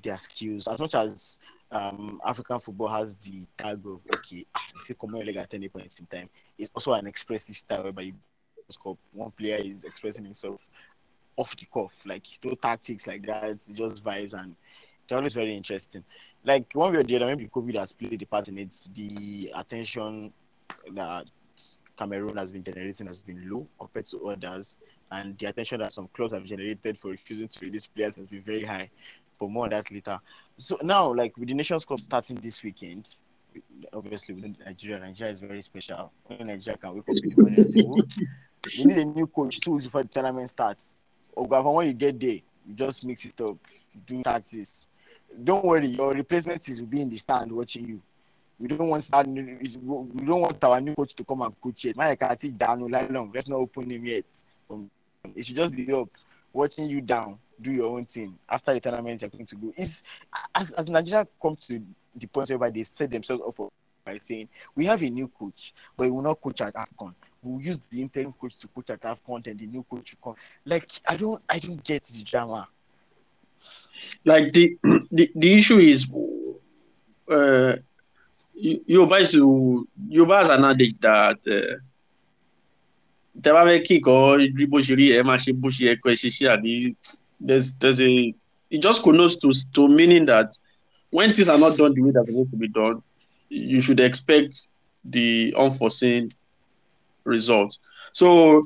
their 0.03 0.17
skills. 0.17 0.67
As 0.67 0.79
much 0.79 0.93
as 0.95 1.39
um, 1.71 2.19
African 2.25 2.59
football 2.59 2.89
has 2.89 3.17
the 3.17 3.47
tag 3.57 3.79
of 3.85 4.01
okay, 4.13 4.45
ah, 4.55 4.65
if 4.81 4.89
you 4.89 4.95
come 4.95 5.15
on 5.15 5.25
leg 5.25 5.37
at 5.37 5.53
any 5.53 5.67
point 5.69 5.97
in 5.99 6.05
time, 6.05 6.29
it's 6.57 6.69
also 6.75 6.93
an 6.93 7.07
expressive 7.07 7.55
style 7.55 7.83
whereby 7.83 8.03
you 8.03 8.13
One 9.13 9.31
player 9.31 9.57
is 9.57 9.83
expressing 9.83 10.25
himself 10.25 10.65
off 11.37 11.55
the 11.55 11.65
cuff, 11.71 11.93
like 12.05 12.25
no 12.43 12.55
tactics 12.55 13.07
like 13.07 13.25
that. 13.27 13.43
It's 13.45 13.67
just 13.67 14.03
vibes 14.03 14.33
and 14.33 14.55
they're 15.07 15.17
always 15.17 15.33
very 15.33 15.55
interesting. 15.55 16.03
Like 16.43 16.71
one 16.73 16.93
way 16.93 16.99
or 16.99 17.03
the 17.03 17.15
other, 17.15 17.27
maybe 17.27 17.47
COVID 17.47 17.77
has 17.77 17.93
played 17.93 18.21
a 18.21 18.25
part 18.25 18.47
in 18.47 18.57
it. 18.57 18.75
The 18.93 19.51
attention 19.55 20.33
that 20.93 21.31
Cameroon 21.97 22.37
has 22.37 22.51
been 22.51 22.63
generating 22.63 23.07
has 23.07 23.19
been 23.19 23.49
low 23.49 23.67
compared 23.79 24.05
to 24.07 24.29
others, 24.29 24.77
and 25.11 25.37
the 25.37 25.47
attention 25.47 25.79
that 25.81 25.93
some 25.93 26.07
clubs 26.13 26.33
have 26.33 26.43
generated 26.43 26.97
for 26.97 27.09
refusing 27.09 27.47
to 27.47 27.65
release 27.65 27.87
players 27.87 28.15
has 28.15 28.27
been 28.27 28.41
very 28.41 28.63
high. 28.63 28.89
But 29.39 29.49
more 29.49 29.65
on 29.65 29.71
that 29.71 29.91
later. 29.91 30.19
So 30.57 30.77
now, 30.81 31.13
like 31.13 31.37
with 31.37 31.49
the 31.49 31.53
Nations 31.53 31.85
Cup 31.85 31.99
starting 31.99 32.37
this 32.37 32.63
weekend, 32.63 33.17
obviously 33.93 34.55
Nigeria, 34.65 34.99
Nigeria 34.99 35.33
is 35.33 35.39
very 35.39 35.61
special. 35.61 36.11
Nigeria 36.29 36.77
can 36.77 36.93
wake 36.95 37.09
up 37.09 37.15
in 37.23 37.29
the 37.29 37.41
morning 37.41 37.59
and 37.59 37.71
say, 37.71 38.25
"Oh, 38.67 38.71
we 38.79 38.85
need 38.85 38.97
a 38.97 39.05
new 39.05 39.27
coach 39.27 39.59
too 39.59 39.79
before 39.79 40.03
the 40.03 40.09
tournament 40.09 40.49
starts." 40.49 40.95
Or 41.35 41.45
when 41.47 41.87
you 41.87 41.93
get 41.93 42.19
there, 42.19 42.39
you 42.67 42.73
just 42.75 43.03
mix 43.03 43.25
it 43.25 43.39
up, 43.41 43.57
do 44.05 44.23
tactics. 44.23 44.87
Don't 45.43 45.65
worry, 45.65 45.87
your 45.87 46.13
replacement 46.13 46.67
is 46.69 46.79
will 46.79 46.87
be 46.87 47.01
in 47.01 47.09
the 47.09 47.17
stand 47.17 47.51
watching 47.51 47.87
you. 47.87 48.01
We 48.57 48.69
don't 48.69 48.87
want 48.87 49.09
that. 49.11 49.27
We 49.27 50.25
don't 50.25 50.41
want 50.41 50.63
our 50.63 50.79
new 50.79 50.95
coach 50.95 51.13
to 51.15 51.23
come 51.25 51.41
and 51.41 51.59
coach 51.59 51.83
yet. 51.83 51.97
My 51.97 52.15
Kati 52.15 52.57
down 52.57 52.79
long. 52.89 53.31
Let's 53.33 53.49
not 53.49 53.57
open 53.57 53.91
him 53.91 54.05
yet. 54.05 54.23
Um, 54.69 54.89
it 55.35 55.45
should 55.45 55.57
just 55.57 55.75
be 55.75 55.91
up, 55.91 56.09
watching 56.53 56.89
you 56.89 57.01
down, 57.01 57.37
do 57.61 57.71
your 57.71 57.89
own 57.89 58.05
thing. 58.05 58.37
After 58.49 58.73
the 58.73 58.79
tournament, 58.79 59.21
you're 59.21 59.29
going 59.29 59.45
to 59.45 59.55
go. 59.55 59.73
Is 59.75 60.03
as 60.53 60.71
as 60.71 60.87
Nigeria 60.87 61.27
come 61.41 61.57
to 61.67 61.81
the 62.15 62.27
point 62.27 62.49
where 62.51 62.71
they 62.71 62.83
set 62.83 63.11
themselves 63.11 63.43
up 63.45 63.55
for 63.55 63.71
by 64.05 64.17
saying 64.19 64.47
we 64.75 64.85
have 64.85 65.01
a 65.01 65.09
new 65.09 65.27
coach, 65.27 65.73
but 65.97 66.05
he 66.05 66.11
will 66.11 66.21
not 66.21 66.39
coach 66.39 66.61
at 66.61 66.73
AFCON. 66.75 67.13
We'll 67.45 67.61
use 67.61 67.77
the 67.89 68.01
interim 68.01 68.33
coach 68.33 68.57
to 68.57 68.67
coach 68.67 68.89
at 68.89 69.01
AFCON, 69.01 69.45
and 69.47 69.59
the 69.59 69.67
new 69.67 69.83
coach 69.83 70.15
will 70.15 70.33
come. 70.33 70.41
Like 70.65 70.89
I 71.07 71.15
don't, 71.15 71.41
I 71.47 71.59
don't 71.59 71.83
get 71.83 72.03
the 72.03 72.23
drama. 72.23 72.67
like 74.25 74.53
the 74.53 74.77
the, 75.11 75.31
the 75.35 75.53
issue 75.53 75.77
is 75.79 76.09
uh 77.31 77.75
Yoruba 78.57 79.15
is 79.15 79.33
Yoruba 79.33 80.37
has 80.37 80.49
an 80.49 80.63
adage 80.63 80.97
that 81.01 81.37
uh, 81.47 81.75
tẹ 83.43 83.51
bá 83.51 83.63
fẹ́ 83.67 83.83
kí 83.85 83.95
nǹkan 83.99 84.55
rí 84.57 84.65
bó 84.71 84.77
ṣe 84.85 84.93
rí 84.99 85.05
ẹ 85.17 85.19
máa 85.27 85.37
ṣe 85.43 85.51
bó 85.61 85.67
ṣe 85.75 85.81
yẹ 85.87 85.95
kó 86.01 86.07
ẹ 86.09 86.15
ṣe 86.21 86.29
ṣe 86.37 86.45
àbí 86.55 86.71
there's 87.47 87.67
there's 87.81 87.99
a 88.01 88.11
it 88.73 88.79
just 88.81 89.03
connotes 89.03 89.35
to 89.41 89.49
to 89.75 89.81
meaning 89.97 90.25
that 90.25 90.49
when 91.11 91.33
things 91.33 91.49
are 91.49 91.59
not 91.65 91.75
done 91.77 91.93
the 91.93 92.01
way 92.01 92.11
that 92.15 92.23
they're 92.25 92.33
supposed 92.35 92.51
to 92.51 92.57
be 92.65 92.69
done 92.81 92.97
you 93.49 93.81
should 93.81 93.99
expect 93.99 94.53
the 95.15 95.53
unforeseen 95.57 96.31
result 97.25 97.77
so 98.13 98.63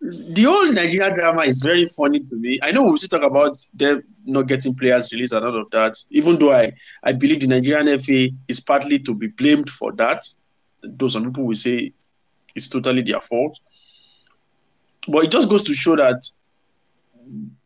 the 0.00 0.42
whole 0.44 0.70
Nigeria 0.72 1.14
drama 1.14 1.42
is 1.42 1.62
very 1.62 1.86
funny 1.86 2.20
to 2.20 2.36
me. 2.36 2.58
I 2.62 2.70
know 2.72 2.84
we 2.90 2.96
still 2.98 3.18
talk 3.18 3.28
about 3.28 3.56
them 3.74 4.02
not 4.26 4.42
getting 4.46 4.74
players 4.74 5.10
released 5.12 5.32
and 5.32 5.44
all 5.44 5.60
of 5.60 5.70
that, 5.70 5.94
even 6.10 6.38
though 6.38 6.52
I, 6.52 6.72
I 7.02 7.12
believe 7.12 7.40
the 7.40 7.46
Nigerian 7.46 7.88
FA 7.88 8.30
is 8.48 8.60
partly 8.60 8.98
to 9.00 9.14
be 9.14 9.28
blamed 9.28 9.70
for 9.70 9.92
that. 9.94 10.22
Though 10.82 11.08
some 11.08 11.24
people 11.24 11.46
will 11.46 11.56
say 11.56 11.92
it's 12.54 12.68
totally 12.68 13.02
their 13.02 13.20
fault. 13.20 13.58
But 15.08 15.24
it 15.24 15.30
just 15.30 15.48
goes 15.48 15.62
to 15.64 15.74
show 15.74 15.96
that 15.96 16.22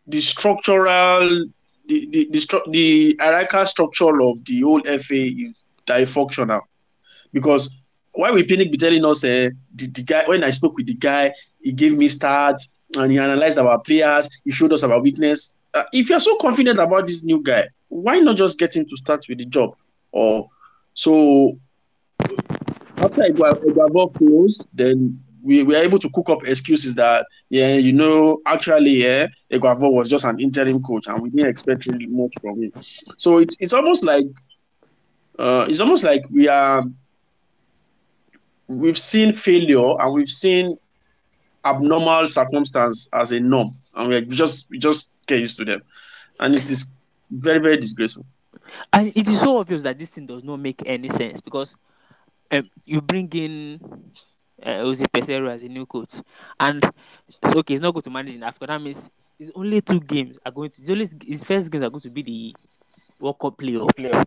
the 0.06 0.20
structural, 0.20 1.44
the 1.86 2.08
the 2.10 2.28
the, 2.30 2.38
stru- 2.38 2.72
the 2.72 3.16
hierarchical 3.20 3.66
structure 3.66 4.20
of 4.22 4.44
the 4.44 4.60
whole 4.60 4.82
FA 4.86 5.26
is 5.26 5.66
dysfunctional. 5.86 6.60
Because 7.32 7.79
why 8.12 8.30
will 8.30 8.42
Pinnick 8.42 8.72
be 8.72 8.78
telling 8.78 9.04
us 9.04 9.24
uh, 9.24 9.50
the, 9.74 9.86
the 9.86 10.02
guy 10.02 10.24
when 10.26 10.44
I 10.44 10.50
spoke 10.50 10.76
with 10.76 10.86
the 10.86 10.94
guy, 10.94 11.32
he 11.60 11.72
gave 11.72 11.96
me 11.96 12.08
stats 12.08 12.74
and 12.96 13.12
he 13.12 13.18
analyzed 13.18 13.58
our 13.58 13.78
players, 13.80 14.28
he 14.44 14.50
showed 14.50 14.72
us 14.72 14.82
our 14.82 15.00
weakness. 15.00 15.58
Uh, 15.74 15.84
if 15.92 16.10
you're 16.10 16.20
so 16.20 16.36
confident 16.36 16.78
about 16.78 17.06
this 17.06 17.24
new 17.24 17.42
guy, 17.42 17.68
why 17.88 18.18
not 18.18 18.36
just 18.36 18.58
get 18.58 18.74
him 18.74 18.86
to 18.86 18.96
start 18.96 19.24
with 19.28 19.38
the 19.38 19.44
job? 19.44 19.76
Or 20.12 20.48
so 20.94 21.58
after 22.98 23.22
Eguavoen 23.22 24.18
fails, 24.18 24.68
then 24.74 25.20
we 25.42 25.62
were 25.62 25.76
able 25.76 25.98
to 25.98 26.10
cook 26.10 26.28
up 26.28 26.46
excuses 26.46 26.94
that 26.96 27.26
yeah, 27.48 27.74
you 27.74 27.92
know, 27.92 28.40
actually, 28.46 29.02
yeah, 29.02 29.26
Eguavoen 29.50 29.92
was 29.92 30.08
just 30.08 30.24
an 30.24 30.38
interim 30.38 30.82
coach 30.82 31.06
and 31.06 31.22
we 31.22 31.30
didn't 31.30 31.48
expect 31.48 31.86
really 31.86 32.06
much 32.06 32.34
from 32.40 32.62
him. 32.62 32.72
So 33.16 33.38
it's 33.38 33.60
it's 33.60 33.72
almost 33.72 34.04
like 34.04 34.26
uh, 35.38 35.66
it's 35.68 35.80
almost 35.80 36.04
like 36.04 36.22
we 36.30 36.48
are 36.48 36.84
we've 38.70 38.98
seen 38.98 39.32
failure 39.32 40.00
and 40.00 40.14
we've 40.14 40.28
seen 40.28 40.78
abnormal 41.64 42.26
circumstance 42.26 43.08
as 43.12 43.32
a 43.32 43.40
norm, 43.40 43.76
and 43.94 44.08
we 44.08 44.20
just 44.22 44.70
we 44.70 44.78
just 44.78 45.10
get 45.26 45.40
used 45.40 45.56
to 45.58 45.64
them, 45.64 45.82
and 46.38 46.54
it 46.54 46.70
is 46.70 46.92
very 47.30 47.58
very 47.58 47.76
disgraceful. 47.76 48.24
And 48.92 49.12
it 49.16 49.26
is 49.26 49.40
so 49.40 49.58
obvious 49.58 49.82
that 49.82 49.98
this 49.98 50.10
thing 50.10 50.26
does 50.26 50.44
not 50.44 50.58
make 50.58 50.82
any 50.86 51.10
sense 51.10 51.40
because 51.40 51.74
um, 52.52 52.70
you 52.84 53.00
bring 53.00 53.28
in 53.32 53.80
uh, 54.62 54.78
Jose 54.78 55.04
Peseiro 55.06 55.50
as 55.50 55.62
a 55.64 55.68
new 55.68 55.86
coach, 55.86 56.12
and 56.60 56.84
it's 57.28 57.54
okay, 57.56 57.74
he's 57.74 57.80
not 57.80 57.92
going 57.92 58.02
to 58.04 58.10
manage 58.10 58.36
in 58.36 58.42
Africa. 58.44 58.66
That 58.68 58.80
means 58.80 59.10
his 59.36 59.50
only 59.54 59.80
two 59.80 60.00
games 60.00 60.38
are 60.46 60.52
going 60.52 60.70
to 60.70 60.80
his, 60.80 60.90
only, 60.90 61.10
his 61.26 61.42
first 61.42 61.70
games 61.70 61.84
are 61.84 61.90
going 61.90 62.02
to 62.02 62.10
be 62.10 62.22
the 62.22 62.56
World 63.18 63.38
Cup 63.40 63.58
playoff. 63.58 63.94
Player. 63.96 64.22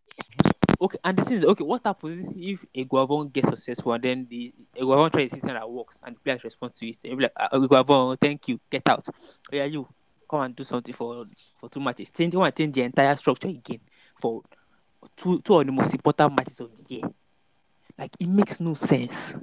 Okay, 0.83 0.97
and 1.01 1.17
the 1.17 1.23
thing 1.23 1.37
is, 1.37 1.45
okay, 1.45 1.63
what 1.63 1.81
happens 1.85 2.33
if 2.35 2.65
a 2.75 2.83
Eguavoen 2.83 3.31
gets 3.31 3.47
successful 3.47 3.93
and 3.93 4.03
then 4.03 4.27
the 4.29 4.53
Eguavoen 4.75 5.13
tries 5.13 5.27
a 5.31 5.35
system 5.35 5.53
that 5.53 5.69
works 5.69 6.01
and 6.05 6.13
the 6.13 6.19
players 6.19 6.43
respond 6.43 6.73
to 6.73 6.85
it? 6.85 6.97
They'll 7.01 7.15
be 7.15 7.23
like, 7.23 7.31
"Ah, 7.37 7.47
Eguavoen, 7.53 8.19
thank 8.19 8.49
you, 8.49 8.59
get 8.69 8.81
out. 8.89 9.05
Oh, 9.09 9.13
yeah, 9.55 9.63
you 9.63 9.87
come 10.29 10.41
and 10.41 10.53
do 10.53 10.65
something 10.65 10.93
for 10.93 11.25
for 11.57 11.69
two 11.69 11.79
matches. 11.79 12.11
Change, 12.11 12.33
they 12.33 12.37
want 12.37 12.53
to 12.53 12.61
change 12.63 12.75
the 12.75 12.81
entire 12.81 13.15
structure 13.15 13.47
again 13.47 13.79
for 14.19 14.41
two 15.15 15.39
two 15.39 15.55
of 15.57 15.65
the 15.65 15.71
most 15.71 15.93
important 15.93 16.37
matches 16.37 16.59
of 16.59 16.69
the 16.75 16.95
year. 16.95 17.03
Like 17.97 18.11
it 18.19 18.27
makes 18.27 18.59
no 18.59 18.73
sense. 18.73 19.35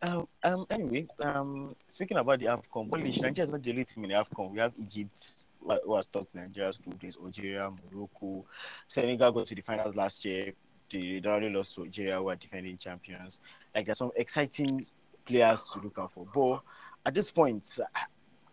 Um, 0.00 0.28
um, 0.44 0.66
anyway, 0.70 1.08
um, 1.20 1.76
speaking 1.88 2.16
about 2.16 2.38
the 2.38 2.46
AFCON, 2.46 2.88
well, 2.88 3.02
Nigeria 3.02 3.32
is 3.44 3.48
not 3.50 3.62
the 3.62 3.70
only 3.70 3.84
team 3.84 4.04
in 4.04 4.10
the 4.10 4.16
AFCON. 4.16 4.50
We 4.50 4.60
have 4.60 4.72
Egypt, 4.78 5.44
who 5.84 5.96
has 5.96 6.06
topped 6.06 6.34
Nigeria's 6.34 6.78
group. 6.78 7.00
There's 7.00 7.16
Algeria, 7.16 7.70
Morocco. 7.92 8.44
Senegal 8.86 9.32
got 9.32 9.46
to 9.46 9.54
the 9.54 9.62
finals 9.62 9.94
last 9.94 10.24
year. 10.24 10.52
They 10.90 11.20
only 11.26 11.50
lost 11.50 11.74
to 11.74 11.82
Algeria, 11.82 12.18
who 12.18 12.28
are 12.30 12.36
defending 12.36 12.76
champions. 12.76 13.40
Like, 13.74 13.86
there's 13.86 13.98
some 13.98 14.10
exciting 14.16 14.86
players 15.26 15.62
to 15.72 15.80
look 15.80 15.98
out 15.98 16.12
for. 16.12 16.26
But 16.34 16.62
at 17.06 17.14
this 17.14 17.30
point, 17.30 17.78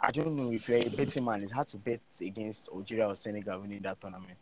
I, 0.01 0.11
don't 0.11 0.35
know 0.35 0.51
if 0.51 0.67
you're 0.67 0.79
a 0.79 0.89
betting 0.89 1.23
man, 1.23 1.41
it's 1.41 1.51
hard 1.51 1.67
to 1.69 1.77
bet 1.77 2.01
against 2.21 2.69
Algeria 2.73 3.07
or 3.07 3.15
Senegal 3.15 3.61
winning 3.61 3.81
that 3.83 3.99
tournament. 4.01 4.37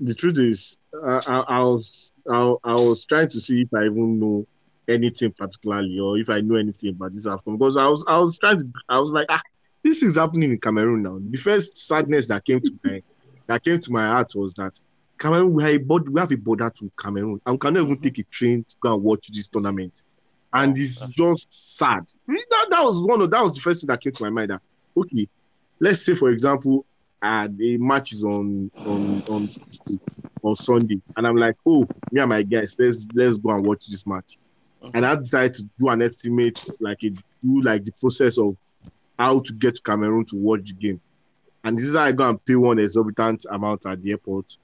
the 0.00 0.14
truth 0.14 0.38
is, 0.38 0.78
uh, 0.94 1.20
I, 1.26 1.56
I 1.56 1.60
was 1.60 2.12
I, 2.30 2.54
I 2.64 2.74
was 2.74 3.04
trying 3.04 3.28
to 3.28 3.40
see 3.40 3.62
if 3.62 3.74
I 3.74 3.86
even 3.86 4.20
know 4.20 4.46
anything 4.88 5.32
particularly 5.32 5.98
or 5.98 6.16
if 6.18 6.30
I 6.30 6.40
know 6.40 6.56
anything 6.56 6.90
about 6.90 7.12
this 7.12 7.26
AFCON 7.26 7.58
because 7.58 7.76
I 7.76 7.86
was 7.86 8.04
I 8.08 8.18
was 8.18 8.38
trying 8.38 8.58
to 8.58 8.66
I 8.88 8.98
was 8.98 9.12
like 9.12 9.26
ah 9.28 9.42
this 9.82 10.02
is 10.02 10.18
happening 10.18 10.50
in 10.50 10.58
Cameroon 10.58 11.02
now. 11.02 11.18
The 11.20 11.38
first 11.38 11.76
sadness 11.76 12.28
that 12.28 12.44
came 12.44 12.60
to 12.60 12.72
my 12.84 13.02
that 13.46 13.64
came 13.64 13.78
to 13.78 13.92
my 13.92 14.06
heart 14.06 14.32
was 14.34 14.54
that 14.54 14.80
Cameroon 15.18 15.52
we 15.52 15.62
have 15.62 15.74
a 15.74 15.78
bod- 15.78 16.08
we 16.08 16.20
have 16.20 16.32
a 16.32 16.36
border 16.36 16.70
to 16.70 16.90
Cameroon 16.98 17.40
and 17.44 17.54
we 17.54 17.58
cannot 17.58 17.84
even 17.84 18.00
take 18.00 18.18
a 18.18 18.24
train 18.24 18.64
to 18.68 18.76
go 18.80 18.94
and 18.94 19.02
watch 19.02 19.28
this 19.28 19.48
tournament, 19.48 20.04
and 20.52 20.76
it's 20.78 21.10
just 21.10 21.52
sad. 21.52 22.02
That, 22.26 22.66
that 22.70 22.82
was 22.82 23.06
one 23.06 23.20
of 23.20 23.30
that 23.30 23.42
was 23.42 23.54
the 23.54 23.60
first 23.60 23.82
thing 23.82 23.88
that 23.88 24.00
came 24.00 24.12
to 24.12 24.22
my 24.22 24.30
mind. 24.30 24.50
That 24.50 24.60
okay, 24.96 25.26
let's 25.80 26.04
say 26.04 26.14
for 26.14 26.28
example, 26.28 26.84
uh, 27.22 27.48
the 27.50 27.78
match 27.78 28.12
is 28.12 28.24
on 28.24 28.70
on 28.84 29.22
on 29.28 30.56
Sunday, 30.56 31.00
and 31.16 31.26
I'm 31.26 31.36
like, 31.36 31.56
oh, 31.66 31.86
me 32.12 32.20
and 32.20 32.28
my 32.28 32.42
guys, 32.42 32.76
let's 32.78 33.08
let's 33.14 33.38
go 33.38 33.50
and 33.50 33.66
watch 33.66 33.86
this 33.86 34.06
match. 34.06 34.36
And 34.94 35.04
I 35.04 35.16
decided 35.16 35.54
to 35.54 35.64
do 35.76 35.88
an 35.88 36.02
estimate, 36.02 36.64
like 36.80 37.02
a 37.02 37.10
do 37.40 37.60
like 37.60 37.84
the 37.84 37.92
process 38.00 38.38
of 38.38 38.56
how 39.18 39.40
to 39.40 39.52
get 39.54 39.74
to 39.76 39.82
Cameroon 39.82 40.24
to 40.26 40.36
watch 40.36 40.64
the 40.68 40.74
game. 40.74 41.00
And 41.64 41.76
this 41.76 41.86
is 41.86 41.96
how 41.96 42.04
I 42.04 42.12
go 42.12 42.28
and 42.28 42.44
pay 42.44 42.54
one 42.54 42.78
exorbitant 42.78 43.44
amount 43.50 43.84
at 43.86 44.00
the 44.00 44.12
airport, 44.12 44.56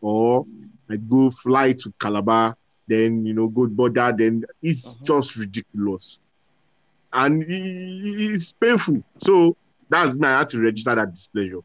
or 0.00 0.46
I 0.90 0.96
go 0.96 1.30
fly 1.30 1.72
to 1.72 1.92
Calabar, 1.98 2.56
then 2.88 3.24
you 3.24 3.34
know 3.34 3.48
go 3.48 3.68
border, 3.68 4.12
then 4.16 4.44
it's 4.60 4.96
Mhm. 4.98 5.04
just 5.06 5.36
ridiculous, 5.38 6.18
and 7.12 7.44
it's 7.48 8.52
painful. 8.54 9.02
So 9.18 9.56
that's 9.88 10.16
me. 10.16 10.26
I 10.26 10.38
had 10.38 10.48
to 10.48 10.58
register 10.62 10.94
that 10.96 11.12
displeasure. 11.12 11.60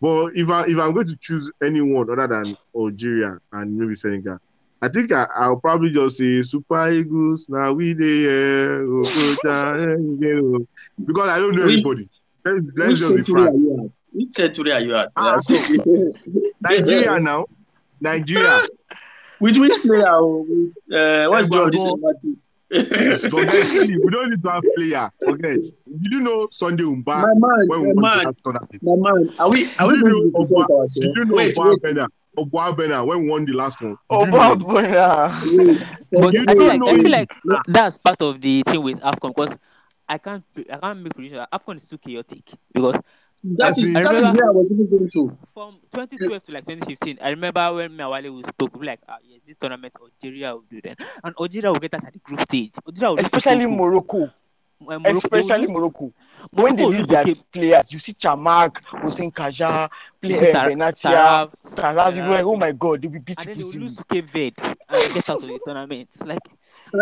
But 0.00 0.36
if 0.36 0.50
I 0.50 0.64
if 0.66 0.78
I'm 0.78 0.92
going 0.92 1.06
to 1.06 1.16
choose 1.16 1.50
anyone 1.62 2.10
other 2.10 2.26
than 2.26 2.56
Algeria 2.74 3.38
and 3.52 3.76
maybe 3.78 3.94
Senegal, 3.94 4.38
I 4.84 4.88
think 4.88 5.10
I, 5.12 5.26
I'll 5.34 5.56
probably 5.56 5.90
just 5.90 6.18
say 6.18 6.42
Super 6.42 6.90
Eagles. 6.90 7.48
Now 7.48 7.72
we 7.72 7.94
there, 7.94 8.84
because 11.06 11.28
I 11.28 11.38
don't 11.38 11.56
know 11.56 11.66
We- 11.66 11.72
anybody. 11.74 12.08
Let's, 12.44 12.60
Which 12.66 12.76
let's 12.76 12.98
just 13.00 13.10
be 13.16 13.22
century 13.22 13.40
are 13.40 13.44
frank. 13.46 13.56
you 13.58 13.84
at? 13.84 13.90
Which 14.12 14.32
century 14.32 14.72
are 14.72 14.80
you 14.80 14.94
at? 14.94 15.08
Ah. 15.16 15.36
Nigeria 16.60 17.18
now, 17.18 17.46
Nigeria. 18.00 18.60
With 19.40 19.56
which 19.56 19.80
player? 19.82 20.14
With, 20.20 20.76
uh, 20.92 21.26
what's 21.30 21.48
the 21.48 21.56
name 21.56 21.64
of 21.64 21.70
this 21.72 21.84
Egbago. 21.86 22.36
Egbago? 22.72 23.30
Forget 23.30 23.54
it. 23.90 24.04
We 24.04 24.10
don't 24.10 24.30
need 24.30 24.42
to 24.42 24.50
have 24.50 24.62
player. 24.76 25.10
Forget. 25.24 25.52
Did 26.02 26.12
you 26.12 26.20
know 26.20 26.48
Sunday 26.50 26.82
Mba 26.84 27.04
My 27.06 27.34
man, 27.34 27.68
when 27.68 27.80
we 27.80 27.86
my 27.94 27.94
won 27.94 27.96
the 27.96 28.00
man, 28.02 28.24
last 28.24 28.36
tournament? 28.44 28.82
my 28.82 28.96
man. 28.96 29.34
Are 29.38 29.48
we 29.50 29.68
are 29.78 29.86
we 29.88 29.94
Did 29.94 30.02
going 30.02 30.14
you 30.16 30.30
to 30.30 30.38
know 30.38 30.44
defend 30.44 30.68
Ogba- 30.68 30.94
Did 30.94 31.16
you 31.16 31.24
know 31.24 31.34
Wait, 31.34 31.54
Ogba 31.56 31.82
wait, 31.82 32.08
Bena? 32.36 32.46
Ogba 32.50 32.76
Bena 32.76 33.04
when 33.04 33.22
we 33.24 33.30
won 33.30 33.44
the 33.44 33.52
last 33.52 33.82
one. 33.82 33.96
Did 34.10 34.20
Oh, 34.20 34.24
you 34.24 34.32
know 34.32 34.38
Bob 34.38 34.58
that? 34.58 34.66
Boya. 34.66 35.40
wait. 35.42 35.82
But 36.10 36.34
You 36.34 36.44
I 36.46 36.54
feel 36.54 36.66
like 36.66 36.80
I 36.86 37.02
feel 37.02 37.10
like 37.10 37.30
that's 37.66 37.98
part 37.98 38.20
of 38.22 38.40
the 38.40 38.62
thing 38.66 38.82
with 38.82 39.00
Afcon 39.00 39.34
because 39.34 39.56
I 40.08 40.18
can't 40.18 40.44
I 40.70 40.76
can't 40.78 41.00
make 41.00 41.14
prediction. 41.14 41.44
Afcon 41.52 41.76
is 41.76 41.86
too 41.86 41.98
chaotic 41.98 42.44
because 42.72 42.94
That 43.56 43.58
that 43.58 43.78
is, 43.78 43.84
is, 43.84 43.92
that 43.94 44.14
is 44.14 44.22
where 44.22 44.48
I 44.48 44.52
was 44.52 44.70
even 44.72 44.88
going 44.88 45.08
to. 45.10 45.36
from 45.54 45.78
2012 45.92 46.44
to 46.44 46.52
like 46.52 46.64
2015, 46.64 47.18
I 47.20 47.30
remember 47.30 47.74
when 47.74 47.92
Mawale 47.92 48.34
we 48.34 48.42
spoke, 48.44 48.74
we 48.76 48.86
like, 48.86 49.00
ah, 49.08 49.18
yes, 49.22 49.40
this 49.46 49.56
tournament 49.56 49.92
Algeria 50.00 50.54
will 50.54 50.64
do 50.70 50.80
then, 50.82 50.96
and 51.22 51.34
Algeria 51.38 51.70
will 51.72 51.78
get 51.80 51.94
us 51.94 52.04
at 52.04 52.12
the 52.12 52.18
group 52.20 52.40
stage. 52.42 52.72
Algeria 52.86 53.10
will 53.10 53.18
Especially 53.18 53.66
Morocco. 53.66 54.30
Uh, 54.88 54.98
Morocco- 54.98 55.16
Especially 55.18 55.66
lose- 55.66 55.70
Morocco. 55.70 56.12
When 56.50 56.76
they 56.76 56.82
Morocco 56.82 56.98
lose 56.98 56.98
lose 57.00 57.24
their 57.24 57.34
players, 57.52 57.92
you 57.92 57.98
see 57.98 58.12
Chamakh, 58.12 58.76
Houssine 58.84 59.32
Kharja, 59.32 59.88
play, 60.20 60.30
you 60.30 60.34
see 60.36 60.50
uh, 60.50 60.52
Tar- 60.52 60.68
Benatia, 60.70 61.00
Taarabt, 61.02 61.50
Taarabt, 61.74 62.16
you 62.16 62.22
be 62.22 62.28
like, 62.28 62.44
oh 62.44 62.56
my 62.56 62.72
god, 62.72 63.02
they'll 63.02 63.10
be 63.10 63.18
beating 63.18 63.48
and 63.48 63.48
then 63.48 63.58
they 63.58 63.64
will 63.64 63.84
lose 63.84 63.96
to 63.96 64.04
Cape 64.04 64.24
Verde 64.26 64.54
and 64.88 65.14
get 65.14 65.30
out 65.30 65.36
of 65.42 65.46
the 65.48 65.60
tournament. 65.64 66.08
Like, 66.24 66.38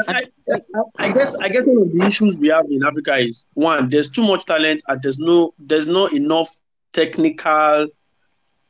I, 0.09 0.23
I, 0.53 0.61
I 0.99 1.13
guess 1.13 1.39
I 1.41 1.49
guess 1.49 1.65
one 1.67 1.83
of 1.89 1.93
the 1.93 2.05
issues 2.07 2.39
we 2.39 2.49
have 2.49 2.67
in 2.71 2.83
Africa 2.85 3.17
is 3.17 3.49
one, 3.55 3.91
there's 3.91 4.11
too 4.11 4.23
much 4.27 4.45
talent 4.47 4.83
and 4.89 5.03
there's 5.03 5.19
no 5.19 5.53
there's 5.59 5.87
not 5.87 6.13
enough 6.13 6.49
technical 6.93 7.89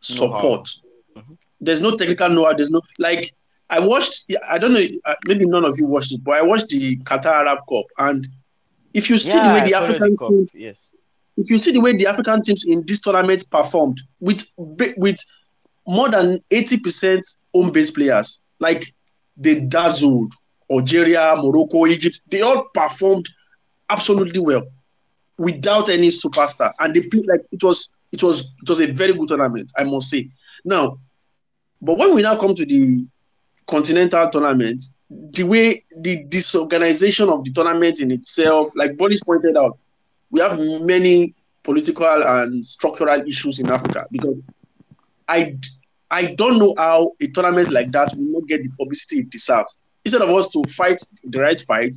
support. 0.00 0.68
Mhm. 1.16 1.36
There's 1.60 1.82
no 1.82 1.96
technical 1.96 2.28
know-how. 2.30 2.54
There's 2.54 2.70
no 2.70 2.80
like 2.98 3.32
I 3.70 3.78
watched. 3.78 4.30
I 4.48 4.58
don't 4.58 4.74
know. 4.74 4.84
uh, 5.04 5.14
Maybe 5.26 5.46
none 5.46 5.64
of 5.64 5.78
you 5.78 5.86
watched 5.86 6.12
it, 6.12 6.22
but 6.24 6.32
I 6.32 6.42
watched 6.42 6.68
the 6.68 6.96
Qatar 6.98 7.46
Arab 7.46 7.60
Cup, 7.68 7.84
and 7.98 8.26
if 8.94 9.10
you 9.10 9.18
see 9.18 9.38
the 9.38 9.52
way 9.52 9.64
the 9.64 9.74
I 9.74 9.82
African 9.82 10.16
teams, 10.16 10.54
yes. 10.54 10.88
if 11.36 11.50
you 11.50 11.58
see 11.58 11.72
the 11.72 11.80
way 11.80 11.96
the 11.96 12.06
African 12.06 12.42
teams 12.42 12.64
in 12.66 12.84
this 12.86 13.00
tournament 13.00 13.44
performed 13.50 14.00
with 14.20 14.50
with 14.56 15.18
more 15.86 16.08
than 16.08 16.40
eighty 16.50 16.78
percent 16.78 17.28
home-based 17.54 17.94
players, 17.94 18.40
like 18.60 18.94
they 19.36 19.60
dazzled 19.60 20.32
Algeria, 20.70 21.34
Morocco, 21.36 21.86
Egypt. 21.86 22.20
They 22.28 22.42
all 22.42 22.64
performed 22.74 23.28
absolutely 23.90 24.40
well 24.40 24.62
without 25.38 25.88
any 25.88 26.08
superstar, 26.08 26.72
and 26.78 26.94
they 26.94 27.02
played 27.02 27.26
like 27.26 27.42
it 27.50 27.62
was 27.62 27.90
it 28.12 28.22
was 28.22 28.52
it 28.62 28.68
was 28.68 28.80
a 28.80 28.86
very 28.86 29.14
good 29.14 29.28
tournament, 29.28 29.72
I 29.76 29.84
must 29.84 30.10
say. 30.10 30.28
Now, 30.64 30.98
but 31.80 31.98
when 31.98 32.14
we 32.14 32.22
now 32.22 32.36
come 32.36 32.54
to 32.54 32.64
the 32.64 33.06
continental 33.72 34.28
tournament, 34.28 34.84
the 35.08 35.44
way 35.44 35.82
the 35.96 36.24
disorganization 36.24 37.28
of 37.30 37.42
the 37.44 37.50
tournament 37.52 38.00
in 38.00 38.10
itself, 38.10 38.70
like 38.76 38.98
Boris 38.98 39.22
pointed 39.24 39.56
out, 39.56 39.78
we 40.30 40.40
have 40.40 40.58
many 40.92 41.34
political 41.62 42.06
and 42.06 42.66
structural 42.66 43.20
issues 43.26 43.60
in 43.60 43.70
Africa 43.70 44.06
because 44.10 44.36
I 45.28 45.56
I 46.10 46.34
don't 46.34 46.58
know 46.58 46.74
how 46.76 47.12
a 47.20 47.26
tournament 47.28 47.70
like 47.70 47.90
that 47.92 48.14
will 48.14 48.40
not 48.40 48.48
get 48.48 48.62
the 48.62 48.68
publicity 48.78 49.20
it 49.20 49.30
deserves. 49.30 49.82
Instead 50.04 50.22
of 50.22 50.30
us 50.30 50.48
to 50.48 50.62
fight 50.64 51.00
the 51.24 51.40
right 51.40 51.60
fight, 51.60 51.96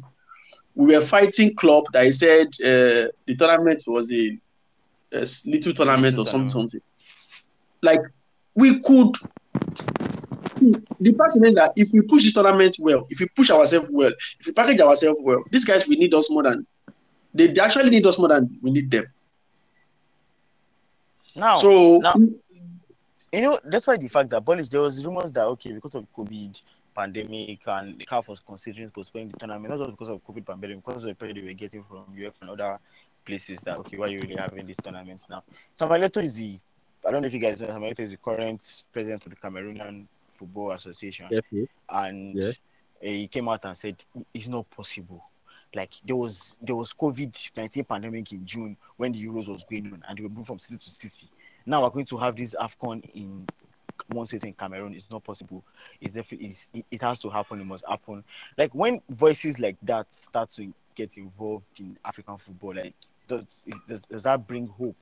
we 0.75 0.95
were 0.95 1.01
fighting 1.01 1.53
club 1.55 1.83
that 1.91 2.03
I 2.03 2.11
said 2.11 2.47
uh, 2.63 3.11
the 3.27 3.35
tournament 3.37 3.83
was 3.87 4.11
a 4.13 4.37
little 5.45 5.73
tournament 5.73 6.17
Little 6.17 6.23
or 6.23 6.25
something, 6.25 6.47
tournament. 6.47 6.51
something. 6.51 6.81
Like 7.81 8.01
we 8.53 8.79
could. 8.79 9.15
The 10.99 11.13
fact 11.13 11.37
is 11.43 11.55
that 11.55 11.73
if 11.75 11.89
we 11.93 12.01
push 12.01 12.23
this 12.23 12.33
tournament 12.33 12.77
well, 12.79 13.07
if 13.09 13.19
we 13.19 13.27
push 13.35 13.49
ourselves 13.51 13.89
well, 13.91 14.11
if 14.39 14.47
we 14.47 14.53
package 14.53 14.79
ourselves 14.81 15.19
well, 15.21 15.43
these 15.51 15.65
guys 15.65 15.87
will 15.87 15.97
need 15.97 16.13
us 16.13 16.29
more 16.29 16.43
than 16.43 16.65
they, 17.33 17.47
they 17.47 17.61
actually 17.61 17.89
need 17.89 18.05
us 18.07 18.17
more 18.17 18.29
than 18.29 18.57
we 18.61 18.71
need 18.71 18.89
them. 18.89 19.05
Now, 21.35 21.55
so 21.55 21.97
now- 21.97 22.15
you 23.33 23.41
know, 23.41 23.59
that's 23.65 23.85
why 23.85 23.97
the 23.97 24.07
fact 24.07 24.29
that 24.29 24.45
Polish, 24.45 24.69
there 24.69 24.79
was 24.79 25.03
rumors 25.03 25.33
that 25.33 25.43
okay, 25.45 25.73
because 25.73 25.95
of 25.95 26.05
COVID 26.15 26.61
pandemic 26.95 27.59
and 27.67 27.99
the 27.99 28.05
CAF 28.05 28.29
was 28.29 28.39
considering 28.39 28.89
postponing 28.89 29.27
the 29.29 29.37
tournament, 29.37 29.69
not 29.69 29.79
just 29.79 29.91
because 29.91 30.07
of 30.07 30.25
COVID 30.25 30.45
pandemic, 30.45 30.77
because 30.77 31.03
of 31.03 31.09
the 31.09 31.15
pressure 31.15 31.33
they 31.33 31.41
were 31.41 31.51
getting 31.53 31.83
from 31.83 32.05
UEFA 32.17 32.33
and 32.41 32.49
other 32.51 32.79
places 33.25 33.59
that 33.61 33.77
okay, 33.79 33.97
why 33.97 34.05
are 34.05 34.11
you 34.11 34.19
really 34.21 34.37
having 34.37 34.65
these 34.65 34.77
tournaments 34.77 35.27
now? 35.29 35.43
Samuel 35.77 36.01
Eto'o 36.09 36.23
is 36.23 36.35
the 36.35 36.57
I 37.05 37.11
don't 37.11 37.21
know 37.21 37.27
if 37.27 37.33
you 37.33 37.39
guys 37.39 37.59
know 37.59 37.67
Samuel 37.67 37.91
Eto'o 37.91 38.03
is 38.03 38.11
the 38.11 38.17
current 38.17 38.83
president 38.93 39.25
of 39.25 39.31
the 39.31 39.35
Cameroonian 39.35 40.07
Football 40.35 40.71
Association 40.71 41.27
and 41.89 42.35
Yeah. 42.35 42.51
he 43.01 43.27
came 43.27 43.47
out 43.49 43.65
and 43.65 43.77
said 43.77 44.03
it's 44.33 44.47
not 44.47 44.69
possible. 44.69 45.23
Like 45.73 45.93
there 46.05 46.15
was 46.15 46.57
there 46.61 46.75
was 46.75 46.93
COVID 46.93 47.51
nineteen 47.57 47.83
pandemic 47.83 48.31
in 48.31 48.45
June 48.45 48.77
when 48.97 49.11
the 49.11 49.25
Euros 49.25 49.47
was 49.47 49.63
going 49.65 49.91
on, 49.91 50.03
and 50.07 50.17
they 50.17 50.23
were 50.23 50.29
moving 50.29 50.45
from 50.45 50.59
city 50.59 50.77
to 50.77 50.89
city. 50.89 51.27
Now 51.65 51.83
we're 51.83 51.89
going 51.89 52.05
to 52.05 52.17
have 52.17 52.35
this 52.35 52.55
Afcon 52.59 53.03
in 53.13 53.45
one 54.07 54.25
city 54.27 54.47
in 54.47 54.53
Cameroon. 54.53 54.93
It's 54.93 55.09
not 55.11 55.23
possible. 55.23 55.63
It's 55.99 56.13
definitely 56.13 56.47
it's, 56.47 56.69
it, 56.73 56.85
it 56.91 57.01
has 57.01 57.19
to 57.19 57.29
happen. 57.29 57.59
It 57.59 57.65
must 57.65 57.85
happen. 57.87 58.23
Like 58.57 58.73
when 58.73 59.01
voices 59.09 59.59
like 59.59 59.77
that 59.83 60.13
start 60.13 60.51
to 60.51 60.73
get 60.95 61.17
involved 61.17 61.79
in 61.79 61.97
African 62.05 62.37
football, 62.37 62.75
like 62.75 62.93
does 63.27 63.63
is, 63.67 63.79
does, 63.87 64.01
does 64.01 64.23
that 64.23 64.47
bring 64.47 64.67
hope 64.67 64.95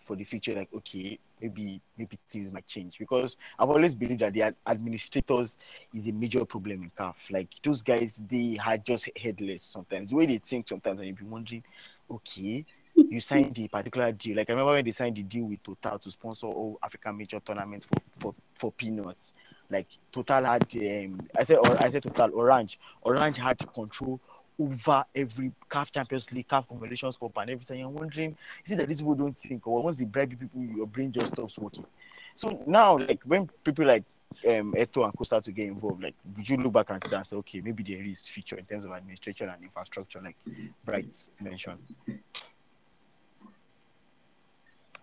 for 0.00 0.16
the 0.16 0.24
future? 0.24 0.54
Like 0.54 0.72
okay, 0.74 1.18
maybe 1.44 1.80
maybe 1.98 2.18
things 2.30 2.50
might 2.50 2.66
change 2.66 2.98
because 2.98 3.36
I've 3.58 3.68
always 3.68 3.94
believed 3.94 4.20
that 4.22 4.32
the 4.32 4.54
administrators 4.66 5.56
is 5.92 6.08
a 6.08 6.12
major 6.12 6.44
problem 6.44 6.82
in 6.82 6.90
CAF. 6.98 7.14
Like 7.30 7.48
those 7.62 7.82
guys, 7.82 8.22
they 8.28 8.58
are 8.64 8.78
just 8.78 9.10
headless 9.18 9.62
sometimes. 9.62 10.10
The 10.10 10.16
way 10.16 10.26
they 10.26 10.38
think 10.38 10.68
sometimes, 10.68 11.00
and 11.00 11.08
you 11.08 11.14
be 11.14 11.24
wondering, 11.24 11.62
okay, 12.10 12.64
you 12.96 13.20
signed 13.20 13.54
the 13.54 13.68
particular 13.68 14.10
deal. 14.12 14.36
Like 14.36 14.48
I 14.48 14.52
remember 14.52 14.72
when 14.72 14.84
they 14.84 14.92
signed 14.92 15.16
the 15.16 15.22
deal 15.22 15.44
with 15.44 15.62
Total 15.62 15.98
to 15.98 16.10
sponsor 16.10 16.46
all 16.46 16.78
African 16.82 17.16
major 17.16 17.40
tournaments 17.40 17.86
for 17.86 18.00
for, 18.18 18.34
for 18.54 18.72
peanuts. 18.72 19.34
Like 19.70 19.88
Total 20.12 20.44
had, 20.44 20.66
um, 20.76 21.20
I 21.38 21.44
said, 21.44 21.58
or 21.58 21.82
I 21.82 21.90
said 21.90 22.02
Total 22.02 22.30
Orange. 22.34 22.78
Orange 23.02 23.36
had 23.36 23.58
to 23.58 23.66
control 23.66 24.20
over 24.58 25.04
every 25.14 25.52
CAF 25.70 25.90
Champions 25.90 26.30
League, 26.32 26.48
CAF 26.48 26.68
Confederations 26.68 27.16
Cup, 27.16 27.32
and 27.36 27.50
everything. 27.50 27.80
You're 27.80 27.88
wondering, 27.88 28.36
is 28.64 28.72
it 28.72 28.76
that 28.76 28.88
these 28.88 29.00
people 29.00 29.14
don't 29.14 29.38
think, 29.38 29.66
or 29.66 29.82
once 29.82 29.98
they 29.98 30.04
bribe 30.04 30.30
people, 30.30 30.62
your 30.76 30.86
brain 30.86 31.12
just 31.12 31.32
stops 31.32 31.58
working? 31.58 31.86
So 32.34 32.62
now, 32.66 32.98
like 32.98 33.22
when 33.24 33.48
people 33.64 33.86
like 33.86 34.04
um, 34.48 34.74
Eto'o 34.74 35.04
and 35.04 35.16
Co 35.16 35.24
start 35.24 35.44
to 35.44 35.52
get 35.52 35.68
involved, 35.68 36.02
like 36.02 36.14
would 36.36 36.48
you 36.48 36.56
look 36.56 36.72
back 36.72 36.90
and 36.90 37.26
say, 37.26 37.36
okay, 37.36 37.60
maybe 37.60 37.82
there 37.82 38.02
is 38.02 38.26
future 38.26 38.56
in 38.56 38.64
terms 38.64 38.84
of 38.84 38.92
administration 38.92 39.48
and 39.48 39.62
infrastructure, 39.62 40.20
like 40.20 40.36
Bright 40.84 41.16
mentioned. 41.40 41.78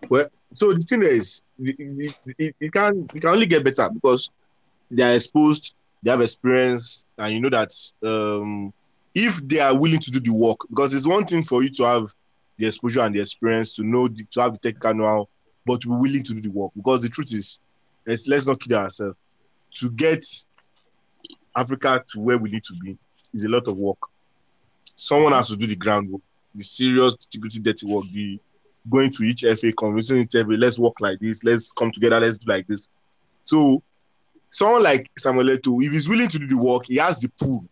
Well, 0.10 0.28
so 0.54 0.74
the 0.74 0.80
thing 0.80 1.04
is, 1.04 1.44
it, 1.60 2.16
it, 2.38 2.56
it, 2.60 2.74
can 2.74 3.08
it 3.14 3.22
can 3.22 3.30
only 3.30 3.46
get 3.46 3.64
better 3.64 3.90
because 3.90 4.30
they 4.90 5.04
are 5.04 5.16
exposed, 5.16 5.76
they 6.04 6.12
have 6.12 6.22
experience, 6.22 7.06
and 7.18 7.34
you 7.34 7.40
know 7.40 7.50
that 7.50 7.72
um, 8.04 8.74
if 9.14 9.48
they 9.48 9.60
are 9.60 9.80
willing 9.80 10.00
to 10.00 10.12
do 10.12 10.20
the 10.20 10.34
work, 10.34 10.58
because 10.70 10.94
it's 10.94 11.08
one 11.08 11.26
thing 11.26 11.44
for 11.44 11.64
you 11.64 11.70
to 11.70 11.84
have 11.84 12.14
the 12.58 12.68
exposure 12.68 13.02
and 13.02 13.16
the 13.16 13.20
experience 13.20 13.76
to 13.76 13.84
know 13.84 14.08
the, 14.08 14.24
to 14.32 14.42
have 14.42 14.54
the 14.54 14.60
technical 14.60 14.94
know 14.94 15.30
but 15.66 15.82
be 15.82 15.90
willing 15.90 16.24
to 16.24 16.34
do 16.34 16.42
the 16.42 16.52
work. 16.52 16.72
Because 16.76 17.04
the 17.04 17.10
truth 17.10 17.34
is, 17.34 17.60
let's, 18.06 18.28
let's 18.28 18.48
not 18.48 18.60
kid 18.60 18.74
ourselves. 18.74 19.16
To 19.76 19.92
get 19.96 20.24
Africa 21.56 22.04
to 22.10 22.20
where 22.20 22.38
we 22.38 22.50
need 22.50 22.64
to 22.64 22.76
be 22.82 22.98
is 23.34 23.46
a 23.46 23.50
lot 23.50 23.68
of 23.68 23.78
work. 23.78 23.98
Someone 24.96 25.34
has 25.34 25.50
to 25.50 25.58
do 25.58 25.68
the 25.68 25.76
groundwork, 25.76 26.22
the 26.54 26.64
serious, 26.64 27.16
gritty, 27.40 27.62
dirty 27.62 27.88
work, 27.88 28.06
the 28.12 28.40
going 28.90 29.12
to 29.12 29.24
each 29.24 29.42
FA, 29.42 29.72
convincing 29.74 30.20
each 30.20 30.32
FA, 30.32 30.46
let's 30.48 30.80
work 30.80 31.00
like 31.00 31.20
this, 31.20 31.44
let's 31.44 31.72
come 31.72 31.92
together, 31.92 32.20
let's 32.20 32.40
do 32.40 32.52
like 32.52 32.68
this. 32.68 32.90
So 33.44 33.82
someone 34.50 34.84
like 34.84 35.10
Samuel 35.18 35.56
Eto'o, 35.56 35.84
if 35.84 35.92
he's 35.92 36.10
willing 36.10 36.28
to 36.28 36.40
do 36.40 36.48
the 36.48 36.62
work, 36.62 36.86
he 36.88 36.98
has 36.98 37.20
the 37.20 37.32
pool 37.40 37.66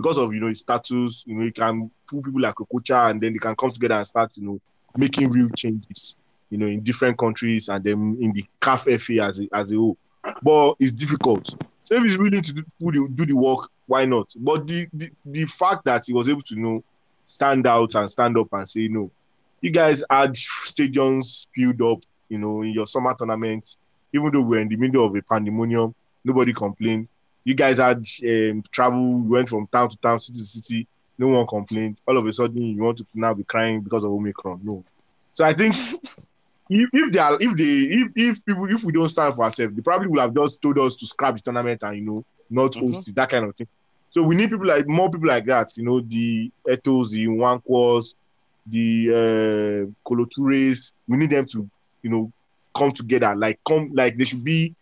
because 0.00 0.18
of 0.18 0.32
you 0.32 0.40
know 0.40 0.48
his 0.48 0.60
status. 0.60 1.24
You 1.26 1.36
know, 1.36 1.44
he 1.44 1.52
can 1.52 1.90
pull 2.08 2.22
people 2.22 2.40
like 2.40 2.58
a 2.58 2.64
coach, 2.64 2.90
and 2.90 3.20
then 3.20 3.32
they 3.32 3.38
can 3.38 3.54
come 3.54 3.70
together 3.70 3.94
and 3.94 4.06
start 4.06 4.32
you 4.36 4.46
know 4.46 4.60
making 4.96 5.30
real 5.30 5.48
changes. 5.50 6.16
You 6.48 6.58
know, 6.58 6.66
in 6.66 6.82
different 6.82 7.16
countries 7.16 7.68
and 7.68 7.84
then 7.84 8.18
in 8.20 8.32
the 8.32 8.42
CAF 8.60 9.00
FA 9.00 9.22
as 9.22 9.40
a, 9.40 9.48
as 9.54 9.72
a 9.72 9.76
whole. 9.76 9.96
But 10.42 10.74
it's 10.80 10.90
difficult. 10.90 11.46
So 11.84 11.94
if 11.94 12.02
he's 12.02 12.18
willing 12.18 12.42
to 12.42 12.52
do, 12.52 13.08
do 13.08 13.24
the, 13.24 13.36
work, 13.36 13.70
why 13.86 14.04
not? 14.04 14.34
But 14.36 14.66
the, 14.66 14.88
the 14.92 15.10
the 15.24 15.44
fact 15.44 15.84
that 15.84 16.02
he 16.06 16.12
was 16.12 16.28
able 16.28 16.42
to 16.42 16.54
you 16.56 16.60
know 16.60 16.84
stand 17.22 17.68
out 17.68 17.94
and 17.94 18.10
stand 18.10 18.36
up 18.36 18.48
and 18.52 18.68
say 18.68 18.88
no, 18.88 19.12
you 19.60 19.70
guys 19.70 20.02
had 20.10 20.32
stadiums 20.32 21.46
filled 21.54 21.80
up, 21.82 22.00
you 22.28 22.38
know, 22.38 22.62
in 22.62 22.72
your 22.72 22.86
summer 22.86 23.14
tournaments, 23.14 23.78
even 24.12 24.32
though 24.32 24.44
we're 24.44 24.60
in 24.60 24.68
the 24.68 24.76
middle 24.76 25.06
of 25.06 25.14
a 25.14 25.22
pandemonium, 25.22 25.94
nobody 26.24 26.52
complained. 26.52 27.06
You 27.44 27.54
guys 27.54 27.78
had 27.78 27.98
um, 28.28 28.62
travel, 28.70 29.24
you 29.24 29.30
went 29.30 29.48
from 29.48 29.66
town 29.66 29.88
to 29.88 29.96
town, 29.98 30.18
city 30.18 30.38
to 30.38 30.44
city. 30.44 30.86
No 31.18 31.28
one 31.28 31.46
complained. 31.46 31.98
All 32.06 32.16
of 32.16 32.26
a 32.26 32.32
sudden, 32.32 32.62
you 32.62 32.82
want 32.82 32.98
to 32.98 33.06
now 33.14 33.34
be 33.34 33.44
crying 33.44 33.80
because 33.82 34.04
of 34.04 34.12
Omicron. 34.12 34.60
No. 34.62 34.84
So 35.32 35.44
I 35.44 35.52
think 35.52 35.74
if, 36.70 36.88
if 36.92 37.12
they 37.12 37.18
are, 37.18 37.36
if 37.40 37.56
they, 37.56 37.64
if, 37.64 38.12
if 38.14 38.44
people, 38.44 38.66
if 38.66 38.84
we 38.84 38.92
don't 38.92 39.08
stand 39.08 39.34
for 39.34 39.44
ourselves, 39.44 39.74
they 39.74 39.82
probably 39.82 40.08
will 40.08 40.20
have 40.20 40.34
just 40.34 40.60
told 40.62 40.78
us 40.78 40.96
to 40.96 41.06
scrap 41.06 41.34
the 41.36 41.40
tournament 41.42 41.82
and 41.82 41.96
you 41.98 42.04
know 42.04 42.24
not 42.48 42.72
Mhm. 42.72 42.80
host 42.86 43.08
it, 43.10 43.14
that 43.16 43.28
kind 43.28 43.44
of 43.44 43.54
thing. 43.56 43.68
So 44.10 44.26
we 44.26 44.34
need 44.36 44.50
people 44.50 44.66
like 44.66 44.86
more 44.88 45.10
people 45.10 45.28
like 45.28 45.44
that. 45.46 45.68
You 45.76 45.84
know, 45.84 46.00
the 46.00 46.50
Eto'os, 46.68 47.12
the 47.12 47.26
Wankwas, 47.26 48.14
the 48.66 49.08
uh, 49.88 49.92
Kolo 50.08 50.24
Tourés. 50.24 50.92
We 51.06 51.16
need 51.16 51.30
them 51.30 51.44
to, 51.52 51.68
you 52.02 52.10
know, 52.10 52.32
come 52.76 52.90
together. 52.92 53.34
Like 53.36 53.60
come, 53.66 53.90
like 53.94 54.16
they 54.16 54.24
should 54.24 54.42
be, 54.42 54.74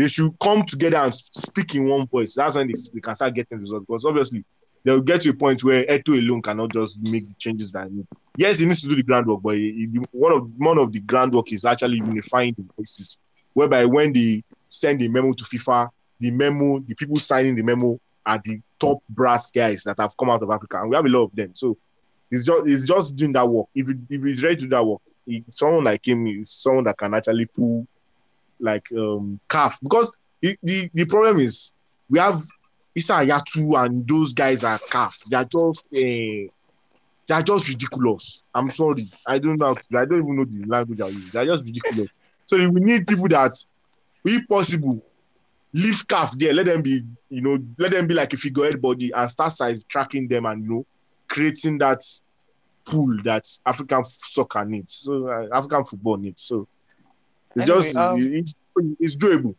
they 0.00 0.08
should 0.08 0.32
come 0.42 0.62
together 0.64 0.96
and 0.96 1.14
speak 1.14 1.74
in 1.74 1.86
one 1.88 2.06
voice. 2.06 2.34
That's 2.34 2.56
when 2.56 2.68
they, 2.68 2.74
they 2.94 3.00
can 3.00 3.14
start 3.14 3.34
getting 3.34 3.58
results. 3.58 3.84
Because 3.86 4.06
obviously, 4.06 4.42
they 4.82 4.92
will 4.92 5.02
get 5.02 5.20
to 5.20 5.30
a 5.30 5.34
point 5.36 5.62
where 5.62 5.84
Eto'o 5.84 6.18
alone 6.18 6.40
cannot 6.40 6.72
just 6.72 7.02
make 7.02 7.28
the 7.28 7.34
changes 7.38 7.72
that 7.72 7.92
need. 7.92 8.06
Yes, 8.38 8.60
he 8.60 8.64
needs 8.66 8.80
to 8.80 8.88
do 8.88 8.96
the 8.96 9.02
groundwork, 9.02 9.42
but 9.42 9.56
he, 9.56 9.88
he- 9.92 10.06
one 10.12 10.32
of 10.32 10.50
one 10.56 10.78
of 10.78 10.90
the 10.90 11.00
groundwork 11.00 11.52
is 11.52 11.66
actually 11.66 11.98
unifying 11.98 12.54
the 12.56 12.66
voices. 12.76 13.18
Whereby 13.52 13.84
when 13.84 14.12
they 14.14 14.42
send 14.68 15.02
a 15.02 15.08
memo 15.10 15.32
to 15.34 15.44
FIFA, 15.44 15.88
the 16.18 16.30
memo, 16.30 16.78
the 16.86 16.94
people 16.94 17.18
signing 17.18 17.54
the 17.56 17.62
memo 17.62 17.98
are 18.24 18.40
the 18.42 18.58
top 18.78 18.98
brass 19.10 19.50
guys 19.50 19.82
that 19.84 19.96
have 19.98 20.16
come 20.18 20.30
out 20.30 20.42
of 20.42 20.50
Africa, 20.50 20.80
and 20.80 20.88
we 20.88 20.96
have 20.96 21.04
a 21.04 21.08
lot 21.10 21.24
of 21.24 21.36
them. 21.36 21.54
So 21.54 21.76
it's 22.30 22.46
just 22.46 22.62
it's 22.66 22.86
just 22.86 23.18
doing 23.18 23.32
that 23.34 23.46
work. 23.46 23.66
If 23.74 23.90
it, 23.90 23.98
if 24.08 24.22
he's 24.22 24.42
ready 24.42 24.56
to 24.56 24.62
do 24.62 24.68
that 24.70 24.86
work, 24.86 25.00
someone 25.50 25.84
like 25.84 26.06
him 26.08 26.26
is 26.26 26.50
someone 26.50 26.84
that 26.84 26.96
can 26.96 27.12
actually 27.12 27.46
pull 27.54 27.86
like 28.60 28.86
um 28.96 29.40
CAF 29.48 29.78
because 29.82 30.16
the, 30.40 30.56
the, 30.62 30.90
the 30.94 31.06
problem 31.06 31.38
is 31.38 31.72
we 32.08 32.18
have 32.18 32.36
Issa 32.94 33.14
Hayatou 33.14 33.84
and 33.84 34.08
those 34.08 34.32
guys 34.32 34.64
at 34.64 34.82
CAF. 34.82 35.24
They 35.28 35.36
are 35.36 35.44
just 35.44 35.86
uh, 35.86 36.50
they 37.28 37.34
are 37.34 37.42
just 37.42 37.68
ridiculous. 37.68 38.42
I'm 38.54 38.70
sorry. 38.70 39.04
I 39.26 39.38
don't 39.38 39.58
know. 39.58 39.74
To, 39.74 39.98
I 39.98 40.04
don't 40.04 40.18
even 40.18 40.36
know 40.36 40.44
the 40.44 40.64
language 40.66 41.00
I 41.00 41.08
use. 41.08 41.30
They 41.30 41.40
are 41.40 41.46
just 41.46 41.64
ridiculous. 41.64 42.08
So 42.46 42.56
we 42.56 42.80
need 42.80 43.06
people 43.06 43.28
that, 43.28 43.52
if 44.24 44.48
possible, 44.48 45.04
leave 45.72 46.06
CAF 46.08 46.36
there. 46.38 46.52
Let 46.52 46.66
them 46.66 46.82
be, 46.82 47.02
you 47.28 47.42
know, 47.42 47.58
let 47.78 47.92
them 47.92 48.08
be 48.08 48.14
like 48.14 48.32
a 48.32 48.36
figurehead 48.36 48.82
body 48.82 49.12
and 49.14 49.30
start 49.30 49.52
size 49.52 49.84
tracking 49.84 50.26
them 50.26 50.46
and 50.46 50.64
you 50.64 50.70
know, 50.70 50.86
creating 51.28 51.78
that 51.78 52.02
pool 52.88 53.16
that 53.22 53.44
African 53.64 54.02
soccer 54.04 54.64
needs. 54.64 54.94
So 54.94 55.28
uh, 55.28 55.46
African 55.56 55.84
football 55.84 56.16
needs. 56.16 56.42
So 56.42 56.66
it's 57.54 57.68
Anyway, 57.68 57.80
just 57.80 57.96
um, 57.96 58.16
it's, 58.18 58.54
it's 58.98 59.16
doable. 59.16 59.54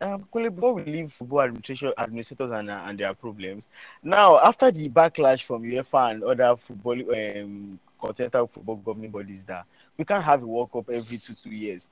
Um, 0.00 0.24
before 0.32 0.74
we 0.74 0.84
leave 0.84 1.12
football 1.12 1.40
administration 1.40 1.92
administrators 1.98 2.52
and, 2.52 2.70
uh, 2.70 2.82
and 2.84 2.98
their 2.98 3.14
problems, 3.14 3.66
now 4.02 4.38
after 4.38 4.70
the 4.70 4.88
backlash 4.88 5.42
from 5.42 5.64
UEFA 5.64 6.12
and 6.12 6.22
other 6.22 6.56
football 6.56 6.92
um, 6.92 7.80
continental 8.00 8.46
football 8.46 8.76
governing 8.76 9.10
bodies, 9.10 9.42
that 9.44 9.64
we 9.96 10.04
can't 10.04 10.22
have 10.22 10.42
a 10.44 10.46
World 10.46 10.70
Cup 10.70 10.88
every 10.90 11.18
two 11.18 11.34
two 11.34 11.50
years. 11.50 11.88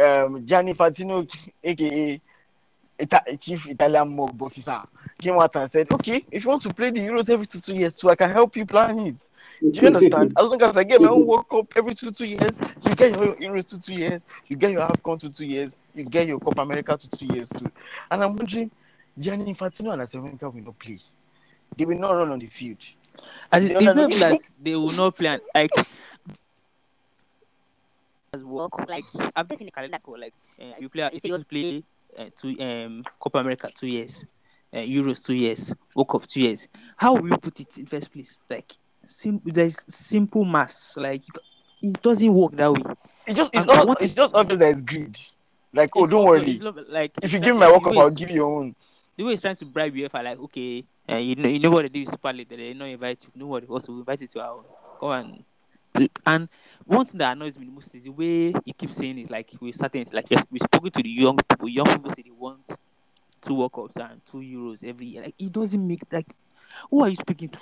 Um, 0.00 0.46
Gianni 0.46 0.72
Infantino, 0.72 1.28
aka 1.64 2.20
Chief 3.38 3.68
Italian 3.68 4.14
Mob 4.14 4.40
Officer, 4.42 4.82
came 5.18 5.34
out 5.38 5.54
and 5.56 5.70
said, 5.70 5.92
"Okay, 5.92 6.24
if 6.30 6.44
you 6.44 6.50
want 6.50 6.62
to 6.62 6.74
play 6.74 6.90
the 6.90 7.00
Euros 7.00 7.28
every 7.28 7.46
two 7.46 7.60
two 7.60 7.74
years, 7.74 7.94
too, 7.94 8.10
I 8.10 8.16
can 8.16 8.30
help 8.30 8.56
you 8.56 8.66
plan 8.66 8.98
it." 9.00 9.16
Do 9.72 9.80
you 9.80 9.86
understand? 9.88 10.32
As 10.36 10.48
long 10.48 10.60
as 10.62 10.76
I 10.76 10.84
get 10.84 11.00
my 11.00 11.08
own 11.08 11.26
World 11.26 11.48
Cup 11.48 11.72
every 11.76 11.94
two 11.94 12.10
two 12.10 12.24
years, 12.26 12.60
you 12.84 12.94
get 12.94 13.12
your 13.12 13.36
Euros 13.36 13.68
two 13.68 13.78
two 13.78 13.94
years, 13.94 14.24
you 14.48 14.56
get 14.56 14.72
your 14.72 14.82
AFCON 14.82 15.20
two 15.20 15.30
two 15.30 15.44
years, 15.44 15.76
you 15.94 16.04
get 16.04 16.26
your 16.26 16.38
Copa 16.40 16.62
America 16.62 16.96
two 16.96 17.08
two 17.16 17.34
years 17.34 17.48
too. 17.50 17.70
And 18.10 18.22
I'm 18.24 18.36
wondering, 18.36 18.70
Gianni 19.18 19.52
Infantino 19.54 19.92
and 19.92 20.02
Asamoah 20.02 20.54
will 20.54 20.62
not 20.62 20.78
play. 20.78 20.98
They 21.76 21.84
will 21.84 21.98
not 21.98 22.12
run 22.12 22.30
on 22.32 22.38
the 22.38 22.46
field. 22.46 22.84
As 23.52 23.64
it, 23.64 23.72
it's 23.80 23.94
not 23.94 24.10
that 24.10 24.40
they 24.60 24.74
will 24.74 24.92
not 24.92 25.16
plan. 25.16 25.40
Like 25.54 25.70
as 28.32 28.44
work. 28.44 28.72
Like 28.88 29.04
I've 29.36 29.48
been 29.48 29.58
in 29.60 29.66
the 29.66 29.72
calendar. 29.72 29.98
go, 30.02 30.12
Like 30.12 30.34
uh, 30.60 30.74
you 30.78 30.88
play, 30.88 31.08
you 31.12 31.18
say 31.20 31.28
you 31.28 31.34
want 31.34 31.48
to 31.48 31.48
play 31.48 31.82
uh, 32.16 32.26
two 32.36 32.54
um 32.60 33.04
Copa 33.18 33.38
America 33.38 33.68
two 33.74 33.86
years, 33.86 34.24
uh, 34.72 34.78
Euros 34.78 35.24
two 35.24 35.34
years, 35.34 35.72
World 35.94 36.08
Cup 36.08 36.26
two 36.26 36.40
years. 36.40 36.68
How 36.96 37.14
will 37.14 37.28
you 37.28 37.36
put 37.38 37.58
it 37.60 37.76
in 37.78 37.86
first 37.86 38.12
place? 38.12 38.38
Like 38.48 38.72
sim- 39.04 39.42
there's 39.44 39.76
simple 39.88 40.44
mass. 40.44 40.94
Like 40.96 41.22
it 41.82 42.00
doesn't 42.02 42.32
work 42.32 42.52
that 42.56 42.72
way. 42.72 42.82
It 43.26 43.34
just 43.34 43.50
it's 43.54 43.66
not 43.66 43.86
what 43.86 44.02
it's 44.02 44.14
just 44.14 44.34
obvious 44.34 44.58
that 44.58 44.70
it's 44.70 44.80
greed. 44.80 45.16
Like, 45.72 45.90
oh, 45.96 46.04
It's 46.04 46.12
don't 46.12 46.24
worry. 46.24 46.60
like 46.88 47.12
If 47.22 47.32
you 47.32 47.40
give 47.40 47.54
me 47.54 47.60
my 47.60 47.68
World 47.68 47.84
Cup, 47.84 47.96
I'll 47.96 48.10
give 48.10 48.30
you 48.30 48.36
your 48.36 48.58
own. 48.60 48.74
the 49.16 49.24
way 49.24 49.32
he's 49.32 49.40
trying 49.42 49.56
to 49.56 49.66
bribe 49.66 49.94
UEFA, 49.94 50.24
like, 50.24 50.38
okay, 50.38 50.84
uh, 51.10 51.16
you 51.16 51.34
know, 51.36 51.48
you 51.48 51.58
know 51.58 51.70
what 51.70 51.82
they 51.82 51.88
do 51.88 52.00
with 52.00 52.10
Super 52.10 52.32
League, 52.32 52.48
they 52.48 52.72
not 52.72 52.86
invite 52.88 53.22
you. 53.24 53.30
No 53.34 53.46
worry, 53.46 53.66
also 53.68 53.92
invite 53.92 54.20
you 54.22 54.26
to 54.28 54.40
our 54.40 54.64
come 54.98 55.10
and 55.10 55.44
and 56.26 56.48
one 56.84 57.06
thing 57.06 57.18
that 57.18 57.32
annoys 57.32 57.58
me 57.58 57.66
the 57.66 57.72
most 57.72 57.94
is 57.94 58.02
the 58.02 58.10
way 58.10 58.52
he 58.64 58.72
keeps 58.72 58.96
saying 58.96 59.18
it. 59.18 59.30
Like 59.30 59.50
we're 59.60 59.72
starting, 59.72 60.06
like 60.12 60.26
we're 60.30 60.58
speaking 60.58 60.90
to 60.90 61.02
the 61.02 61.08
young 61.08 61.36
people. 61.36 61.68
Young 61.68 61.86
people 61.86 62.10
say 62.10 62.22
they 62.22 62.30
want 62.30 62.70
two 63.40 63.54
World 63.54 63.72
Cups 63.72 63.96
and 63.96 64.20
two 64.30 64.38
Euros 64.38 64.84
every 64.84 65.06
year. 65.06 65.22
Like 65.22 65.34
it 65.38 65.52
doesn't 65.52 65.86
make 65.86 66.02
like 66.10 66.34
who 66.90 67.02
are 67.02 67.08
you 67.08 67.16
speaking 67.16 67.48
to? 67.48 67.60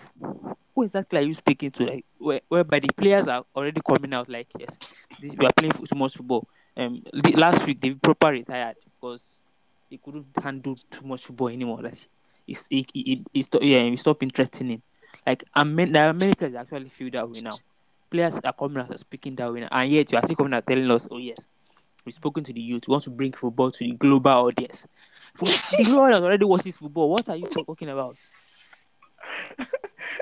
Who 0.74 0.83
exactly 0.83 1.18
are 1.18 1.22
you 1.22 1.35
speaking 1.35 1.70
to? 1.72 1.87
Like 1.87 2.05
where, 2.18 2.41
whereby 2.49 2.81
the 2.81 2.89
players 2.97 3.27
are 3.29 3.45
already 3.55 3.81
coming 3.87 4.12
out 4.14 4.29
like 4.29 4.49
yes, 4.59 4.77
this, 5.20 5.35
we 5.37 5.47
are 5.47 5.53
playing 5.57 5.72
too 5.72 5.97
much 5.97 6.16
football. 6.16 6.47
Um, 6.77 7.03
the, 7.12 7.33
last 7.33 7.66
week 7.66 7.81
they 7.81 7.91
proper 7.91 8.29
retired 8.29 8.77
because 8.85 9.41
he 9.89 9.99
couldn't 9.99 10.27
handle 10.43 10.74
too 10.74 11.07
much 11.07 11.24
football 11.24 11.49
anymore. 11.49 11.81
Like 11.83 12.09
it's 12.47 12.66
it, 12.70 12.91
it, 12.95 13.11
it, 13.11 13.18
it 13.33 13.43
stop, 13.45 13.62
yeah, 13.62 13.79
it 13.79 13.99
stop 13.99 14.22
interesting 14.22 14.68
him. 14.68 14.83
Like 15.27 15.45
I 15.55 15.64
mean, 15.64 15.93
there 15.93 16.09
are 16.09 16.12
many 16.12 16.35
players 16.35 16.55
actually 16.55 16.91
feel 16.91 17.11
that 17.12 17.29
way 17.29 17.41
now. 17.43 17.51
Players 18.11 18.39
are 18.45 18.53
coming 18.53 18.79
out 18.79 18.91
and 18.91 18.99
speaking 19.01 19.35
that 19.37 19.53
way 19.53 19.67
and 19.71 19.91
yet 19.91 20.11
you 20.13 20.19
are 20.19 20.23
still 20.25 20.37
coming 20.37 20.55
out 20.55 20.67
telling 20.67 20.91
us, 20.91 21.07
oh 21.11 21.19
yes, 21.19 21.47
we've 22.05 22.15
spoken 22.15 22.45
to 22.45 22.53
the 22.53 22.61
youth. 22.61 22.87
We 22.87 22.93
want 22.93 23.05
to 23.05 23.11
bring 23.11 23.33
football 23.33 23.71
to 23.71 23.79
the 23.79 23.93
global 23.93 24.31
audience. 24.33 24.87
The 25.39 25.85
global 25.85 26.03
audience 26.05 26.23
already 26.25 26.45
watches 26.45 26.77
football. 26.77 27.11
What 27.11 27.29
are 27.29 27.37
you 27.37 27.47
talking 27.47 27.89
about? 27.89 28.19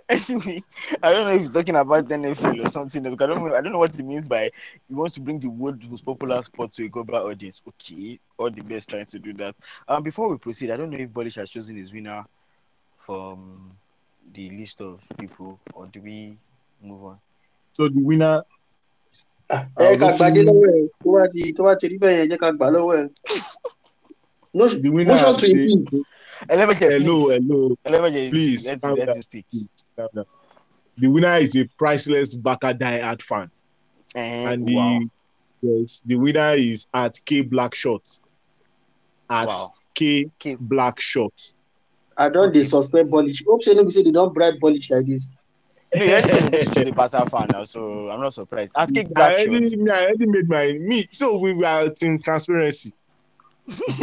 Anyway, 0.08 0.62
I 1.02 1.12
don't 1.12 1.26
know 1.26 1.34
if 1.34 1.40
he's 1.40 1.50
talking 1.50 1.76
about 1.76 2.08
NFL 2.08 2.64
or 2.64 2.68
something. 2.68 3.04
else. 3.06 3.16
I 3.20 3.26
don't 3.26 3.38
know. 3.44 3.54
I 3.54 3.60
don't 3.60 3.72
know 3.72 3.78
what 3.78 3.94
he 3.96 4.02
means 4.02 4.28
by 4.28 4.50
he 4.88 4.94
wants 4.94 5.14
to 5.14 5.20
bring 5.20 5.40
the 5.40 5.48
world's 5.48 5.88
most 5.88 6.04
popular 6.04 6.42
sport 6.42 6.72
to 6.72 6.84
a 6.84 6.88
global 6.88 7.16
audience. 7.16 7.62
Okay, 7.68 8.18
all 8.38 8.50
the 8.50 8.62
best 8.62 8.88
trying 8.88 9.06
to 9.06 9.18
do 9.18 9.32
that. 9.34 9.54
Um, 9.88 10.02
before 10.02 10.28
we 10.30 10.38
proceed, 10.38 10.70
I 10.70 10.76
don't 10.76 10.90
know 10.90 10.98
if 10.98 11.10
Bolish 11.10 11.36
has 11.36 11.50
chosen 11.50 11.76
his 11.76 11.92
winner 11.92 12.24
from 12.98 13.72
the 14.32 14.50
list 14.50 14.80
of 14.80 15.00
people, 15.18 15.58
or 15.74 15.86
do 15.86 16.00
we 16.00 16.36
move 16.82 17.04
on? 17.04 17.18
So 17.76 17.88
the 17.88 18.02
winner, 18.08 18.42
ẹ 19.50 19.96
ká 20.00 20.08
gbadé 20.16 20.40
lọ́wọ́ 20.48 20.70
ẹ̀ 20.78 20.88
tó 21.02 21.08
bá 21.14 21.24
ti 21.32 21.52
tó 21.56 21.62
bá 21.66 21.74
ti 21.80 21.86
rí 21.90 21.96
bẹ́ẹ̀ 22.02 22.18
yẹn 22.18 22.28
jẹ́ 22.30 22.38
ká 22.42 22.48
gbà 22.56 22.66
lọ́wọ́ 22.74 22.96
ẹ̀. 23.00 23.08
No, 24.56 24.68
the 24.68 24.88
winner. 24.88 25.14
motion 25.14 25.36
to 25.36 25.46
the- 25.46 25.72
impeach. 25.72 26.06
Elemeje, 26.48 26.86
hello, 26.92 27.26
please. 27.26 27.34
hello. 27.34 27.76
Elemeje, 27.84 28.30
Please, 28.30 28.72
let 28.72 29.08
him 29.08 29.22
speak. 29.22 29.46
The 30.96 31.08
winner 31.10 31.36
is 31.38 31.56
a 31.56 31.66
priceless 31.76 32.34
Baka 32.36 32.72
die-hard 32.72 33.20
fan, 33.20 33.50
Eh, 34.14 34.44
and 34.52 34.64
the 34.64 34.76
wow, 34.76 35.00
yes, 35.62 36.02
the 36.06 36.14
winner 36.14 36.54
is 36.54 36.86
at 36.94 37.18
K 37.24 37.42
Blackshot. 37.42 38.20
At 39.28 39.48
wow. 39.48 39.70
K 39.96 40.30
K- 40.38 40.56
Blackshot. 40.56 41.54
I 42.16 42.28
don 42.28 42.52
dey 42.52 42.62
suspect 42.62 43.10
Polish. 43.10 43.42
Hope 43.44 43.62
say 43.62 43.74
no 43.74 43.82
be 43.84 43.90
say 43.90 44.04
they 44.04 44.12
don 44.12 44.32
bribe 44.32 44.60
Polish 44.60 44.88
like 44.90 45.06
this. 45.06 45.32
No, 45.94 46.04
you 46.04 46.12
already 46.12 46.28
said 46.64 46.74
she's 46.74 46.88
a 46.88 46.92
Barca 46.92 47.28
fan 47.30 47.46
now, 47.52 47.64
so 47.64 48.10
I'm 48.10 48.20
not 48.20 48.34
surprised. 48.34 48.72
I'll 48.74 48.86
take 48.86 49.06
I 49.08 49.10
back 49.12 49.32
already, 49.32 49.70
shots. 49.70 49.74
I 49.92 50.04
already 50.04 50.26
made 50.26 50.48
my 50.48 50.72
me. 50.72 51.06
So 51.12 51.38
we 51.38 51.54
were 51.54 51.90
team 51.94 52.18
transparency. 52.18 52.92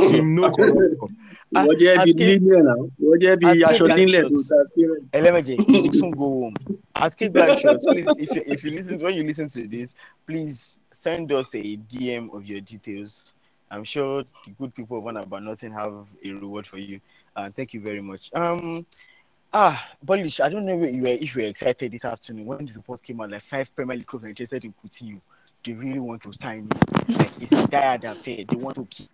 team 0.07 0.35
no 0.35 0.51
corruption. 0.55 1.17
Ìwọ 1.55 1.73
jẹ́ 1.79 1.95
bí 2.05 2.11
àti- 2.13 2.39
lílẹ̀ 2.39 2.61
náà. 2.63 2.75
Ìwọ 3.01 3.15
jẹ́ 3.21 3.35
bí 3.39 3.45
àti 3.51 3.63
aṣọ 3.69 3.85
black 3.85 3.97
nílẹ̀ 3.99 4.21
tó 4.23 4.29
shirts. 4.29 4.47
transparent. 4.47 5.11
Elemeje, 5.13 5.53
you 5.67 5.81
will 5.83 5.93
soon 5.93 6.11
go 6.11 6.25
home. 6.41 6.55
At 6.95 7.17
Kick 7.17 7.33
please, 7.33 8.17
if 8.19 8.35
you, 8.35 8.43
if 8.47 8.63
you 8.63 8.71
listen, 8.71 8.99
when 8.99 9.13
you 9.15 9.23
listen 9.23 9.47
to 9.49 9.67
this, 9.67 9.93
please 10.25 10.79
send 10.91 11.29
us 11.33 11.53
a 11.53 11.75
DM 11.91 12.33
of 12.33 12.45
your 12.45 12.61
details. 12.61 13.33
I'm 13.69 13.83
sure 13.83 14.23
the 14.45 14.51
good 14.59 14.73
people 14.73 14.97
of 14.99 15.07
On 15.07 15.17
About 15.17 15.43
Nothing 15.43 15.73
have 15.73 15.93
a 16.23 16.29
reward 16.31 16.65
for 16.67 16.77
you. 16.77 17.01
Uh, 17.35 17.49
thank 17.53 17.73
you 17.73 17.81
very 17.81 18.01
much. 18.01 18.29
Um, 18.33 18.85
ah, 19.53 19.89
Bolish, 20.05 20.39
I 20.43 20.49
don't 20.49 20.65
know 20.65 20.81
if 20.81 20.93
you 20.93 21.01
were 21.01 21.07
if 21.07 21.35
you 21.35 21.41
were 21.41 21.47
excited 21.47 21.91
this 21.91 22.05
afternoon 22.05 22.45
when 22.45 22.65
the 22.65 22.73
reports 22.73 23.01
came 23.01 23.21
out. 23.21 23.31
Like 23.31 23.43
five 23.43 23.73
Premier 23.75 23.97
League 23.97 24.07
clubs 24.07 24.25
are 24.25 24.29
interested 24.29 24.65
in 24.65 24.73
Coutinho. 24.73 25.19
They 25.65 25.73
really 25.73 25.99
want 25.99 26.23
to 26.23 26.33
sign 26.33 26.59
him. 26.59 26.69
Like 27.17 27.41
it's 27.41 27.51
a 27.51 27.67
dire 27.67 27.99
affair. 28.03 28.45
They 28.47 28.55
want 28.55 28.75
to 28.75 28.85
keep. 28.85 29.09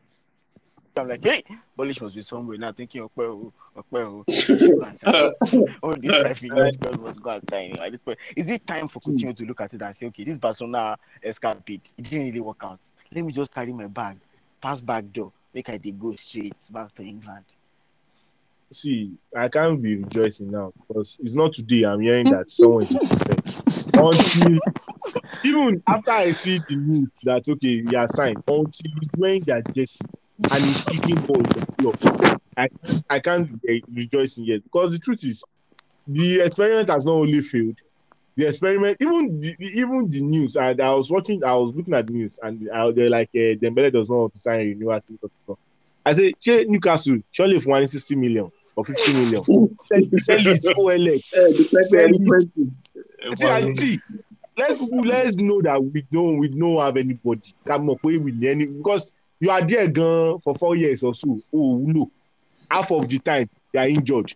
I'm 0.95 1.09
like, 1.09 1.23
hey, 1.23 1.43
Bolish 1.77 2.01
must 2.01 2.15
be 2.15 2.23
somewhere 2.23 2.57
now 2.57 2.71
thinking, 2.71 3.03
okay, 3.03 3.21
okay, 3.21 3.51
go 3.91 4.81
and 4.81 4.97
sign 4.97 5.31
him." 5.51 5.75
all 5.83 5.93
these 5.93 6.11
five 6.11 6.43
English 6.43 6.77
girls 6.77 6.97
must 6.97 7.21
go 7.21 7.29
and 7.29 7.49
sign 7.49 7.71
him. 7.71 7.77
At 7.79 7.91
this 7.91 8.01
point, 8.01 8.17
is 8.35 8.49
it 8.49 8.65
time 8.65 8.87
for 8.87 8.99
Coutinho 8.99 9.35
to 9.35 9.45
look 9.45 9.61
at 9.61 9.73
it 9.73 9.81
and 9.81 9.95
say, 9.95 10.07
okay, 10.07 10.23
this 10.23 10.39
Barcelona 10.39 10.97
escapade, 11.21 11.81
it 11.97 12.01
didn't 12.01 12.25
really 12.25 12.39
work 12.39 12.61
out. 12.63 12.79
Let 13.13 13.23
me 13.23 13.31
just 13.31 13.53
carry 13.53 13.71
my 13.73 13.85
bag, 13.85 14.17
pass 14.59 14.81
back 14.81 15.11
door, 15.11 15.31
make 15.53 15.69
I 15.69 15.77
go 15.77 16.15
straight 16.15 16.55
back 16.71 16.95
to 16.95 17.03
England. 17.03 17.45
See, 18.71 19.11
I 19.35 19.47
can't 19.47 19.81
be 19.81 19.97
rejoicing 19.97 20.51
now 20.51 20.73
because 20.75 21.19
it's 21.21 21.35
not 21.35 21.53
today 21.53 21.83
I'm 21.83 22.01
hearing 22.01 22.29
that 22.31 22.49
someone 22.49 22.83
is 22.83 22.91
interested. 22.91 23.41
Until 23.93 24.59
even 25.43 25.83
after 25.87 26.11
I 26.11 26.31
see 26.31 26.59
the 26.67 26.77
news 26.77 27.09
that 27.23 27.47
okay, 27.49 27.81
we 27.81 27.95
are 27.95 28.07
signed, 28.07 28.43
until 28.47 28.91
he's 28.99 29.09
wearing 29.17 29.43
that 29.47 29.73
jersey 29.73 30.05
and 30.51 30.63
he's 30.63 30.83
kicking 30.83 31.15
ball 31.21 31.41
the 31.41 31.65
club, 31.79 32.41
I 32.55 32.69
I 33.09 33.19
can't 33.19 33.61
be 33.61 33.83
rejoicing 33.91 34.45
yet 34.45 34.63
because 34.63 34.93
the 34.93 34.99
truth 34.99 35.23
is, 35.23 35.43
the 36.07 36.41
experiment 36.41 36.89
has 36.89 37.05
not 37.05 37.13
only 37.13 37.39
failed. 37.41 37.77
The 38.35 38.47
experiment, 38.47 38.97
even 38.99 39.41
the 39.41 39.55
even 39.59 40.09
the 40.11 40.21
news, 40.21 40.57
I, 40.57 40.69
I 40.69 40.93
was 40.93 41.09
watching, 41.09 41.43
I 41.43 41.55
was 41.55 41.73
looking 41.73 41.95
at 41.95 42.05
the 42.05 42.13
news, 42.13 42.39
and 42.43 42.69
I, 42.69 42.91
they're 42.91 43.09
like, 43.09 43.29
uh, 43.29 43.57
Dembele 43.57 43.91
does 43.91 44.11
not 44.11 44.17
want 44.17 44.33
to 44.33 44.39
sign 44.39 44.59
a 44.59 44.63
renewal. 44.65 45.01
I 46.05 46.13
say, 46.13 46.33
Newcastle, 46.67 47.17
surely 47.31 47.57
if 47.57 47.65
one 47.65 47.87
sixty 47.87 48.15
million 48.15 48.51
or 48.77 48.85
fifty 48.85 49.11
million, 49.13 49.43
sell, 50.19 50.37
it, 50.37 50.63
OLX. 50.77 51.23
Sell 51.81 52.09
it. 52.13 53.37
See, 53.37 53.47
I- 53.47 53.73
see, 53.73 53.99
let's 54.55 54.79
let's 54.79 55.35
know 55.37 55.61
that 55.63 55.83
we 55.83 56.03
don't 56.11 56.37
we 56.37 56.47
don't 56.47 56.79
have 56.79 56.95
anybody 56.95 57.41
come 57.65 57.89
up 57.89 57.97
with 58.03 58.43
any 58.43 58.67
because 58.67 59.25
you 59.39 59.49
are 59.49 59.61
there 59.61 59.89
gan 59.89 60.39
for 60.39 60.53
four 60.55 60.75
years 60.75 61.03
or 61.03 61.15
so. 61.15 61.41
Oh 61.53 61.79
no, 61.85 62.11
half 62.69 62.91
of 62.91 63.09
the 63.09 63.17
time 63.19 63.47
you 63.73 63.79
are 63.79 63.87
injured, 63.87 64.31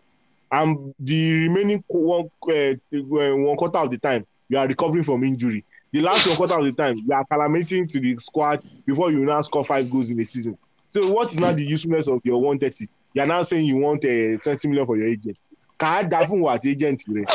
and 0.51 0.93
the 0.99 1.47
remaining 1.47 1.83
one 1.87 2.25
uh, 2.49 2.73
one 2.91 3.55
quarter 3.57 3.77
of 3.77 3.91
the 3.91 3.99
time 3.99 4.25
you 4.49 4.57
are 4.57 4.67
recovering 4.67 5.03
from 5.03 5.23
injury. 5.23 5.63
The 5.93 6.01
last 6.01 6.25
one 6.27 6.35
quarter 6.37 6.57
of 6.57 6.65
the 6.65 6.71
time 6.73 6.97
you 6.97 7.13
are 7.13 7.23
acclimating 7.25 7.87
to 7.91 7.99
the 7.99 8.15
squad 8.15 8.63
before 8.87 9.11
you 9.11 9.21
now 9.23 9.41
score 9.41 9.63
five 9.63 9.89
goals 9.89 10.09
in 10.09 10.19
a 10.19 10.25
season. 10.25 10.57
So 10.89 11.11
what 11.11 11.31
is 11.31 11.39
now 11.39 11.51
the 11.51 11.63
usefulness 11.63 12.07
of 12.09 12.21
your 12.23 12.41
one 12.41 12.57
thirty? 12.57 12.87
You 13.13 13.21
are 13.23 13.27
now 13.27 13.41
saying 13.43 13.65
you 13.65 13.77
want 13.77 14.05
uh, 14.05 14.37
twenty 14.43 14.67
million 14.67 14.85
for 14.85 14.97
your 14.97 15.07
agent. 15.07 15.37
Kà 15.77 15.87
á 16.01 16.09
dá 16.09 16.23
fún 16.23 16.41
wa 16.41 16.53
àti 16.57 16.71
agent 16.71 17.03
rẹ̀ 17.07 17.25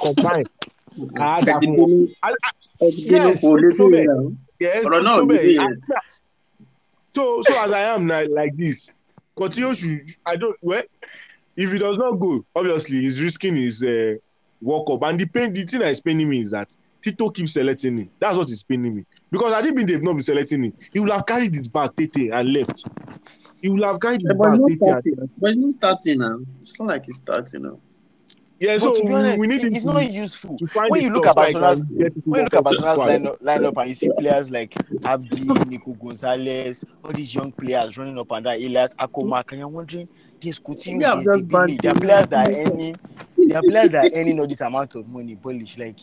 combine. 0.00 0.44
Kà 1.16 1.24
á 1.24 1.44
dá 1.44 1.58
fún 1.60 1.76
wọn. 1.76 2.08
Yes. 2.80 3.44
Yes, 4.60 5.00
tó 5.02 5.26
yẹn. 5.30 5.80
So, 7.14 7.42
so 7.42 7.54
as 7.60 7.72
I 7.72 7.80
am 7.94 8.06
now, 8.06 8.24
like 8.28 8.56
this, 8.56 8.90
should. 9.38 10.00
I 10.26 10.36
don't. 10.36 10.56
Well, 10.60 10.82
if 11.56 11.72
he 11.72 11.78
does 11.78 11.98
not 11.98 12.18
go, 12.18 12.44
obviously 12.54 13.00
he's 13.00 13.22
risking 13.22 13.54
his 13.56 13.82
uh, 13.84 14.16
World 14.60 14.86
Cup. 14.88 15.02
And 15.04 15.20
the 15.20 15.26
pain, 15.26 15.52
the 15.52 15.62
thing 15.64 15.80
that 15.80 15.90
is 15.90 16.00
paining 16.00 16.28
me 16.28 16.40
is 16.40 16.50
that 16.50 16.74
Tito 17.00 17.30
keeps 17.30 17.52
selecting 17.52 17.98
him. 17.98 18.10
That's 18.18 18.36
what 18.36 18.48
is 18.48 18.64
paining 18.64 18.96
me. 18.96 19.04
Because 19.30 19.52
had 19.52 19.64
it 19.66 19.74
been 19.76 19.86
they've 19.86 20.02
not 20.02 20.14
been 20.14 20.22
selecting 20.22 20.64
him, 20.64 20.72
he 20.92 21.00
would 21.00 21.10
have 21.10 21.24
carried 21.26 21.54
his 21.54 21.68
bag, 21.68 21.90
Tete, 21.96 22.30
and 22.32 22.52
left. 22.52 22.84
He 23.64 23.70
would 23.70 23.82
have 23.82 23.98
his 24.02 24.18
Yeah, 24.28 24.34
but 24.38 24.44
bag, 24.44 24.52
he's 24.52 24.60
not 24.60 24.72
Tete. 24.82 24.82
starting. 24.92 25.14
And, 25.20 25.30
But 25.38 25.54
he's 25.54 25.58
not 25.58 25.72
starting 25.72 26.18
now. 26.18 26.38
It's 26.60 26.78
not 26.78 26.88
like 26.90 27.04
he's 27.06 27.16
starting 27.16 27.62
now. 27.62 27.80
yeah, 28.60 28.76
But 28.76 28.78
so 28.78 28.94
to 28.96 29.02
be 29.04 29.08
we, 29.08 29.14
honest, 29.14 29.38
we 29.38 29.46
need 29.46 29.62
it- 29.62 29.64
him 29.64 29.74
it's 29.76 29.84
to, 29.84 29.86
not 29.86 30.12
useful. 30.12 30.58
When 30.88 31.00
you 31.02 31.10
look 31.10 31.26
at 31.26 31.34
like 31.36 31.54
Barcelona's 31.54 31.82
people 31.96 32.22
when 32.26 32.40
you 32.40 32.44
look 32.44 32.54
at 32.56 32.62
Barcelona's 32.64 32.98
lineup, 32.98 33.38
lineup 33.40 33.80
and 33.80 33.88
you 33.88 33.94
see 33.94 34.10
players 34.10 34.50
like 34.50 34.74
Abdi, 35.06 35.44
Nico 35.66 35.94
Gonzalez, 35.94 36.84
all 37.02 37.12
these 37.12 37.34
young 37.34 37.52
players 37.52 37.96
running 37.96 38.18
up 38.18 38.30
and 38.32 38.44
down, 38.44 38.54
Elias 38.56 38.92
Akoma, 39.00 39.42
and 39.50 39.60
you're 39.60 39.68
wondering, 39.68 40.08
there's 40.42 40.60
Coutinho, 40.60 41.00
Yeah, 41.00 41.14
there's 41.24 41.24
just 41.38 41.48
bad 41.50 41.70
There 41.80 41.92
are 41.92 41.94
players 41.94 42.28
that 42.28 42.50
are 42.50 42.52
earning, 42.66 42.96
there 43.48 43.58
are 43.58 43.62
players 43.62 43.92
that 43.92 44.12
are 44.12 44.18
earning 44.18 44.40
all 44.40 44.46
this 44.46 44.60
amount 44.60 44.94
of 44.94 45.08
money, 45.08 45.36
Polish. 45.36 45.78
Like, 45.78 45.98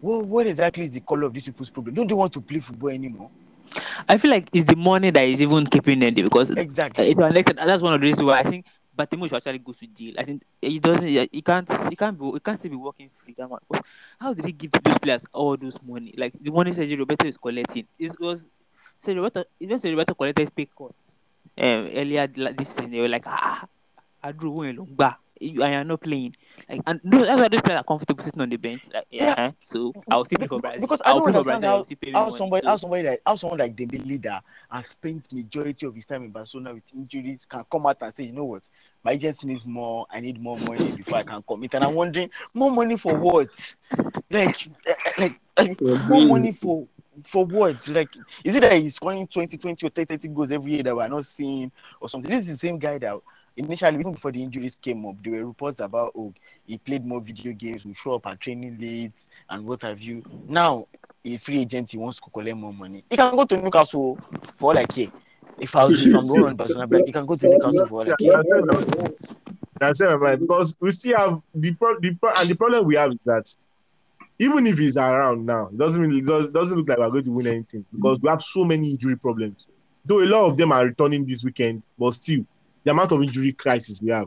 what, 0.00 0.24
what 0.24 0.46
exactly 0.46 0.86
is 0.86 0.92
the 0.92 1.00
color 1.02 1.24
of 1.24 1.34
these 1.34 1.44
people's 1.44 1.70
problem? 1.70 1.94
Don't 1.94 2.08
they 2.08 2.14
want 2.14 2.32
to 2.32 2.40
play 2.40 2.60
football 2.60 2.88
anymore? 2.90 3.30
I 4.08 4.16
feel 4.18 4.30
like 4.30 4.48
it's 4.52 4.66
the 4.68 4.76
money 4.76 5.10
that 5.10 5.22
is 5.22 5.40
even 5.42 5.66
keeping 5.66 5.98
them 6.00 6.14
there 6.14 6.24
because 6.24 6.50
Exactly. 6.50 7.10
it 7.10 7.16
was 7.16 7.30
elected. 7.32 7.56
That's 7.56 7.82
one 7.82 7.94
of 7.94 8.00
the 8.00 8.06
reasons 8.06 8.24
why 8.26 8.38
I 8.40 8.42
think 8.44 8.66
Bartomeu 8.96 9.28
should 9.28 9.36
actually 9.36 9.58
go 9.58 9.72
to 9.72 9.86
jail. 9.86 10.14
I 10.18 10.24
think 10.24 10.42
he 10.60 10.78
doesn't. 10.78 11.06
He 11.06 11.42
can't. 11.42 11.68
He 11.88 11.96
can't 11.96 12.18
be. 12.18 12.24
He 12.32 12.40
can't 12.40 12.58
still 12.58 12.70
be 12.70 12.76
working 12.76 13.08
free. 13.16 13.34
How 14.18 14.34
did 14.34 14.44
he 14.44 14.52
give 14.52 14.72
those 14.72 14.98
players 14.98 15.24
all 15.32 15.56
those 15.56 15.78
money? 15.82 16.14
Like 16.16 16.32
the 16.40 16.50
money 16.50 16.72
Sergio 16.72 16.98
Roberto 16.98 17.26
is 17.26 17.36
collecting. 17.36 17.86
It 17.98 18.12
was 18.20 18.46
Sergio 19.04 19.16
Roberto. 19.16 19.44
Even 19.60 19.78
Sergio 19.78 19.92
Roberto 19.92 20.14
collected 20.14 20.54
pay 20.54 20.66
cuts 20.66 21.16
um, 21.58 21.88
earlier 21.94 22.28
like 22.36 22.56
this 22.56 22.68
season. 22.68 22.90
They 22.90 23.00
were 23.00 23.08
like, 23.08 23.24
ah, 23.26 23.66
I 24.22 24.32
drew 24.32 24.50
one 24.50 24.76
long. 24.76 25.14
You 25.40 25.62
are 25.62 25.84
not 25.84 26.00
playing. 26.00 26.34
Like, 26.68 26.80
and 26.86 27.00
those, 27.04 27.26
that's 27.26 27.40
why 27.40 27.48
those 27.48 27.60
players 27.62 27.80
are 27.80 27.84
comfortable 27.84 28.22
sitting 28.24 28.40
on 28.42 28.48
the 28.48 28.56
bench. 28.56 28.82
Like, 28.92 29.06
yeah. 29.10 29.24
Yeah. 29.38 29.50
So 29.64 29.92
I'll 30.10 30.24
still 30.24 30.38
play 30.38 30.48
for 30.48 30.60
Brazil. 30.60 30.80
because 30.80 31.00
I 31.04 31.10
I'll 31.10 31.18
don't 31.18 31.28
understand 31.28 31.64
how- 31.64 31.76
I'll 31.78 31.84
still 31.84 31.96
pay 31.96 32.06
me 32.08 32.12
How 32.12 32.30
somebody, 32.30 32.66
how 32.66 32.76
somebody 32.76 33.08
like, 33.08 33.22
how 33.26 33.36
someone 33.36 33.58
like 33.58 33.76
Dembele 33.76 34.22
that 34.22 34.44
has 34.70 34.86
spent 34.88 35.32
majority 35.32 35.86
of 35.86 35.94
his 35.94 36.06
time 36.06 36.24
in 36.24 36.30
Barcelona 36.30 36.74
with 36.74 36.84
injuries 36.94 37.44
can 37.48 37.64
come 37.70 37.86
out 37.86 37.98
and 38.00 38.14
say, 38.14 38.24
you 38.24 38.32
know 38.32 38.44
what, 38.44 38.68
my 39.04 39.12
agent 39.12 39.42
needs 39.44 39.66
more. 39.66 40.06
I 40.10 40.20
need 40.20 40.40
more 40.40 40.58
money 40.58 40.92
before 40.92 41.18
I 41.18 41.22
can 41.22 41.42
commit. 41.42 41.74
And 41.74 41.84
I'm 41.84 41.94
wondering, 41.94 42.30
more 42.54 42.70
money 42.70 42.96
for 42.96 43.14
what? 43.16 43.74
Like, 44.30 44.66
eh, 44.86 44.94
eh, 45.06 45.12
like, 45.18 45.40
like 45.58 45.80
more 45.80 46.26
money 46.26 46.52
for 46.52 46.86
for 47.24 47.44
what? 47.44 47.86
Like, 47.88 48.08
is 48.42 48.54
it 48.56 48.60
that 48.60 48.72
he's 48.72 48.94
scoring 48.96 49.26
20, 49.26 49.58
20 49.58 49.86
or 49.86 49.90
30, 49.90 50.16
30 50.16 50.28
goals 50.28 50.50
every 50.50 50.72
year 50.72 50.82
that 50.84 50.96
we're 50.96 51.08
not 51.08 51.26
seeing 51.26 51.70
or 52.00 52.08
something? 52.08 52.30
This 52.30 52.42
is 52.42 52.48
the 52.52 52.56
same 52.56 52.78
guy 52.78 52.96
that 52.98 53.18
initially, 53.56 53.98
even 53.98 54.12
before 54.12 54.32
the 54.32 54.42
injuries 54.42 54.74
came 54.74 55.06
up, 55.06 55.16
there 55.22 55.32
were 55.32 55.46
reports 55.46 55.80
about, 55.80 56.12
oh, 56.16 56.32
he 56.66 56.78
played 56.78 57.04
more 57.04 57.20
video 57.20 57.52
games, 57.52 57.84
will 57.84 57.94
show 57.94 58.14
up 58.14 58.26
at 58.26 58.40
training 58.40 58.78
late, 58.80 59.12
and 59.50 59.64
what 59.66 59.82
have 59.82 60.00
you. 60.00 60.22
Now, 60.48 60.86
a 61.24 61.36
free 61.36 61.60
agent, 61.60 61.90
he 61.90 61.98
wants 61.98 62.18
to 62.20 62.30
collect 62.30 62.56
more 62.56 62.72
money. 62.72 63.04
He 63.10 63.16
can 63.16 63.36
go 63.36 63.44
to 63.44 63.56
Newcastle 63.56 64.18
for 64.56 64.72
all 64.72 64.78
I 64.78 64.86
care. 64.86 65.08
If 65.58 65.76
I 65.76 65.84
was 65.84 66.04
if 66.06 66.14
I'm 66.14 66.24
going 66.24 66.60
on 66.60 67.04
he 67.06 67.12
can 67.12 67.26
go 67.26 67.36
to 67.36 67.48
Newcastle 67.48 67.86
for 67.86 67.94
all 68.00 68.12
I 68.12 68.16
care. 68.16 68.42
That's 69.78 70.00
man. 70.00 70.38
Because 70.38 70.76
we 70.80 70.90
still 70.92 71.18
have 71.18 71.42
the 71.54 71.74
pro, 71.74 71.98
the 71.98 72.14
pro, 72.14 72.32
and 72.36 72.48
the 72.48 72.54
problem 72.54 72.86
we 72.86 72.94
have 72.94 73.10
is 73.10 73.18
that 73.24 73.56
even 74.38 74.66
if 74.66 74.78
he's 74.78 74.96
around 74.96 75.44
now, 75.44 75.68
it 75.68 75.78
doesn't 75.78 76.00
mean 76.00 76.18
it 76.18 76.52
doesn't 76.52 76.76
look 76.76 76.88
like 76.88 76.98
we're 76.98 77.10
going 77.10 77.24
to 77.24 77.32
win 77.32 77.46
anything 77.48 77.84
because 77.92 78.20
we 78.22 78.28
have 78.28 78.40
so 78.40 78.64
many 78.64 78.90
injury 78.92 79.16
problems. 79.16 79.68
Though 80.04 80.22
a 80.22 80.26
lot 80.26 80.50
of 80.50 80.56
them 80.56 80.72
are 80.72 80.84
returning 80.84 81.26
this 81.26 81.44
weekend, 81.44 81.82
but 81.98 82.12
still 82.12 82.44
the 82.84 82.90
amount 82.90 83.12
of 83.12 83.22
injury 83.22 83.52
crisis 83.52 84.00
we 84.02 84.10
have. 84.10 84.24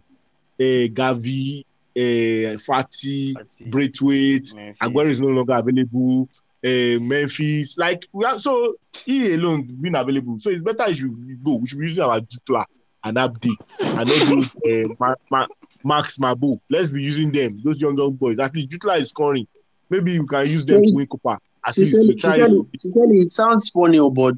Uh, 0.59 0.87
Gavi, 0.93 1.61
uh, 1.97 2.57
Fati, 2.57 3.33
Braithwaite, 3.67 4.55
Memphis. 4.55 4.79
Aguero 4.81 5.05
is 5.07 5.21
no 5.21 5.27
longer 5.27 5.53
available. 5.53 6.29
Uh, 6.65 6.99
Memphis, 7.01 7.77
like 7.77 8.05
we 8.11 8.25
are 8.25 8.39
so 8.39 8.75
he 9.05 9.33
alone 9.35 9.67
being 9.81 9.95
available. 9.95 10.39
So 10.39 10.49
it's 10.49 10.63
better 10.63 10.85
if 10.89 10.99
you 10.99 11.37
go. 11.43 11.57
We 11.57 11.67
should 11.67 11.79
be 11.79 11.85
using 11.87 12.03
our 12.03 12.19
Jutglà 12.19 12.65
and 13.03 13.17
Abde 13.17 13.49
and 13.81 14.09
all 14.09 14.35
those 14.35 14.55
uh, 14.65 14.87
Ma- 14.99 15.15
Ma- 15.29 15.47
Max 15.83 16.17
Mabu. 16.17 16.57
Let's 16.69 16.89
be 16.89 17.01
using 17.03 17.31
them. 17.31 17.51
Those 17.63 17.81
young 17.81 17.97
young 17.97 18.13
boys. 18.13 18.39
At 18.39 18.55
least 18.55 18.71
Jutglà 18.71 18.97
is 18.97 19.09
scoring. 19.09 19.47
Maybe 19.89 20.13
you 20.13 20.25
can 20.25 20.47
use 20.47 20.65
them 20.65 20.81
to 20.81 20.91
win 20.93 21.05
Copa. 21.05 21.37
At 21.67 21.77
least 21.77 21.91
Sincerely, 21.91 22.13
we 22.13 22.19
try. 22.19 22.35
sincerely, 22.35 22.69
sincerely, 22.79 23.17
it 23.19 23.31
sounds 23.31 23.69
funny, 23.69 23.99
oh, 23.99 24.09
but 24.09 24.35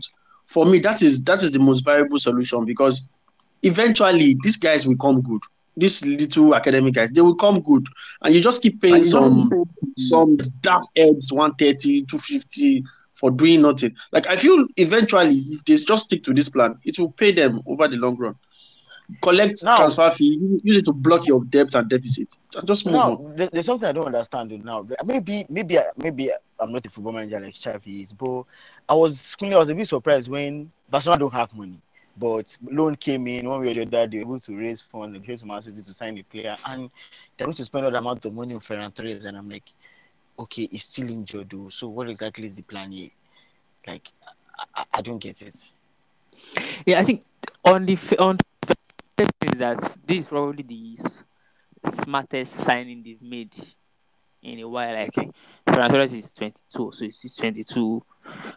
for 0.47 0.65
me, 0.65 0.79
that 0.79 1.01
is 1.01 1.23
that 1.25 1.43
is 1.43 1.51
the 1.51 1.59
most 1.59 1.85
viable 1.85 2.19
solution 2.19 2.65
because 2.65 3.03
eventually 3.63 4.35
these 4.43 4.57
guys 4.57 4.87
will 4.87 4.97
come 4.97 5.21
good. 5.21 5.41
These 5.75 6.03
little 6.05 6.55
academic 6.55 6.95
guys, 6.95 7.11
they 7.11 7.21
will 7.21 7.35
come 7.35 7.59
good, 7.61 7.85
and 8.23 8.33
you 8.33 8.41
just 8.41 8.61
keep 8.63 8.81
paying 8.81 8.95
And 8.95 9.05
some 9.05 9.49
don't- 9.49 9.69
some 9.97 10.37
daft 10.61 10.89
heads 10.97 11.31
130, 11.31 12.03
250 12.05 12.83
for 13.13 13.29
doing 13.31 13.61
nothing. 13.61 13.95
Like 14.11 14.27
I 14.27 14.35
feel 14.37 14.65
eventually, 14.77 15.29
if 15.29 15.63
they 15.65 15.75
just 15.77 16.05
stick 16.05 16.23
to 16.23 16.33
this 16.33 16.49
plan, 16.49 16.77
it 16.83 16.97
will 16.97 17.11
pay 17.11 17.31
them 17.31 17.61
over 17.67 17.87
the 17.87 17.95
long 17.97 18.15
run. 18.17 18.35
Collect 19.21 19.63
Now- 19.63 19.77
transfer 19.77 20.11
fee, 20.11 20.37
use 20.63 20.77
it 20.77 20.85
to 20.85 20.93
block 20.93 21.25
your 21.27 21.43
debt 21.45 21.73
and 21.75 21.87
deficit, 21.89 22.37
and 22.55 22.67
just 22.67 22.85
move 22.85 22.95
on. 22.95 23.11
Now, 23.23 23.33
there- 23.35 23.49
there's 23.53 23.65
something 23.65 23.87
I 23.87 23.91
don't 23.93 24.05
understand 24.07 24.51
now. 24.65 24.85
Maybe, 25.05 25.45
maybe, 25.49 25.77
maybe 25.95 26.31
I'm 26.59 26.71
not 26.73 26.85
a 26.85 26.89
football 26.89 27.13
manager 27.13 27.39
like 27.39 27.53
Xavi 27.53 28.01
is, 28.01 28.13
but 28.13 28.43
I 28.89 28.93
was, 28.95 29.35
I 29.41 29.45
was 29.55 29.69
a 29.69 29.75
bit 29.75 29.87
surprised 29.87 30.27
when 30.29 30.71
Barcelona 30.89 31.19
don't 31.19 31.33
have 31.33 31.53
money, 31.55 31.79
but 32.17 32.57
loan 32.63 32.95
came 32.95 33.27
in 33.27 33.47
one 33.47 33.61
way 33.61 33.71
or 33.71 33.73
the 33.73 33.81
other. 33.83 34.07
They 34.07 34.17
were 34.17 34.23
able 34.23 34.39
to 34.39 34.57
raise 34.57 34.81
funds 34.81 35.17
came 35.25 35.37
to 35.37 35.45
Man 35.45 35.61
City 35.61 35.81
to 35.81 35.93
sign 35.93 36.17
a 36.17 36.23
player, 36.23 36.57
and 36.65 36.89
they're 37.37 37.45
going 37.45 37.55
to 37.55 37.65
spend 37.65 37.85
all 37.85 37.91
the 37.91 37.97
amount 37.97 38.25
of 38.25 38.33
money 38.33 38.53
on 38.53 38.59
Ferran 38.59 38.93
Torres, 38.93 39.25
and 39.25 39.37
I'm 39.37 39.49
like, 39.49 39.69
okay, 40.39 40.67
he's 40.69 40.83
still 40.83 41.09
injured 41.09 41.49
though. 41.49 41.69
So 41.69 41.87
what 41.87 42.09
exactly 42.09 42.47
is 42.47 42.55
the 42.55 42.63
plan 42.63 42.91
here? 42.91 43.09
Like, 43.85 44.07
I, 44.75 44.85
I, 44.93 45.01
don't 45.01 45.19
get 45.19 45.41
it. 45.41 45.55
Yeah, 46.85 46.99
I 46.99 47.03
think 47.03 47.23
on 47.63 47.85
the 47.85 47.97
on 48.19 48.37
the 48.61 48.75
thing 49.17 49.29
is 49.53 49.59
that 49.59 49.79
this 50.05 50.19
is 50.19 50.27
probably 50.27 50.63
the 50.63 51.91
smartest 51.91 52.53
signing 52.53 53.03
they've 53.03 53.21
made 53.21 53.53
in 54.41 54.59
a 54.59 54.67
while. 54.67 54.93
Like 54.93 55.13
Ferran 55.67 55.89
Torres 55.89 56.13
is 56.13 56.31
22, 56.31 56.91
so 56.93 57.05
he's 57.05 57.35
22, 57.35 58.03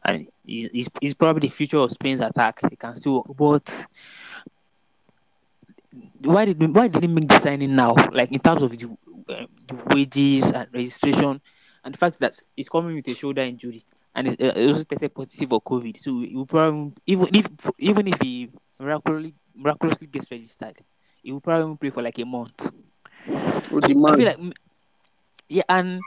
and 0.04 0.28
he's, 0.44 0.70
he's, 0.70 0.88
he's 1.00 1.14
probably 1.14 1.48
the 1.48 1.54
future 1.54 1.78
of 1.78 1.90
Spain's 1.90 2.20
attack. 2.20 2.60
He 2.68 2.76
can 2.76 2.96
still 2.96 3.24
work, 3.26 3.36
but 3.36 3.86
why 6.22 6.44
did 6.44 6.74
why 6.74 6.88
did 6.88 7.02
he 7.02 7.08
make 7.08 7.28
the 7.28 7.40
signing 7.40 7.74
now? 7.74 7.94
Like 8.12 8.32
in 8.32 8.40
terms 8.40 8.62
of 8.62 8.76
the, 8.76 8.86
uh, 9.28 9.46
the 9.68 9.94
wages 9.94 10.50
and 10.50 10.68
registration, 10.72 11.40
and 11.84 11.94
the 11.94 11.98
fact 11.98 12.18
that 12.20 12.38
he's 12.56 12.68
coming 12.68 12.94
with 12.96 13.08
a 13.08 13.14
shoulder 13.14 13.42
injury 13.42 13.84
and 14.14 14.28
it, 14.28 14.42
uh, 14.42 14.68
also 14.68 14.84
tested 14.84 15.14
positive 15.14 15.48
for 15.48 15.60
COVID. 15.60 15.96
So 15.98 16.20
he 16.20 16.44
probably 16.46 16.92
even 17.06 17.28
if 17.34 17.46
even 17.78 18.08
if 18.08 18.20
he 18.20 18.50
miraculously 18.78 19.34
miraculously 19.54 20.06
gets 20.06 20.30
registered, 20.30 20.78
he 21.22 21.32
will 21.32 21.40
probably 21.40 21.76
play 21.76 21.90
for 21.90 22.02
like 22.02 22.18
a 22.18 22.24
month. 22.24 22.70
Oh, 23.28 23.80
So 23.80 23.80
the 23.80 23.94
I 24.06 24.16
feel 24.16 24.26
like, 24.26 24.56
yeah, 25.48 25.62
and 25.68 26.00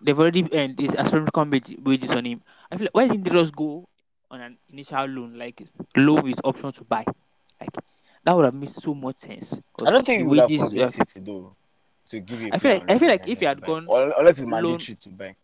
they've 0.00 0.18
already 0.18 0.48
earned 0.52 0.76
this 0.76 0.94
astronomical 0.94 1.44
wage- 1.46 1.76
wages 1.82 2.10
on 2.10 2.24
him. 2.24 2.42
I 2.70 2.76
feel 2.76 2.84
like 2.86 2.94
why 2.94 3.08
didn't 3.08 3.24
they 3.24 3.30
just 3.30 3.54
go 3.54 3.88
on 4.30 4.40
an 4.40 4.58
initial 4.70 5.04
loan, 5.06 5.38
like 5.38 5.62
loan 5.96 6.22
with 6.22 6.40
option 6.44 6.72
to 6.72 6.84
buy? 6.84 7.04
Like 7.60 7.70
that 8.24 8.36
would 8.36 8.44
have 8.44 8.54
made 8.54 8.70
so 8.70 8.94
much 8.94 9.18
sense. 9.18 9.60
I 9.84 9.90
don't 9.90 10.04
think 10.06 10.20
he 10.20 10.26
would 10.26 10.38
have 10.38 10.50
wages. 10.50 10.68
convinced 10.68 10.98
were- 10.98 11.04
City 11.06 11.24
though 11.24 11.56
to 12.08 12.20
give 12.20 12.40
you. 12.40 12.50
I 12.52 12.58
feel 12.58 12.72
like- 12.74 12.90
I 12.90 12.98
feel 12.98 13.08
like 13.08 13.28
if 13.28 13.38
he 13.40 13.46
had 13.46 13.60
gone 13.64 13.86
or, 13.88 14.12
unless 14.18 14.38
it's 14.38 14.46
mandatory 14.46 14.94
to 14.94 15.08
buy. 15.10 15.36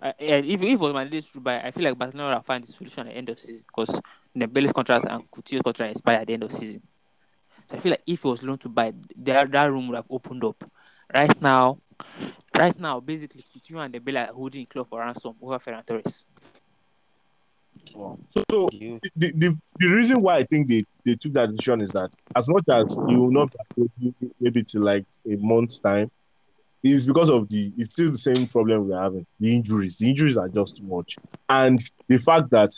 Uh, 0.00 0.12
yeah, 0.20 0.36
if, 0.36 0.62
if 0.62 0.62
it 0.62 0.78
was 0.78 0.94
mandatory 0.94 1.22
to 1.22 1.40
buy, 1.40 1.60
I 1.60 1.70
feel 1.72 1.82
like 1.84 1.98
Barcelona 1.98 2.28
would 2.28 2.34
have 2.34 2.46
found 2.46 2.64
the 2.64 2.72
solution 2.72 3.00
at 3.08 3.12
the 3.12 3.16
end 3.18 3.28
of 3.30 3.40
season 3.40 3.64
because 3.66 4.00
Dembele's 4.36 4.72
contract 4.72 5.06
and 5.08 5.28
Coutinho's 5.30 5.62
contract 5.62 5.90
expire 5.96 6.18
at 6.20 6.26
the 6.28 6.34
end 6.34 6.44
of 6.44 6.52
season. 6.52 6.82
So 7.68 7.76
I 7.76 7.80
feel 7.80 7.90
like 7.90 8.02
if 8.06 8.24
it 8.24 8.28
was 8.28 8.42
loan 8.44 8.58
to 8.58 8.68
buy, 8.68 8.92
that, 9.16 9.50
that 9.50 9.72
room 9.72 9.88
would 9.88 9.96
have 9.96 10.06
opened 10.08 10.44
up. 10.44 10.70
Right 11.12 11.42
now, 11.42 11.78
right 12.58 12.78
now, 12.78 13.00
basically 13.00 13.44
Coutinho 13.54 13.84
and 13.84 13.94
Dembele 13.94 14.28
are 14.28 14.32
holding 14.32 14.66
club 14.66 14.88
for 14.88 15.00
ransom 15.00 15.34
over 15.40 15.58
Ferran 15.58 15.86
Torres. 15.86 16.24
Wow. 17.94 18.18
So, 18.30 18.44
so 18.50 18.68
the, 18.72 19.00
the 19.16 19.56
the 19.78 19.88
reason 19.88 20.20
why 20.20 20.36
I 20.36 20.42
think 20.42 20.68
they, 20.68 20.84
they 21.06 21.14
took 21.14 21.32
that 21.34 21.50
decision 21.50 21.80
is 21.80 21.90
that 21.90 22.10
as 22.34 22.48
much 22.48 22.64
as 22.68 22.98
you 23.08 23.20
will 23.20 23.30
not 23.30 23.54
be 23.76 23.82
able 24.04 24.32
maybe 24.40 24.62
to 24.64 24.80
like 24.80 25.06
a 25.26 25.36
month's 25.36 25.78
time, 25.78 26.10
is 26.82 27.06
because 27.06 27.28
of 27.28 27.48
the 27.48 27.72
it's 27.76 27.92
still 27.92 28.10
the 28.10 28.18
same 28.18 28.46
problem 28.46 28.88
we're 28.88 29.00
having. 29.00 29.26
The 29.38 29.54
injuries. 29.54 29.98
The 29.98 30.10
injuries 30.10 30.36
are 30.36 30.48
just 30.48 30.78
too 30.78 30.84
much. 30.84 31.16
And 31.48 31.78
the 32.08 32.18
fact 32.18 32.50
that 32.50 32.70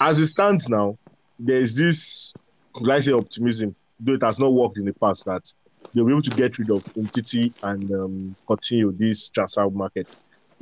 as 0.00 0.20
it 0.20 0.26
stands 0.26 0.68
now, 0.68 0.94
there's 1.38 1.74
this 1.74 2.34
could 2.72 2.90
I 2.90 3.00
say 3.00 3.12
optimism, 3.12 3.74
though 3.98 4.14
it 4.14 4.22
has 4.22 4.38
not 4.38 4.52
worked 4.52 4.78
in 4.78 4.84
the 4.84 4.94
past, 4.94 5.24
that 5.26 5.52
they'll 5.94 6.06
be 6.06 6.12
able 6.12 6.22
to 6.22 6.30
get 6.30 6.58
rid 6.58 6.70
of 6.70 6.82
Umtiti 6.96 7.52
and 7.62 7.90
um, 7.92 8.36
continue 8.46 8.92
this 8.92 9.30
transfer 9.30 9.68
market. 9.70 10.14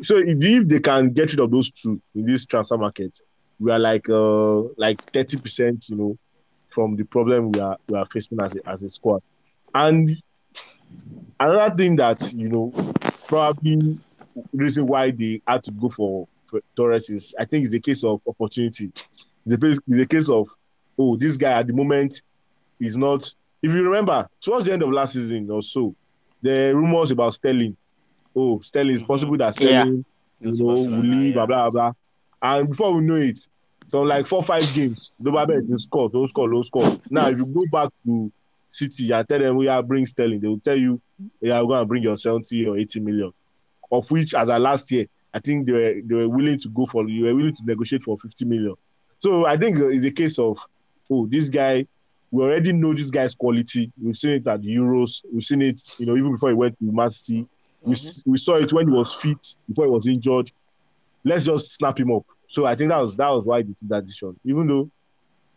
So 0.02 0.16
if 0.16 0.68
they 0.68 0.80
can 0.80 1.12
get 1.12 1.30
rid 1.32 1.40
of 1.40 1.50
those 1.50 1.70
two 1.70 2.00
in 2.14 2.24
this 2.24 2.46
transfer 2.46 2.78
market, 2.78 3.18
we 3.60 3.70
are 3.70 3.78
like 3.78 4.08
uh 4.08 4.62
like 4.76 4.98
30 5.12 5.38
percent 5.40 5.86
you 5.90 5.96
know 5.96 6.18
from 6.68 6.96
the 6.96 7.04
problem 7.04 7.52
we 7.52 7.60
are 7.60 7.76
we 7.86 7.96
are 7.96 8.06
facing 8.06 8.40
as 8.40 8.56
a 8.56 8.68
as 8.68 8.82
a 8.82 8.88
squad 8.88 9.20
and 9.74 10.10
another 11.38 11.74
thing 11.76 11.94
that 11.96 12.32
you 12.32 12.48
know 12.48 12.72
probably 13.26 13.98
reason 14.52 14.86
why 14.86 15.10
they 15.10 15.40
had 15.46 15.62
to 15.62 15.70
go 15.72 15.88
for, 15.90 16.26
for 16.46 16.60
Torres 16.74 17.10
is 17.10 17.34
I 17.38 17.44
think 17.44 17.64
it's 17.64 17.74
a 17.74 17.80
case 17.80 18.02
of 18.02 18.20
opportunity 18.26 18.90
it's 19.46 19.62
a, 19.62 19.80
it's 19.86 20.00
a 20.00 20.06
case 20.06 20.28
of 20.30 20.48
oh 20.98 21.16
this 21.16 21.36
guy 21.36 21.52
at 21.52 21.66
the 21.66 21.74
moment 21.74 22.22
is 22.80 22.96
not 22.96 23.22
if 23.62 23.72
you 23.72 23.84
remember 23.84 24.26
towards 24.40 24.66
the 24.66 24.72
end 24.72 24.82
of 24.82 24.90
last 24.90 25.14
season 25.14 25.50
or 25.50 25.62
so 25.62 25.94
the 26.42 26.72
rumors 26.74 27.10
about 27.10 27.34
Sterling 27.34 27.76
oh 28.34 28.60
Sterling 28.60 28.94
it's 28.94 29.04
possible 29.04 29.36
that 29.36 29.54
mm-hmm. 29.54 29.66
Yeah. 29.66 29.82
Sterling 29.82 30.04
you 30.40 30.52
know, 30.52 30.64
will 30.64 30.88
leave, 30.88 31.36
yeah. 31.36 31.46
blah, 31.46 31.46
blah, 31.46 31.70
blah. 31.70 31.92
And 32.42 32.68
before 32.68 32.94
we 32.94 33.02
know 33.02 33.16
it, 33.16 33.38
from 33.88 34.06
like 34.06 34.26
four, 34.26 34.42
five 34.42 34.72
games, 34.72 35.12
Dobabet 35.22 35.68
will 35.68 35.78
score, 35.78 36.08
don't 36.08 36.28
score, 36.28 36.48
don't 36.48 36.64
score. 36.64 36.98
Now, 37.10 37.28
if 37.28 37.38
you 37.38 37.46
go 37.46 37.64
back 37.70 37.90
to 38.06 38.32
City 38.66 39.10
and 39.12 39.28
tell 39.28 39.38
them 39.38 39.56
we 39.56 39.68
are 39.68 39.82
bring 39.82 40.06
Sterling, 40.06 40.40
they 40.40 40.48
will 40.48 40.60
tell 40.60 40.76
you, 40.76 41.00
yeah, 41.40 41.60
we're 41.60 41.68
going 41.68 41.80
to 41.80 41.86
bring 41.86 42.02
your 42.02 42.16
70 42.16 42.66
or 42.66 42.78
80 42.78 43.00
million. 43.00 43.32
Of 43.90 44.10
which, 44.10 44.34
as 44.34 44.48
of 44.48 44.62
last 44.62 44.90
year, 44.92 45.06
I 45.34 45.40
think 45.40 45.66
they 45.66 45.72
were, 45.72 45.94
they 46.04 46.14
were 46.14 46.28
willing 46.28 46.58
to 46.58 46.68
go 46.68 46.86
for, 46.86 47.08
you 47.08 47.24
were 47.24 47.34
willing 47.34 47.54
to 47.54 47.64
negotiate 47.64 48.04
for 48.04 48.16
50 48.16 48.44
million. 48.44 48.74
So 49.18 49.46
I 49.46 49.56
think 49.56 49.76
it's 49.78 50.06
a 50.06 50.10
case 50.12 50.38
of, 50.38 50.58
oh, 51.10 51.26
this 51.26 51.48
guy, 51.48 51.86
we 52.30 52.42
already 52.42 52.72
know 52.72 52.92
this 52.92 53.10
guy's 53.10 53.34
quality. 53.34 53.90
We've 54.00 54.16
seen 54.16 54.32
it 54.32 54.46
at 54.46 54.62
the 54.62 54.76
Euros. 54.76 55.24
We've 55.32 55.44
seen 55.44 55.62
it, 55.62 55.80
you 55.98 56.06
know, 56.06 56.16
even 56.16 56.32
before 56.32 56.50
he 56.50 56.54
went 56.54 56.78
to 56.78 56.84
Man 56.84 57.10
City. 57.10 57.46
We, 57.82 57.86
mm-hmm. 57.86 57.92
s- 57.92 58.22
we 58.26 58.38
saw 58.38 58.56
it 58.56 58.72
when 58.72 58.88
he 58.88 58.94
was 58.94 59.14
fit, 59.14 59.56
before 59.68 59.86
he 59.86 59.90
was 59.90 60.06
injured. 60.06 60.50
Let's 61.24 61.44
just 61.44 61.74
snap 61.74 61.98
him 61.98 62.12
up. 62.12 62.24
So 62.46 62.66
I 62.66 62.74
think 62.74 62.90
that 62.90 63.00
was 63.00 63.16
that 63.16 63.28
was 63.30 63.46
why 63.46 63.62
they 63.62 63.72
took 63.72 63.88
that 63.88 64.04
decision. 64.04 64.38
Even 64.44 64.66
though 64.66 64.90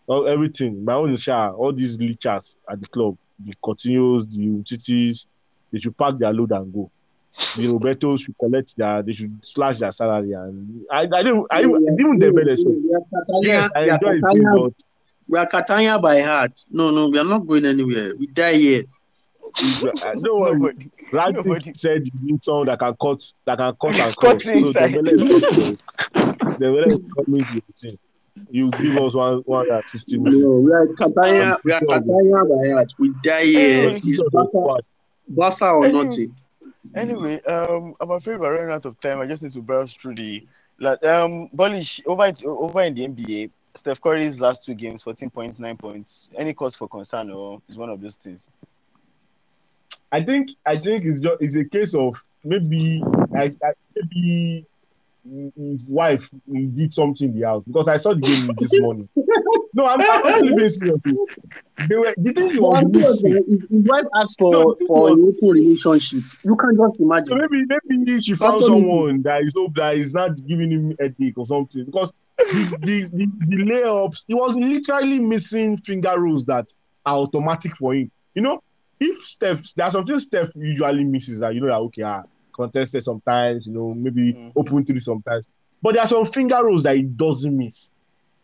all, 0.07 0.27
everything, 0.27 0.83
my 0.83 0.93
own 0.93 1.15
share, 1.15 1.51
all 1.51 1.71
these 1.71 1.97
leechers 1.97 2.55
at 2.69 2.81
the 2.81 2.87
club, 2.87 3.17
the 3.39 3.53
continues, 3.63 4.27
the 4.27 4.43
utilities, 4.43 5.27
they 5.71 5.79
should 5.79 5.97
pack 5.97 6.17
their 6.17 6.33
load 6.33 6.51
and 6.51 6.73
go. 6.73 6.89
The 7.57 7.67
Roberto 7.67 8.15
should 8.17 8.37
collect 8.37 8.75
their, 8.77 9.01
they 9.01 9.13
should 9.13 9.43
slash 9.43 9.79
their 9.79 9.91
salary. 9.91 10.33
And 10.33 10.85
I, 10.91 11.01
I 11.01 11.23
didn't, 11.23 11.47
I, 11.49 11.61
even 11.61 12.19
the 12.19 12.31
better 12.33 12.55
say, 12.55 12.69
We 12.69 12.93
are 12.93 13.01
Catania, 13.01 13.47
yes, 13.47 13.69
I 13.75 13.83
enjoy 13.83 14.17
it, 14.17 14.21
but 14.53 14.83
we 15.27 15.37
are 15.39 15.45
Catania 15.47 15.99
by 15.99 16.21
heart. 16.21 16.59
No, 16.71 16.91
no, 16.91 17.07
we 17.07 17.17
are 17.19 17.23
not 17.23 17.45
going 17.47 17.65
anywhere. 17.65 18.13
We 18.17 18.27
die 18.27 18.53
here. 18.55 18.83
I 20.03 20.15
don't 20.15 20.39
worry. 20.39 20.53
Nobody. 20.59 20.91
Radcliffe 21.11 21.75
said 21.75 22.05
you 22.05 22.11
need 22.21 22.43
someone 22.43 22.65
that 22.67 22.79
can 22.79 22.95
cut, 22.99 23.21
that 23.45 23.57
can 23.57 23.73
cut 23.75 23.89
and 23.89 23.97
Cut 23.97 24.15
cross. 24.15 24.43
So 24.43 24.51
inside. 24.51 24.93
Dembele 24.93 25.19
is 25.19 25.43
coming. 25.49 25.77
Dembele 26.59 26.87
is 26.97 27.05
coming 27.15 27.45
to 27.45 27.53
the 27.53 27.73
team. 27.75 27.99
You 28.49 28.71
give 28.71 28.97
us 28.97 29.15
one, 29.15 29.37
one 29.45 29.65
hundred 29.65 29.75
and 29.79 29.89
sixty 29.89 30.17
million. 30.17 30.41
No, 30.41 30.49
we 30.59 30.71
are 30.71 30.87
Catania, 30.95 31.57
we 31.63 31.71
are 31.71 31.79
Catania 31.79 32.45
by 32.45 32.69
heart. 32.73 32.93
We 32.97 33.13
die 33.21 33.43
here. 33.43 33.89
Anyway, 33.89 33.99
It's 34.03 34.23
Barca, 34.31 34.83
Barca 35.27 35.69
or 35.69 35.85
Anyway. 35.85 36.03
nothing. 36.03 36.35
Anyway, 36.95 37.41
um, 37.43 37.95
I'm 37.99 38.11
afraid 38.11 38.39
we're 38.39 38.55
running 38.55 38.73
out 38.73 38.85
of 38.85 38.99
time. 38.99 39.19
I 39.19 39.25
just 39.25 39.41
need 39.41 39.53
to 39.53 39.61
browse 39.61 39.93
through 39.93 40.15
the 40.15 40.45
like 40.79 41.03
um 41.05 41.49
Polish 41.55 42.01
over 42.05 42.31
over 42.45 42.81
in 42.81 42.93
the 42.95 43.07
NBA. 43.07 43.49
Steph 43.75 43.99
Curry's 44.01 44.39
last 44.39 44.63
two 44.63 44.73
games, 44.75 45.03
14.9 45.03 45.79
points. 45.79 46.29
Any 46.37 46.53
cause 46.53 46.75
for 46.75 46.87
concern 46.87 47.31
or 47.31 47.61
is 47.67 47.77
one 47.77 47.89
of 47.89 47.99
those 48.01 48.15
things? 48.15 48.49
I 50.11 50.21
think 50.21 50.49
I 50.65 50.77
think 50.77 51.05
it's 51.05 51.19
just 51.19 51.37
it's 51.41 51.55
a 51.57 51.65
case 51.65 51.95
of 51.95 52.15
maybe 52.43 53.01
I, 53.35 53.45
I 53.63 53.71
maybe 53.95 54.63
his 55.57 55.87
wife 55.87 56.29
did 56.73 56.93
something 56.93 57.29
in 57.33 57.39
the 57.39 57.47
house 57.47 57.63
because 57.65 57.87
I 57.87 57.97
saw 57.97 58.13
the 58.13 58.19
game 58.21 58.47
this 58.59 58.79
morning. 58.79 59.09
No, 59.73 59.87
I'm, 59.87 59.99
I'm 60.01 60.25
actually 60.27 60.55
being 60.55 60.69
serious. 60.69 60.99
They 61.89 61.95
were 61.95 62.13
the 62.15 62.31
things 62.31 62.51
he 62.53 62.59
So 62.59 62.67
was 62.67 62.83
I'm 62.83 62.91
missing. 62.91 63.43
his 63.47 63.85
wife 63.85 64.05
asks 64.15 64.35
for, 64.35 64.51
No, 64.51 64.75
for 64.85 65.01
was- 65.03 65.11
an 65.13 65.33
open 65.35 65.49
relationship, 65.49 66.21
you 66.43 66.55
can 66.57 66.77
just 66.77 66.99
imagine. 66.99 67.25
So 67.25 67.33
imagine. 67.35 67.65
maybe 67.67 67.97
maybe 68.05 68.19
she 68.19 68.35
found 68.35 68.61
someone 68.63 69.23
that 69.23 69.41
is 69.41 69.53
hope 69.57 69.73
that 69.75 69.95
is 69.95 70.13
not 70.13 70.31
giving 70.45 70.69
him 70.71 70.95
headache 70.99 71.37
or 71.39 71.47
something 71.47 71.85
because 71.85 72.13
the 72.51 72.77
the, 72.81 73.09
the, 73.13 73.25
the 73.47 73.63
layups 73.63 74.25
he 74.27 74.33
was 74.33 74.55
literally 74.55 75.19
missing 75.19 75.77
finger 75.77 76.19
rolls 76.19 76.45
that 76.45 76.67
are 77.05 77.17
automatic 77.17 77.75
for 77.75 77.93
him. 77.93 78.11
You 78.35 78.41
know, 78.43 78.63
if 78.99 79.17
Steph 79.17 79.73
there 79.75 79.85
are 79.85 79.91
some 79.91 80.05
things 80.05 80.23
Steph 80.23 80.49
usually 80.55 81.03
misses 81.03 81.39
that 81.39 81.53
you 81.53 81.61
know 81.61 81.67
that 81.67 81.79
okay 81.79 82.03
ah 82.03 82.23
contested 82.55 83.03
sometimes 83.03 83.67
you 83.67 83.73
know 83.73 83.93
maybe 83.93 84.33
Mm. 84.33 84.51
open 84.55 84.85
three 84.85 84.99
sometimes, 84.99 85.47
but 85.81 85.93
there 85.93 86.03
are 86.03 86.07
some 86.07 86.25
finger 86.25 86.63
rolls 86.63 86.83
that 86.83 86.95
he 86.95 87.03
doesn't 87.03 87.57
miss. 87.57 87.89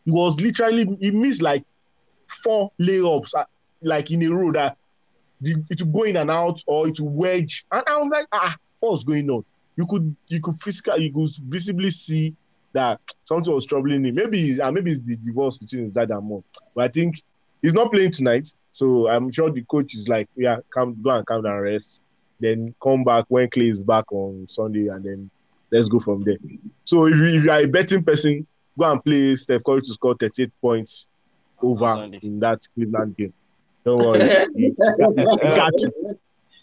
He 0.06 0.12
was 0.12 0.40
literally 0.42 0.98
he 1.00 1.12
missed 1.12 1.42
like 1.42 1.64
four 2.28 2.72
layups 2.82 3.36
uh, 3.38 3.44
like 3.82 4.12
in 4.12 4.24
a 4.24 4.28
row 4.30 4.52
that 4.54 4.78
the, 5.42 5.56
it 5.70 5.82
will 5.82 5.92
go 5.92 6.04
in 6.04 6.18
and 6.18 6.30
out 6.32 6.62
or 6.68 6.88
it 6.88 7.00
will 7.00 7.10
wedge. 7.10 7.66
And 7.72 7.84
I 7.88 7.98
was 7.98 8.10
like, 8.12 8.26
ah, 8.32 8.56
what's 8.80 9.04
going 9.04 9.30
on? 9.30 9.44
You 9.78 9.86
could 9.88 10.16
you 10.28 10.42
could 10.42 10.56
physically 10.56 11.06
you 11.06 11.14
could 11.14 11.30
visibly 11.48 11.92
see 11.92 12.36
that 12.74 13.00
something 13.24 13.54
was 13.54 13.66
troubling 13.66 14.06
him. 14.06 14.16
Maybe 14.16 14.40
it's, 14.40 14.60
uh, 14.60 14.72
maybe 14.72 14.92
it's 14.92 15.02
the 15.02 15.18
divorce 15.18 15.58
between 15.58 15.82
his 15.84 15.92
dad 15.92 16.12
and 16.12 16.28
mom. 16.28 16.44
But 16.76 16.86
I 16.86 16.88
think 16.88 17.22
he's 17.62 17.74
not 17.74 17.92
playing 17.92 18.12
tonight, 18.12 18.48
so 18.72 19.08
I'm 19.10 19.32
sure 19.32 19.50
the 19.52 19.64
coach 19.64 19.94
is 19.96 20.08
like, 20.08 20.28
yeah, 20.36 20.58
come 20.74 20.96
go 21.02 21.12
and 21.12 21.26
come 21.26 21.44
down, 21.44 21.54
and 21.54 21.62
rest, 21.64 22.02
then 22.40 22.74
come 22.82 23.04
back 23.04 23.26
when 23.28 23.50
Clay 23.50 23.68
is 23.70 23.84
back 23.84 24.12
on 24.12 24.48
Sunday, 24.48 24.88
and 24.88 25.04
then 25.04 25.30
let's 25.72 25.90
go 25.90 26.00
from 26.00 26.24
there. 26.24 26.38
So 26.84 27.06
if 27.08 27.16
you, 27.16 27.26
if 27.40 27.44
you 27.46 27.52
are 27.52 27.60
a 27.60 27.68
betting 27.68 28.04
person, 28.04 28.46
go 28.78 28.92
and 28.92 29.04
play 29.04 29.36
Steph 29.36 29.64
Curry 29.66 29.82
to 29.82 29.94
score 29.94 30.16
38 30.16 30.52
points 30.62 31.08
over 31.62 31.80
Sunday. 31.80 32.20
in 32.24 32.40
that 32.40 32.60
Cleveland 32.76 33.18
game. 33.18 33.34
Don't 33.84 33.98
worry. 34.00 34.20
He- 34.56 34.66
he 34.68 34.74
got 34.76 35.74
you. 35.82 36.18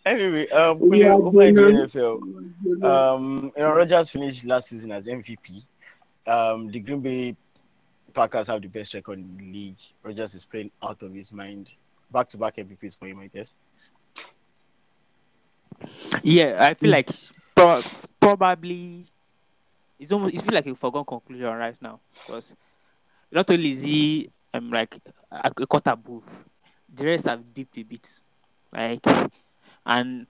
Anyway, 0.04 0.48
um, 0.50 0.78
We 0.78 1.00
Kule, 1.00 1.08
are 1.10 1.14
over 1.14 1.42
in 1.42 1.54
the 1.56 1.62
NFL, 1.62 2.84
um, 2.84 3.52
Aaron 3.56 3.76
Rodgers 3.76 4.08
finished 4.10 4.44
last 4.44 4.68
season 4.68 4.92
as 4.92 5.08
MVP. 5.08 5.64
Um, 6.26 6.70
the 6.70 6.80
Green 6.80 7.00
Bay 7.00 7.36
Packers 8.14 8.46
have 8.48 8.62
the 8.62 8.68
best 8.68 8.94
record 8.94 9.18
in 9.18 9.36
the 9.36 9.44
league. 9.44 9.78
Rodgers 10.02 10.34
is 10.34 10.44
playing 10.44 10.70
out 10.82 11.02
of 11.02 11.12
his 11.14 11.30
mind. 11.32 11.70
Back 12.10 12.28
to 12.30 12.38
back 12.38 12.56
MVPs 12.56 12.98
for 12.98 13.06
him, 13.06 13.20
I 13.20 13.26
guess. 13.26 13.54
Yeah, 16.22 16.56
I 16.58 16.74
feel 16.74 16.90
like 16.90 17.10
pro- 17.54 17.82
probably 18.18 19.06
it's 19.98 20.12
almost 20.12 20.34
it 20.34 20.40
feels 20.40 20.54
like 20.54 20.66
a 20.66 20.74
foregone 20.74 21.04
conclusion 21.04 21.46
right 21.46 21.76
now 21.80 22.00
because 22.14 22.54
not 23.30 23.48
only 23.50 23.72
is 23.72 23.82
he 23.82 24.30
um 24.54 24.70
like 24.70 24.96
a, 25.30 25.50
a 25.56 25.66
quarter 25.66 25.90
above, 25.90 26.24
the 26.94 27.04
rest 27.04 27.26
have 27.26 27.52
dipped 27.52 27.76
a 27.78 27.82
bit, 27.82 28.08
like 28.72 29.04
and 29.84 30.26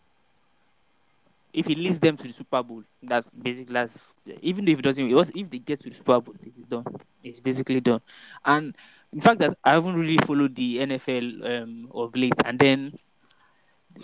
if 1.57 1.67
he 1.67 1.75
leads 1.75 1.99
them 1.99 2.19
to 2.19 2.23
the 2.25 2.33
Super 2.33 2.63
Bowl, 2.63 2.83
that's 3.03 3.27
basically 3.31 3.73
that's 3.73 3.99
even 4.43 4.69
if 4.69 4.79
it 4.79 4.83
doesn't, 4.83 5.09
it 5.09 5.15
was, 5.15 5.31
if 5.35 5.49
they 5.49 5.59
get 5.59 5.81
to 5.83 5.89
the 5.89 5.97
Super 5.97 6.21
Bowl, 6.21 6.35
it 6.43 6.53
is 6.59 6.67
done. 6.67 6.85
It's 7.25 7.41
basically 7.41 7.81
done. 7.81 8.03
And 8.45 8.77
in 9.13 9.23
fact, 9.23 9.41
that 9.41 9.57
I 9.65 9.71
haven't 9.71 9.95
really 9.95 10.19
followed 10.19 10.55
the 10.55 10.79
NFL 10.79 11.63
um, 11.63 11.89
of 11.93 12.15
late, 12.15 12.35
and 12.45 12.59
then 12.59 12.99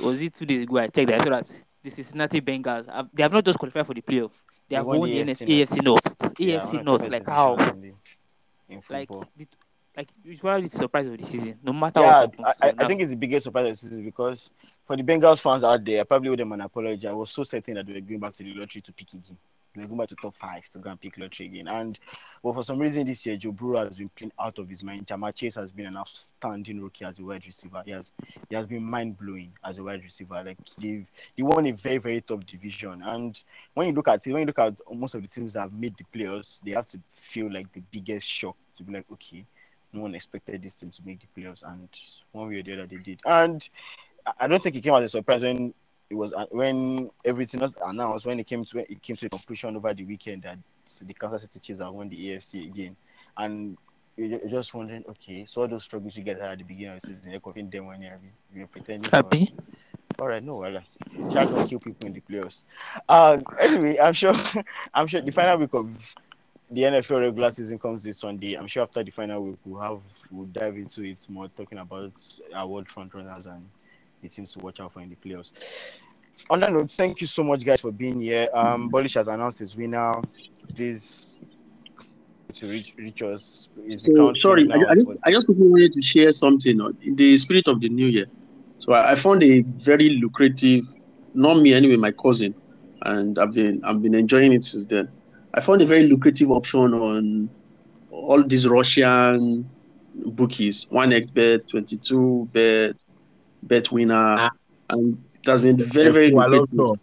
was 0.01 0.23
it 0.23 0.35
two 0.35 0.47
days 0.47 0.63
ago? 0.63 0.79
I 0.79 0.89
checked. 0.89 1.09
That 1.09 1.21
I 1.21 1.25
saw 1.25 1.31
that 1.31 1.51
the 1.83 1.91
Cincinnati 1.91 2.41
Bengals 2.41 2.91
have, 2.91 3.09
they 3.13 3.23
have 3.23 3.33
not 3.33 3.45
just 3.45 3.59
qualified 3.59 3.87
for 3.87 3.95
the 3.95 4.01
playoff. 4.03 4.31
They 4.71 4.77
have 4.77 4.87
won 4.87 5.03
the 5.03 5.23
AFC 5.23 5.47
AFC 5.47 5.83
North. 5.83 6.17
Yeah, 6.39 6.61
AFC 6.61 6.85
one 6.85 6.89
of 6.89 7.03
the 7.03 7.09
North. 7.09 7.09
Like 7.11 7.27
how? 7.27 7.57
in 7.57 8.83
Like 8.89 9.09
the, 9.37 9.47
like 9.97 10.09
it's 10.25 10.41
probably 10.41 10.69
the 10.69 10.77
surprise 10.77 11.07
of 11.07 11.19
the 11.19 11.25
season. 11.25 11.59
No 11.63 11.73
matter 11.73 12.01
yeah, 12.01 12.21
what 12.21 12.35
happens. 12.39 12.49
I, 12.61 12.69
I- 12.69 12.75
I 12.79 12.85
think 12.87 13.01
it's 13.03 13.11
the 13.11 13.17
biggest 13.17 13.45
surprise 13.45 13.65
of 13.67 13.71
the 13.73 13.77
season 13.77 14.05
because 14.05 14.51
for 14.87 14.97
the 14.97 15.03
Bengals 15.03 15.41
fans 15.41 15.65
out 15.65 15.85
there, 15.85 16.01
I 16.01 16.05
probably 16.05 16.31
owe 16.31 16.37
them 16.37 16.53
an 16.53 16.63
apology. 16.63 17.07
I 17.07 17.13
was 17.13 17.31
so 17.31 17.43
certain 17.43 17.75
that 17.75 17.87
they 17.87 17.95
were 17.95 18.01
going 18.01 18.21
back 18.21 18.33
to 18.35 18.43
the 18.45 18.55
lottery 18.55 18.81
to 18.83 18.93
pick 18.93 19.13
again. 19.13 19.37
They 19.75 19.83
were 19.83 19.89
going 19.89 19.99
back 20.01 20.09
to 20.09 20.17
top 20.17 20.37
five 20.37 20.65
to 20.71 20.79
go 20.79 20.91
and 20.91 21.01
pick 21.01 21.17
lottery 21.19 21.47
again. 21.47 21.69
And 21.69 21.99
but 22.43 22.55
for 22.55 22.63
some 22.63 22.79
reason 22.79 23.07
this 23.07 23.25
year, 23.27 23.37
Joe 23.37 23.53
Burrow 23.53 23.85
has 23.85 23.97
been 23.99 24.11
playing 24.11 24.33
out 24.39 24.59
of 24.59 24.69
his 24.69 24.83
mind. 24.83 25.07
Ja'Marr 25.07 25.35
Chase 25.35 25.55
has 25.57 25.71
been 25.73 25.87
an 25.87 25.97
outstanding 25.97 26.81
rookie 26.83 27.05
as 27.07 27.19
a 27.19 27.25
wide 27.25 27.45
receiver. 27.47 27.83
He 27.85 27.91
has 27.93 28.13
he 28.49 28.55
has 28.55 28.67
been 28.67 28.83
mind 28.85 29.19
blowing 29.19 29.53
as 29.65 29.79
a 29.79 29.83
wide 29.83 30.03
receiver. 30.03 30.43
Like 30.45 30.59
they've 30.79 31.11
they 31.37 31.43
won 31.43 31.67
a 31.67 31.73
very 31.73 31.99
very 31.99 32.21
tough 32.23 32.45
division. 32.47 33.03
And 33.03 33.43
when 33.75 33.87
you 33.89 33.93
look 33.95 34.09
at 34.09 34.27
it, 34.27 34.33
when 34.33 34.41
you 34.41 34.47
look 34.47 34.59
at 34.59 34.79
most 34.93 35.15
of 35.15 35.23
the 35.23 35.29
teams 35.29 35.53
that 35.55 35.61
have 35.61 35.73
made 35.73 35.95
the 35.97 36.05
playoffs, 36.19 36.61
they 36.63 36.73
have 36.73 36.87
to 36.89 36.99
feel 37.13 37.51
like 37.53 37.71
the 37.73 37.83
biggest 37.91 38.27
shock 38.29 38.57
to 38.77 38.83
be 38.83 38.93
like, 38.95 39.07
okay, 39.13 39.45
no 39.93 40.01
one 40.03 40.15
expected 40.15 40.63
this 40.63 40.75
team 40.75 40.91
to 40.91 41.03
make 41.05 41.21
the 41.21 41.41
playoffs, 41.41 41.63
and 41.63 41.89
one 42.33 42.49
way 42.49 42.57
or 42.59 42.63
the 42.63 42.73
other 42.75 42.87
they 42.87 42.97
did. 42.97 43.21
And 43.25 43.67
I- 44.39 44.47
don't 44.49 44.63
think 44.63 44.77
it 44.77 44.81
came 44.83 44.95
as 44.95 45.03
a 45.05 45.09
surprise 45.09 45.43
when 45.43 45.75
it 46.11 46.15
was 46.15 46.33
uh, 46.33 46.47
when 46.51 47.11
everything 47.25 47.61
was 47.61 47.73
announced 47.85 48.27
when 48.27 48.39
it 48.41 48.47
came 48.47 48.65
to 48.65 48.77
when 48.77 48.87
it 48.89 49.03
came 49.03 49.17
to 49.17 49.25
the 49.27 49.31
conclusion 49.31 49.77
over 49.77 49.93
the 49.95 50.05
weekend 50.05 50.43
that 50.43 50.59
the 51.07 51.15
Kansas 51.15 51.43
City 51.43 51.59
Chiefs 51.61 51.81
have 51.81 51.93
won 51.93 52.09
the 52.09 52.17
AFC 52.31 52.67
again, 52.67 52.97
and 53.37 53.77
you're 54.17 54.47
just 54.49 54.75
wondering, 54.75 55.03
okay, 55.09 55.45
so 55.47 55.63
all 55.63 55.69
those 55.69 55.85
struggles 55.85 56.17
you 56.17 56.23
guys 56.23 56.37
had 56.39 56.53
at 56.53 56.59
the 56.59 56.65
beginning 56.65 56.95
of 56.95 57.01
the 57.01 57.07
season, 57.09 57.31
you're 57.33 57.41
confident 57.41 57.73
them 57.73 57.87
when 57.87 58.03
you're, 58.03 58.21
you're 58.55 58.67
pretending. 58.67 59.09
for- 59.09 59.17
Happy? 59.17 59.55
all 60.19 60.29
right, 60.29 60.43
no, 60.43 60.57
well, 60.57 60.81
shall 61.33 61.49
not 61.51 61.67
kill 61.67 61.79
people 61.81 62.07
in 62.07 62.13
the 62.13 62.21
playoffs. 62.21 62.65
Uh, 63.09 63.39
anyway, 63.59 63.99
I'm 63.99 64.13
sure, 64.13 64.35
I'm 64.95 65.07
sure 65.07 65.23
the 65.23 65.33
final 65.33 65.57
week 65.57 65.73
of 65.73 65.89
the 66.73 66.83
NFL 66.83 67.21
regular 67.21 67.51
season 67.51 67.79
comes 67.79 68.03
this 68.03 68.19
Sunday. 68.19 68.55
I'm 68.55 68.67
sure 68.67 68.83
after 68.83 69.05
the 69.05 69.11
final 69.11 69.45
week, 69.45 69.59
we'll 69.65 69.81
have 69.81 70.01
we'll 70.31 70.47
dive 70.47 70.77
into 70.77 71.03
it 71.03 71.25
more, 71.29 71.49
talking 71.49 71.79
about 71.79 72.13
our 72.55 72.67
world 72.67 72.89
front 72.89 73.13
runners 73.15 73.47
and 73.47 73.69
the 74.23 74.29
teams 74.29 74.53
to 74.55 74.61
watch 74.61 74.81
out 74.81 74.93
for 74.93 75.01
in 75.01 75.11
the 75.11 75.17
playoffs. 75.17 75.53
On 76.49 76.59
that 76.61 76.73
note, 76.73 76.91
thank 76.91 77.21
you 77.21 77.27
so 77.27 77.45
much, 77.45 77.65
guys, 77.65 77.81
for 77.81 77.93
being 77.93 78.21
here. 78.21 78.49
Um, 78.55 78.91
Bolish 78.91 79.15
has 79.15 79.29
announced 79.29 79.59
his 79.59 79.77
winner. 79.77 80.13
This 80.75 81.39
to 82.55 82.67
reach, 82.69 82.95
reach 82.97 83.23
us 83.23 83.69
is 83.87 84.03
So, 84.05 84.35
sorry, 84.35 84.71
I, 84.71 84.91
I, 84.91 84.95
just, 84.95 85.11
I 85.25 85.31
just 85.31 85.49
wanted 85.49 85.93
to 85.93 86.03
share 86.03 86.33
something 86.33 86.81
uh, 86.81 86.91
in 87.03 87.17
the 87.17 87.37
spirit 87.39 87.69
of 87.69 87.81
the 87.81 87.89
new 87.89 88.07
year. 88.07 88.27
So 88.79 88.93
I, 88.93 89.13
I 89.13 89.15
found 89.15 89.43
a 89.43 89.61
very 89.61 90.11
lucrative, 90.11 90.85
not 91.35 91.55
me 91.55 91.75
anyway, 91.75 91.97
my 91.97 92.13
cousin, 92.13 92.55
and 93.03 93.39
I've 93.39 93.53
been 93.53 93.83
I've 93.85 94.03
been 94.03 94.15
enjoying 94.15 94.53
it 94.53 94.65
since 94.65 94.87
then. 94.87 95.09
I 95.55 95.61
found 95.61 95.83
a 95.83 95.87
very 95.87 96.07
lucrative 96.07 96.51
option 96.51 96.95
on 96.95 97.49
all 98.11 98.43
these 98.43 98.67
Russian 98.67 99.69
bookies, 100.15 100.87
one 100.91 101.11
XBet, 101.11 101.69
twenty 101.69 101.97
two 101.97 102.49
bet, 102.53 103.05
bet 103.63 103.91
winner, 103.93 104.37
Ah. 104.39 104.51
and 104.91 105.23
it 105.35 105.47
has 105.47 105.63
been 105.63 105.77
very 105.77 106.11
very 106.11 106.31
lucrative 106.31 106.99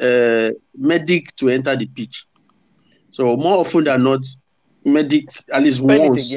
uh, 0.00 0.50
medic 0.76 1.34
to 1.36 1.48
enter 1.48 1.76
the 1.76 1.86
pitch. 1.86 2.26
So 3.10 3.36
more 3.36 3.58
often 3.58 3.84
than 3.84 4.02
not, 4.04 4.24
medic 4.84 5.28
at 5.52 5.62
least 5.62 5.80
it 5.80 5.84
once 5.84 6.34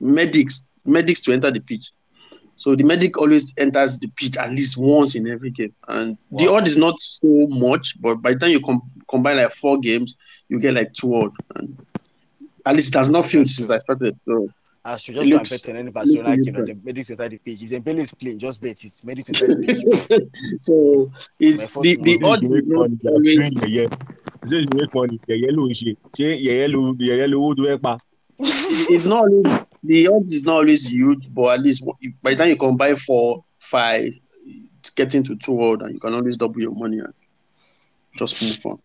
medics 0.00 0.68
medics 0.84 1.20
to 1.22 1.32
enter 1.32 1.50
the 1.50 1.60
pitch. 1.60 1.90
So 2.62 2.76
the 2.76 2.84
medic 2.84 3.18
always 3.18 3.52
enters 3.58 3.98
the 3.98 4.06
pitch 4.16 4.36
at 4.36 4.50
least 4.50 4.76
once 4.78 5.16
in 5.16 5.26
every 5.26 5.50
game, 5.50 5.74
and 5.88 6.16
the 6.30 6.46
odd 6.46 6.68
is 6.68 6.76
not 6.76 6.94
so 7.00 7.26
much. 7.48 8.00
But 8.00 8.22
by 8.22 8.34
the 8.34 8.38
time 8.38 8.50
you 8.52 8.60
com- 8.60 8.82
combine 9.08 9.36
like 9.38 9.52
four 9.52 9.80
games, 9.80 10.16
you 10.48 10.60
get 10.60 10.74
like 10.74 10.92
two 10.94 11.12
odd. 11.16 11.32
And 11.56 11.76
at 12.64 12.76
least 12.76 12.94
it 12.94 12.98
has 12.98 13.08
not 13.10 13.26
failed 13.26 13.50
since 13.50 13.68
I 13.68 13.78
started. 13.78 14.14
So 14.22 14.48
I 14.84 14.96
should 14.96 15.16
It 15.16 15.18
just 15.18 15.30
go 15.30 15.36
and 15.36 15.38
looks- 15.40 15.62
bet 15.62 15.70
on 15.70 15.76
any 15.80 15.90
Barcelona 15.90 16.28
looks 16.30 16.44
game 16.44 16.54
that 16.54 16.60
the 16.60 16.66
different. 16.66 16.84
medics 16.86 17.10
enter 17.10 17.28
the 17.30 17.38
pitch. 17.38 17.62
If 17.64 17.70
Dembele 17.70 17.98
is 17.98 18.14
playing, 18.14 18.38
just 18.38 18.60
bet 18.60 18.84
it. 18.84 18.92
Medics 19.02 19.28
enter 19.30 19.46
the 19.56 19.66
pitch. 19.66 20.30
so 20.60 21.10
it's 21.40 21.70
the 21.70 21.96
the 22.00 22.18
one. 22.22 22.32
odd 22.32 22.44
is 22.44 22.66
not 22.66 22.90
always. 23.12 23.54
doing 23.54 23.74
yẹyẹ 23.74 23.86
ṣé 24.46 24.56
you 24.62 24.68
make 24.78 24.94
money 24.94 25.18
yẹyẹ 25.28 25.50
ló 25.50 25.66
ń 25.66 25.74
ṣe 25.74 25.96
ṣé 26.16 26.28
yẹyẹ 26.46 26.68
ló 26.70 26.94
yẹyẹ 26.98 27.26
lówó 27.26 27.54
tó. 27.58 27.98
It's 28.94 29.06
not 29.06 29.26
always 29.26 29.50
the 29.82 30.08
odds 30.08 30.32
is 30.32 30.44
not 30.44 30.56
always 30.56 30.90
huge, 30.90 31.32
but 31.34 31.54
at 31.54 31.60
least 31.60 31.84
by 32.22 32.30
the 32.30 32.36
time 32.36 32.48
you 32.50 32.56
combine 32.56 32.96
four, 32.96 33.44
five, 33.58 34.12
it's 34.78 34.90
getting 34.90 35.22
to 35.24 35.36
two 35.36 35.60
odd, 35.60 35.82
and 35.82 35.94
you 35.94 36.00
can 36.00 36.14
always 36.14 36.36
double 36.36 36.60
your 36.60 36.74
money 36.74 36.98
and 36.98 37.12
just 38.16 38.42
move 38.42 38.58
on. 38.66 38.78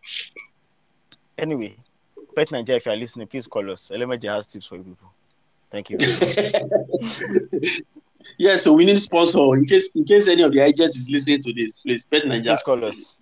Anyway, 1.37 1.75
Bet 2.35 2.51
Nigeria, 2.51 2.77
if 2.77 2.85
you 2.85 2.91
are 2.91 2.95
listening, 2.95 3.27
please 3.27 3.47
call 3.47 3.69
us. 3.71 3.91
Elemeji 3.93 4.33
has 4.33 4.45
tips 4.47 4.67
for 4.67 4.77
you 4.77 4.83
people. 4.83 5.11
Thank 5.71 5.89
you. 5.89 5.97
yeah, 8.37 8.57
so 8.57 8.73
we 8.73 8.85
need 8.85 8.99
sponsor 8.99 9.39
in 9.55 9.65
case 9.65 9.95
in 9.95 10.05
case 10.05 10.27
any 10.27 10.43
of 10.43 10.51
the 10.53 10.61
agents 10.61 10.97
is 10.97 11.09
listening 11.11 11.41
to 11.41 11.53
this. 11.53 11.81
Please, 11.81 12.05
Bet 12.07 12.25
Nigeria, 12.25 12.55
Please 12.55 12.63
call 12.63 12.85
us. 12.85 13.15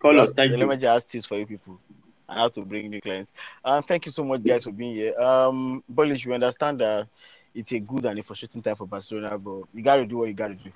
call 0.00 0.20
us. 0.20 0.32
Thank 0.32 0.52
you. 0.52 0.58
Elemeji 0.58 0.82
has 0.82 1.04
tips 1.04 1.26
for 1.26 1.36
you 1.38 1.46
people 1.46 1.78
and 1.88 2.01
how 2.34 2.48
to 2.48 2.62
bring 2.62 2.88
new 2.88 3.00
clients. 3.00 3.32
Um, 3.64 3.82
thank 3.82 4.06
you 4.06 4.12
so 4.12 4.24
much, 4.24 4.42
guys, 4.42 4.64
for 4.64 4.72
being 4.72 4.94
here. 4.94 5.18
Um, 5.18 5.82
Bolish, 5.92 6.26
we 6.26 6.34
understand 6.34 6.80
that 6.80 7.08
it's 7.54 7.72
a 7.72 7.80
good 7.80 8.04
and 8.04 8.18
a 8.18 8.22
frustrating 8.22 8.62
time 8.62 8.76
for 8.76 8.86
Barcelona, 8.86 9.38
but 9.38 9.62
you 9.74 9.82
got 9.82 9.96
to 9.96 10.06
do 10.06 10.18
what 10.18 10.28
you 10.28 10.34
got 10.34 10.48
to 10.48 10.54
do. 10.54 10.70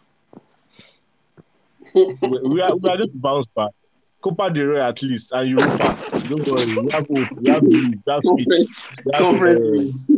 we, 2.22 2.38
we 2.48 2.60
are 2.60 2.76
we 2.76 2.90
are 2.90 2.96
just 2.96 3.20
bounce 3.20 3.46
back. 3.46 3.70
Copa 4.20 4.50
del 4.50 4.66
Rey 4.66 4.80
at 4.80 5.00
least 5.02 5.32
and 5.32 5.48
Europa. 5.48 5.98
Don't 6.26 6.46
worry, 6.48 6.66
we 6.66 6.90
have 6.92 7.06
hope, 7.06 7.40
we 7.40 7.50
have 7.50 7.62
belief, 7.62 7.94
we 8.06 8.12
have 8.12 8.22
faith, 8.36 8.46
Conference, 8.48 8.90
we 9.04 9.10
have, 9.12 9.22
conference. 9.22 9.94
uh, 10.10 10.16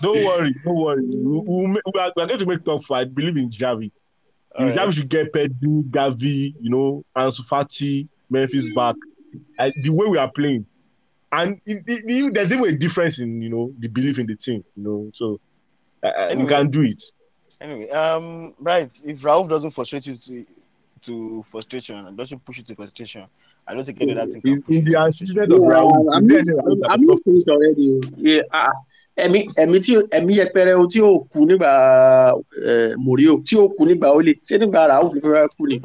Don't 0.00 0.24
worry, 0.24 0.54
don't 0.64 0.76
worry. 0.76 1.02
We, 1.02 1.40
we, 1.40 1.66
we, 1.66 2.00
are, 2.00 2.12
we 2.16 2.22
are 2.22 2.26
going 2.26 2.38
to 2.38 2.46
make 2.46 2.64
top 2.64 2.84
five. 2.84 3.14
Believe 3.14 3.36
in 3.36 3.48
Xavi. 3.50 3.90
All 4.58 4.66
Xavi 4.66 4.76
right. 4.76 4.94
should 4.94 5.08
get 5.08 5.32
Pedri, 5.32 5.82
Gavi, 5.90 6.54
you 6.60 6.70
know, 6.70 7.04
Ansu 7.16 7.48
Fati, 7.48 8.08
Memphis 8.28 8.72
back. 8.74 8.96
Uh, 9.58 9.70
the 9.82 9.90
way 9.90 10.06
we 10.10 10.18
are 10.18 10.30
playing, 10.30 10.66
and 11.32 11.60
it, 11.66 11.82
it, 11.86 12.04
it- 12.06 12.34
there's 12.34 12.52
even 12.52 12.74
a 12.74 12.78
difference 12.78 13.20
in 13.20 13.40
you 13.42 13.50
know 13.50 13.72
the 13.78 13.88
belief 13.88 14.18
in 14.18 14.26
the 14.26 14.36
team. 14.36 14.64
You 14.76 14.82
know, 14.82 15.10
so 15.12 15.40
uh, 16.02 16.06
uh, 16.08 16.34
we 16.38 16.46
can 16.46 16.68
do 16.70 16.82
it. 16.82 17.02
Anyway, 17.60 17.88
um, 17.90 18.54
right. 18.60 18.90
If 19.04 19.24
Ralf 19.24 19.48
doesn't 19.48 19.70
frustrate 19.72 20.06
you 20.06 20.16
to 20.16 20.46
to 21.06 21.44
frustration 21.50 21.96
and 22.06 22.16
doesn't 22.16 22.44
push 22.44 22.58
you 22.58 22.64
to 22.64 22.74
frustration, 22.74 23.24
I 23.66 23.74
don't 23.74 23.84
think 23.84 24.00
any 24.00 24.12
other 24.12 24.30
thing 24.30 24.42
In, 24.44 24.62
in 24.68 24.84
the 24.84 24.92
to 24.92 24.98
antecedent 24.98 25.52
of 25.52 25.60
Yeah, 25.62 25.68
Raul, 25.68 26.06
I'm 26.14 26.22
is 26.22 26.28
there 26.28 26.38
used, 26.38 26.50
any 26.50 26.58
Raul 26.60 26.80
that 26.80 26.90
I'm 26.90 27.06
can 27.06 27.34
used 27.34 27.48
already. 27.48 28.00
Yeah, 28.16 28.42
ah, 28.52 28.72
ẹ̀mí 29.16 29.46
ẹ̀mí 29.56 29.78
tí 29.84 29.92
ẹ̀mí 30.10 30.32
yẹpẹrẹ 30.38 30.72
o 30.78 30.86
tí 30.86 31.00
ó 31.02 31.10
kú 31.30 31.46
nígbà 31.46 31.70
eh, 32.66 32.94
Mourinho 32.98 33.42
tí 33.46 33.56
ó 33.56 33.68
kú 33.76 33.86
nígbà 33.86 34.10
Ole 34.14 34.34
ṣé 34.46 34.58
nígbà 34.58 34.86
Ralf 34.88 35.12
ló 35.14 35.20
fẹ́ 35.20 35.48
kú 35.56 35.66
ni. 35.68 35.76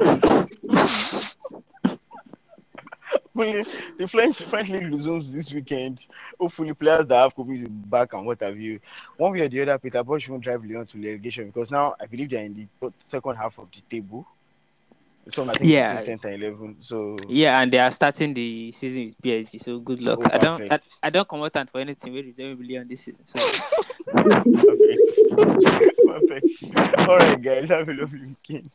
Hopefully, 3.36 3.64
the 3.98 4.06
French 4.06 4.42
French 4.42 4.68
league 4.70 4.92
resumes 4.92 5.32
this 5.32 5.52
weekend. 5.52 6.06
Hopefully, 6.38 6.72
players 6.74 7.06
that 7.08 7.16
have 7.16 7.34
COVID 7.34 7.48
will 7.62 7.68
be 7.68 7.88
back 7.88 8.12
and 8.12 8.24
what 8.24 8.40
have 8.40 8.58
you. 8.58 8.78
One 9.16 9.32
way 9.32 9.40
or 9.40 9.48
the 9.48 9.62
other, 9.62 9.78
Peter 9.78 10.04
Bosz 10.04 10.28
won't 10.28 10.42
drive 10.44 10.64
Lyon 10.64 10.86
to 10.86 10.98
relegation 10.98 11.46
because 11.46 11.70
now 11.70 11.94
I 12.00 12.06
believe 12.06 12.30
they're 12.30 12.44
in 12.44 12.68
the 12.80 12.92
second 13.06 13.34
half 13.36 13.58
of 13.58 13.68
the 13.72 13.80
table. 13.90 14.26
So 15.32 15.42
I 15.48 15.54
think 15.54 15.70
Yeah. 15.70 16.00
between 16.00 16.18
10th 16.18 16.24
and 16.26 16.42
11. 16.42 16.76
So 16.80 17.16
Yeah, 17.28 17.60
and 17.60 17.72
they 17.72 17.78
are 17.78 17.90
starting 17.90 18.34
the 18.34 18.70
season 18.72 19.06
with 19.06 19.22
PSG. 19.22 19.58
So 19.60 19.78
good 19.80 20.00
luck. 20.00 20.20
Oh, 20.22 20.30
I 20.32 20.38
don't. 20.38 20.72
I. 20.72 20.78
I 21.02 21.10
don't 21.10 21.26
come 21.28 21.42
out 21.42 21.56
and 21.56 21.68
for 21.70 21.80
anything. 21.80 22.12
We 22.12 22.22
reserve 22.22 22.58
really 22.60 22.76
on 22.78 22.86
this 22.86 23.02
season. 23.02 23.24
So 23.24 23.40
perfect. 24.12 25.00
perfect. 26.06 27.08
All 27.08 27.16
right, 27.18 27.42
guys, 27.42 27.68
have 27.70 27.88
a 27.88 27.94
lovely 27.94 28.26
weekend. 28.26 28.70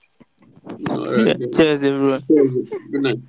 All 0.90 1.14
right. 1.14 1.38
cheers, 1.56 1.84
everyone. 1.84 2.24
Good 2.28 3.02
night. 3.02 3.20